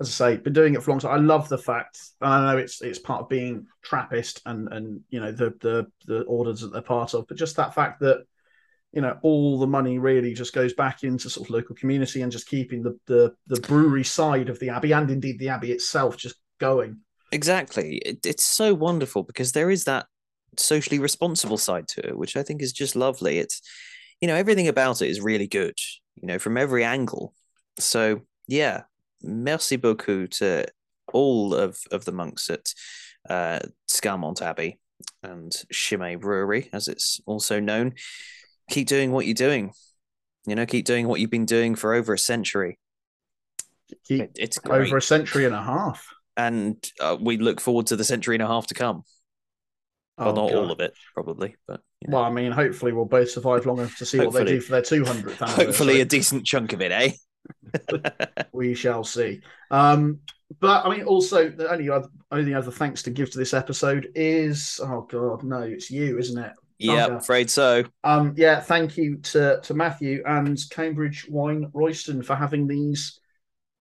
as 0.00 0.08
I 0.20 0.32
say, 0.32 0.36
been 0.38 0.52
doing 0.52 0.74
it 0.74 0.82
for 0.82 0.90
a 0.90 0.92
long 0.92 1.00
time. 1.00 1.12
I 1.12 1.22
love 1.22 1.48
the 1.48 1.58
fact, 1.58 1.98
and 2.20 2.32
I 2.32 2.52
know 2.52 2.58
it's 2.58 2.80
it's 2.82 2.98
part 2.98 3.22
of 3.22 3.28
being 3.28 3.66
Trappist 3.82 4.42
and 4.46 4.72
and 4.72 5.00
you 5.10 5.20
know 5.20 5.32
the 5.32 5.54
the 5.60 5.86
the 6.06 6.22
orders 6.22 6.60
that 6.60 6.72
they're 6.72 6.82
part 6.82 7.14
of, 7.14 7.26
but 7.28 7.36
just 7.36 7.56
that 7.56 7.74
fact 7.74 8.00
that 8.00 8.24
you 8.92 9.00
know 9.00 9.18
all 9.22 9.58
the 9.58 9.66
money 9.66 9.98
really 9.98 10.34
just 10.34 10.52
goes 10.52 10.72
back 10.74 11.02
into 11.04 11.30
sort 11.30 11.48
of 11.48 11.54
local 11.54 11.74
community 11.76 12.22
and 12.22 12.32
just 12.32 12.48
keeping 12.48 12.82
the 12.82 12.98
the 13.06 13.34
the 13.46 13.60
brewery 13.60 14.04
side 14.04 14.48
of 14.48 14.58
the 14.58 14.68
abbey 14.68 14.92
and 14.92 15.10
indeed 15.10 15.38
the 15.38 15.48
abbey 15.48 15.72
itself 15.72 16.16
just 16.16 16.36
going. 16.58 16.98
Exactly, 17.32 17.96
it, 17.98 18.26
it's 18.26 18.44
so 18.44 18.74
wonderful 18.74 19.22
because 19.22 19.52
there 19.52 19.70
is 19.70 19.84
that 19.84 20.06
socially 20.56 20.98
responsible 20.98 21.58
side 21.58 21.86
to 21.86 22.08
it, 22.08 22.18
which 22.18 22.36
I 22.36 22.42
think 22.42 22.60
is 22.60 22.72
just 22.72 22.96
lovely. 22.96 23.38
It's 23.38 23.60
you 24.20 24.28
know 24.28 24.34
everything 24.34 24.68
about 24.68 25.00
it 25.02 25.08
is 25.08 25.20
really 25.20 25.46
good, 25.46 25.78
you 26.16 26.26
know, 26.26 26.38
from 26.38 26.56
every 26.56 26.84
angle 26.84 27.34
so 27.80 28.22
yeah, 28.46 28.82
merci 29.22 29.76
beaucoup 29.76 30.30
to 30.32 30.66
all 31.12 31.54
of, 31.54 31.78
of 31.90 32.04
the 32.04 32.12
monks 32.12 32.50
at 32.50 32.72
uh, 33.28 33.60
Scourmont 33.88 34.42
Abbey 34.42 34.78
and 35.22 35.52
Chimay 35.72 36.16
Brewery, 36.16 36.68
as 36.72 36.88
it's 36.88 37.20
also 37.26 37.60
known. 37.60 37.94
Keep 38.70 38.88
doing 38.88 39.12
what 39.12 39.26
you're 39.26 39.34
doing. 39.34 39.72
You 40.46 40.54
know, 40.54 40.64
keep 40.64 40.86
doing 40.86 41.06
what 41.06 41.20
you've 41.20 41.30
been 41.30 41.44
doing 41.44 41.74
for 41.74 41.94
over 41.94 42.14
a 42.14 42.18
century. 42.18 42.78
Keep 44.06 44.30
it's 44.36 44.58
great. 44.58 44.86
over 44.86 44.96
a 44.96 45.02
century 45.02 45.44
and 45.44 45.54
a 45.54 45.62
half. 45.62 46.06
And 46.36 46.82
uh, 46.98 47.16
we 47.20 47.36
look 47.36 47.60
forward 47.60 47.88
to 47.88 47.96
the 47.96 48.04
century 48.04 48.36
and 48.36 48.42
a 48.42 48.46
half 48.46 48.68
to 48.68 48.74
come. 48.74 49.02
Oh, 50.16 50.26
well, 50.26 50.34
not 50.34 50.50
God. 50.50 50.58
all 50.58 50.70
of 50.70 50.80
it, 50.80 50.92
probably, 51.14 51.56
but 51.66 51.80
you 52.00 52.08
know. 52.08 52.18
well, 52.18 52.24
I 52.24 52.30
mean, 52.30 52.52
hopefully 52.52 52.92
we'll 52.92 53.06
both 53.06 53.30
survive 53.30 53.66
long 53.66 53.78
enough 53.78 53.96
to 53.98 54.06
see 54.06 54.18
hopefully. 54.18 54.40
what 54.42 54.46
they 54.46 54.52
do 54.52 54.60
for 54.60 54.72
their 54.72 54.82
200th 54.82 55.48
Hopefully, 55.48 56.00
a 56.00 56.04
decent 56.04 56.44
chunk 56.44 56.72
of 56.72 56.82
it, 56.82 56.92
eh? 56.92 57.12
we 58.52 58.74
shall 58.74 59.02
see. 59.02 59.40
Um, 59.70 60.20
but 60.60 60.84
I 60.84 60.90
mean, 60.90 61.04
also 61.04 61.48
the 61.48 61.70
only 61.70 61.88
other 61.88 62.08
only 62.30 62.54
other 62.54 62.70
thanks 62.70 63.02
to 63.04 63.10
give 63.10 63.30
to 63.30 63.38
this 63.38 63.54
episode 63.54 64.10
is 64.14 64.80
oh 64.82 65.06
god, 65.10 65.42
no, 65.42 65.60
it's 65.60 65.90
you, 65.90 66.18
isn't 66.18 66.42
it? 66.42 66.52
Yeah, 66.80 67.16
afraid 67.16 67.50
so. 67.50 67.84
Um, 68.04 68.34
yeah, 68.36 68.60
thank 68.60 68.96
you 68.96 69.18
to 69.18 69.60
to 69.62 69.74
Matthew 69.74 70.22
and 70.26 70.58
Cambridge 70.70 71.26
Wine 71.28 71.70
Royston 71.74 72.22
for 72.22 72.34
having 72.34 72.66
these 72.66 73.20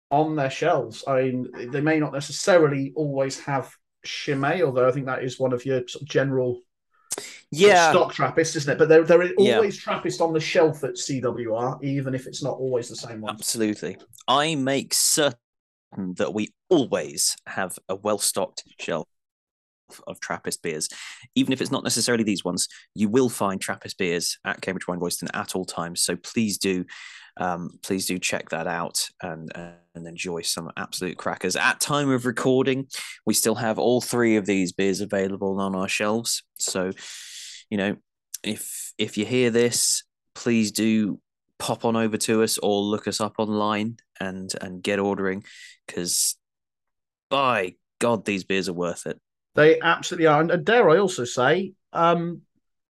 on 0.10 0.36
their 0.36 0.50
shelves. 0.50 1.04
I 1.08 1.24
mean, 1.24 1.72
they 1.72 1.82
may 1.82 2.00
not 2.00 2.14
necessarily 2.14 2.94
always 2.96 3.40
have 3.42 3.72
Chimay, 4.04 4.64
although 4.64 4.88
I 4.88 4.92
think 4.92 5.06
that 5.06 5.24
is 5.24 5.40
one 5.40 5.54
of 5.54 5.66
your 5.66 5.88
sort 5.88 6.02
of 6.02 6.08
general 6.08 6.62
yeah 7.52 7.92
stock 7.92 8.14
Trappist, 8.14 8.56
isn't 8.56 8.74
it? 8.74 8.78
But 8.80 8.90
they're 8.90 9.04
they're 9.04 9.34
always 9.38 9.76
yeah. 9.76 9.82
Trappist 9.82 10.20
on 10.20 10.34
the 10.34 10.40
shelf 10.40 10.84
at 10.84 10.96
CWR, 10.96 11.84
even 11.84 12.16
if 12.16 12.26
it's 12.26 12.44
not 12.44 12.58
always 12.58 12.90
the 12.90 12.96
same 12.96 13.22
one. 13.22 13.36
Absolutely, 13.36 13.98
I 14.28 14.56
make 14.56 14.94
certain 14.94 15.36
that 15.96 16.34
we 16.34 16.50
always 16.70 17.38
have 17.46 17.78
a 17.88 17.96
well 17.96 18.18
stocked 18.18 18.64
shelf 18.80 19.08
of 20.08 20.20
Trappist 20.20 20.62
beers, 20.62 20.90
even 21.36 21.54
if 21.54 21.62
it's 21.62 21.72
not 21.72 21.84
necessarily 21.84 22.24
these 22.24 22.44
ones. 22.44 22.68
You 22.96 23.10
will 23.10 23.30
find 23.30 23.60
Trappist 23.60 23.98
beers 23.98 24.38
at 24.46 24.62
Cambridge 24.62 24.88
Wine 24.88 25.00
Royston 25.00 25.30
at 25.34 25.56
all 25.56 25.66
times. 25.66 26.02
So 26.02 26.16
please 26.16 26.58
do, 26.58 26.86
um, 27.38 27.72
please 27.84 28.06
do 28.06 28.18
check 28.18 28.50
that 28.50 28.68
out 28.68 29.08
and 29.22 29.52
and 29.56 30.08
enjoy 30.08 30.42
some 30.42 30.72
absolute 30.78 31.18
crackers. 31.18 31.56
At 31.56 31.80
time 31.80 32.10
of 32.10 32.26
recording, 32.26 32.88
we 33.26 33.34
still 33.34 33.56
have 33.56 33.80
all 33.80 34.02
three 34.02 34.36
of 34.38 34.46
these 34.46 34.72
beers 34.72 35.02
available 35.02 35.60
on 35.60 35.76
our 35.76 35.88
shelves. 35.88 36.44
So, 36.58 36.92
you 37.70 37.78
know, 37.78 37.98
if 38.44 38.94
if 38.98 39.18
you 39.18 39.26
hear 39.26 39.50
this, 39.50 40.04
please 40.36 40.72
do 40.72 41.20
pop 41.60 41.86
on 41.86 41.96
over 41.96 42.18
to 42.18 42.44
us 42.44 42.60
or 42.60 42.82
look 42.82 43.08
us 43.08 43.20
up 43.20 43.36
online 43.40 43.98
and 44.20 44.54
and 44.62 44.84
get 44.84 45.00
ordering 45.00 45.44
because 45.86 46.36
by 47.30 47.76
God, 48.00 48.26
these 48.26 48.44
beers 48.44 48.70
are 48.70 48.74
worth 48.74 49.06
it. 49.06 49.20
They 49.58 49.82
absolutely 49.82 50.28
are. 50.28 50.40
And 50.40 50.64
dare 50.64 50.88
I 50.88 51.00
also 51.00 51.26
say, 51.26 51.74
um, 51.92 52.44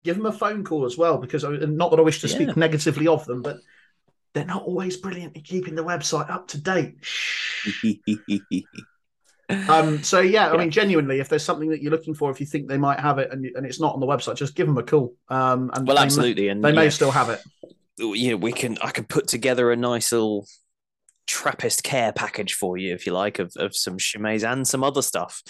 give 0.04 0.18
them 0.18 0.26
a 0.26 0.34
phone 0.34 0.66
call 0.66 0.86
as 0.86 0.98
well, 0.98 1.18
because 1.18 1.44
not 1.44 1.92
that 1.92 2.00
I 2.00 2.04
wish 2.04 2.20
to 2.22 2.28
speak 2.28 2.50
yeah. 2.50 2.54
negatively 2.58 3.08
of 3.08 3.26
them, 3.26 3.42
but 3.42 3.58
they're 4.34 4.44
not 4.44 4.64
always 4.64 4.98
brilliant 4.98 5.38
at 5.38 5.46
keeping 5.46 5.76
the 5.76 5.84
website 5.84 6.30
up 6.30 6.50
to 6.50 6.62
date. 6.62 6.98
um, 9.70 10.04
so 10.04 10.20
yeah, 10.20 10.52
I 10.52 10.58
mean, 10.58 10.70
genuinely, 10.70 11.22
if 11.22 11.30
there's 11.30 11.46
something 11.46 11.70
that 11.70 11.82
you're 11.82 11.92
looking 11.92 12.14
for, 12.14 12.30
if 12.32 12.42
you 12.42 12.46
think 12.46 12.68
they 12.68 12.78
might 12.78 13.00
have 13.00 13.18
it 13.18 13.32
and, 13.32 13.46
and 13.46 13.66
it's 13.66 13.80
not 13.80 13.94
on 13.94 14.02
the 14.02 14.06
website, 14.06 14.36
just 14.36 14.54
give 14.54 14.68
them 14.68 14.78
a 14.78 14.84
call. 14.84 15.16
Um, 15.30 15.72
and 15.74 15.88
well, 15.88 15.98
absolutely, 15.98 16.44
may, 16.44 16.50
and 16.50 16.66
they 16.66 16.70
yeah. 16.70 16.76
may 16.76 16.90
still 16.90 17.12
have 17.12 17.30
it. 17.30 17.42
Know, 17.98 18.36
we 18.36 18.52
can. 18.52 18.78
I 18.82 18.92
can 18.92 19.06
put 19.06 19.30
together 19.30 19.72
a 19.72 19.78
nice 19.78 20.12
little 20.12 20.46
Trappist 21.28 21.84
care 21.84 22.14
package 22.14 22.54
for 22.54 22.78
you, 22.78 22.94
if 22.94 23.06
you 23.06 23.14
like, 23.14 23.40
of, 23.40 23.52
of 23.58 23.76
some 23.76 23.98
Chimay 23.98 24.42
and 24.44 24.68
some 24.68 24.84
other 24.84 25.02
stuff. 25.02 25.42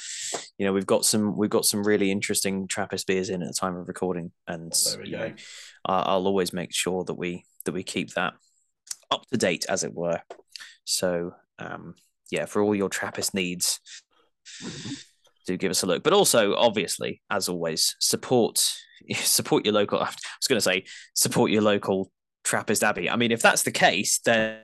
You 0.58 0.66
know, 0.66 0.74
we've 0.74 0.86
got 0.86 1.06
some 1.06 1.38
we've 1.38 1.50
got 1.50 1.66
some 1.66 1.84
really 1.84 2.12
interesting 2.12 2.68
Trappist 2.68 3.08
beers 3.08 3.30
in 3.30 3.42
at 3.42 3.48
the 3.48 3.54
time 3.54 3.76
of 3.76 3.88
recording, 3.88 4.32
and 4.48 4.74
you 5.04 5.18
know, 5.18 5.34
I'll 5.86 6.28
always 6.28 6.52
make 6.52 6.74
sure 6.74 7.04
that 7.06 7.16
we 7.16 7.46
that 7.66 7.74
we 7.74 7.84
keep 7.84 8.14
that 8.16 8.34
up 9.12 9.26
to 9.32 9.38
date, 9.38 9.66
as 9.70 9.84
it 9.84 9.94
were. 9.94 10.22
So, 10.84 11.36
um, 11.60 11.96
yeah, 12.32 12.46
for 12.46 12.62
all 12.62 12.76
your 12.76 12.90
Trappist 12.90 13.34
needs, 13.34 13.80
do 15.46 15.58
give 15.58 15.72
us 15.72 15.84
a 15.84 15.86
look. 15.86 16.04
But 16.04 16.14
also, 16.14 16.56
obviously, 16.56 17.22
as 17.30 17.50
always, 17.50 17.96
support 18.00 18.58
support 19.16 19.66
your 19.66 19.74
local. 19.74 20.00
I 20.02 20.06
was 20.06 20.48
going 20.48 20.58
to 20.58 20.62
say 20.62 20.86
support 21.14 21.52
your 21.52 21.62
local 21.62 22.12
Trappist 22.44 22.84
Abbey. 22.84 23.10
I 23.10 23.16
mean, 23.16 23.32
if 23.32 23.42
that's 23.42 23.64
the 23.64 23.72
case, 23.72 24.20
then 24.26 24.60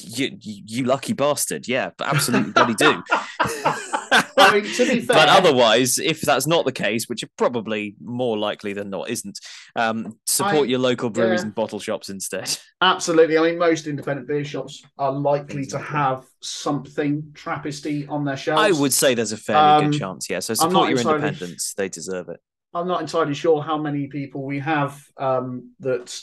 you, 0.00 0.36
you 0.40 0.84
lucky 0.84 1.12
bastard. 1.12 1.68
Yeah, 1.68 1.90
but 1.96 2.08
absolutely 2.08 2.52
bloody 2.52 2.74
do. 2.74 3.02
I 3.40 4.60
mean, 4.60 4.64
to 4.74 4.84
be 4.86 5.00
fair, 5.00 5.16
but 5.16 5.28
otherwise, 5.28 5.98
if 5.98 6.20
that's 6.20 6.46
not 6.46 6.64
the 6.64 6.72
case, 6.72 7.08
which 7.08 7.22
it 7.22 7.30
probably 7.36 7.96
more 8.00 8.36
likely 8.36 8.72
than 8.72 8.90
not 8.90 9.10
isn't, 9.10 9.38
um, 9.76 10.18
support 10.26 10.66
I, 10.66 10.70
your 10.70 10.78
local 10.78 11.10
breweries 11.10 11.40
yeah, 11.40 11.46
and 11.46 11.54
bottle 11.54 11.80
shops 11.80 12.08
instead. 12.08 12.56
Absolutely. 12.80 13.38
I 13.38 13.42
mean, 13.42 13.58
most 13.58 13.86
independent 13.86 14.28
beer 14.28 14.44
shops 14.44 14.84
are 14.98 15.12
likely 15.12 15.64
to 15.66 15.78
have 15.78 16.24
something 16.42 17.22
Trappisty 17.32 18.08
on 18.08 18.24
their 18.24 18.36
shelves. 18.36 18.62
I 18.62 18.78
would 18.78 18.92
say 18.92 19.14
there's 19.14 19.32
a 19.32 19.36
fairly 19.36 19.84
um, 19.84 19.90
good 19.90 19.98
chance. 19.98 20.28
Yeah. 20.28 20.40
So 20.40 20.54
support 20.54 20.90
your 20.90 20.98
independence; 20.98 21.74
they 21.76 21.88
deserve 21.88 22.28
it. 22.28 22.40
I'm 22.72 22.88
not 22.88 23.00
entirely 23.00 23.34
sure 23.34 23.62
how 23.62 23.78
many 23.78 24.08
people 24.08 24.44
we 24.44 24.58
have 24.58 25.00
um, 25.16 25.70
that 25.80 26.16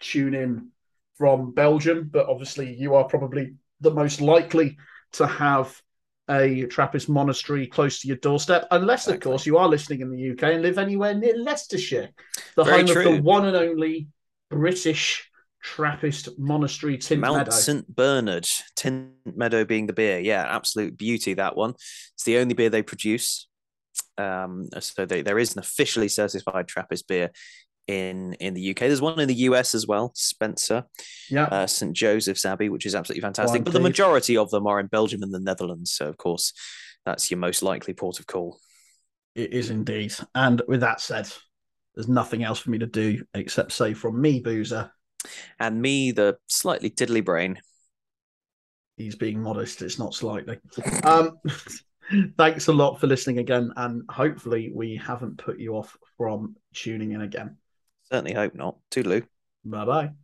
tune 0.00 0.34
in 0.34 0.68
from 1.18 1.52
Belgium, 1.52 2.08
but 2.10 2.28
obviously 2.28 2.74
you 2.74 2.94
are 2.94 3.04
probably 3.04 3.54
the 3.80 3.90
most 3.90 4.20
likely 4.20 4.78
to 5.12 5.26
have 5.26 5.80
a 6.30 6.66
Trappist 6.66 7.08
monastery 7.08 7.66
close 7.66 8.00
to 8.00 8.08
your 8.08 8.18
doorstep, 8.18 8.66
unless, 8.70 9.06
exactly. 9.06 9.14
of 9.14 9.20
course, 9.22 9.46
you 9.46 9.58
are 9.58 9.68
listening 9.68 10.00
in 10.00 10.10
the 10.10 10.30
UK 10.30 10.54
and 10.54 10.62
live 10.62 10.78
anywhere 10.78 11.14
near 11.14 11.36
Leicestershire, 11.36 12.10
the 12.54 12.64
Very 12.64 12.78
home 12.78 12.86
true. 12.86 13.08
of 13.08 13.16
the 13.16 13.22
one 13.22 13.46
and 13.46 13.56
only 13.56 14.08
British 14.50 15.28
Trappist 15.62 16.38
monastery, 16.38 16.98
Tint 16.98 17.20
Mount 17.20 17.38
Meadow. 17.38 17.50
St. 17.50 17.94
Bernard, 17.94 18.46
Tynt 18.76 19.10
Meadow 19.24 19.64
being 19.64 19.86
the 19.86 19.92
beer. 19.92 20.18
Yeah, 20.20 20.42
absolute 20.42 20.96
beauty, 20.96 21.34
that 21.34 21.56
one. 21.56 21.70
It's 21.70 22.24
the 22.24 22.38
only 22.38 22.54
beer 22.54 22.70
they 22.70 22.82
produce. 22.82 23.48
Um, 24.16 24.68
so 24.80 25.06
they, 25.06 25.22
there 25.22 25.38
is 25.38 25.54
an 25.54 25.60
officially 25.60 26.08
certified 26.08 26.68
Trappist 26.68 27.08
beer 27.08 27.30
in 27.88 28.34
in 28.34 28.54
the 28.54 28.70
UK. 28.70 28.80
There's 28.80 29.00
one 29.00 29.18
in 29.18 29.26
the 29.26 29.34
US 29.34 29.74
as 29.74 29.86
well, 29.86 30.12
Spencer. 30.14 30.84
Yeah. 31.28 31.44
Uh, 31.44 31.66
St 31.66 31.96
Joseph's 31.96 32.44
Abbey, 32.44 32.68
which 32.68 32.86
is 32.86 32.94
absolutely 32.94 33.22
fantastic. 33.22 33.64
but 33.64 33.72
the 33.72 33.80
majority 33.80 34.36
of 34.36 34.50
them 34.50 34.66
are 34.66 34.78
in 34.78 34.86
Belgium 34.86 35.22
and 35.22 35.34
the 35.34 35.40
Netherlands. 35.40 35.90
So 35.90 36.06
of 36.08 36.16
course, 36.16 36.52
that's 37.04 37.30
your 37.30 37.38
most 37.38 37.62
likely 37.62 37.94
port 37.94 38.20
of 38.20 38.26
call. 38.26 38.60
It 39.34 39.52
is 39.52 39.70
indeed. 39.70 40.14
And 40.34 40.62
with 40.68 40.80
that 40.80 41.00
said, 41.00 41.28
there's 41.94 42.08
nothing 42.08 42.44
else 42.44 42.60
for 42.60 42.70
me 42.70 42.78
to 42.78 42.86
do 42.86 43.24
except 43.34 43.72
say 43.72 43.94
from 43.94 44.20
me, 44.20 44.40
Boozer. 44.40 44.92
And 45.58 45.80
me, 45.80 46.12
the 46.12 46.36
slightly 46.46 46.90
tiddly 46.90 47.22
brain. 47.22 47.58
He's 48.96 49.16
being 49.16 49.40
modest, 49.40 49.82
it's 49.82 49.98
not 49.98 50.14
slightly. 50.14 50.58
um 51.04 51.38
thanks 52.36 52.68
a 52.68 52.72
lot 52.72 53.00
for 53.00 53.06
listening 53.06 53.38
again, 53.38 53.72
and 53.76 54.02
hopefully 54.10 54.70
we 54.74 54.96
haven't 54.96 55.38
put 55.38 55.58
you 55.58 55.76
off 55.76 55.96
from 56.16 56.56
tuning 56.74 57.12
in 57.12 57.20
again. 57.22 57.56
Certainly 58.10 58.34
hope 58.34 58.54
not. 58.54 58.78
Toodaloo. 58.90 59.26
Bye 59.64 59.84
bye. 59.84 60.14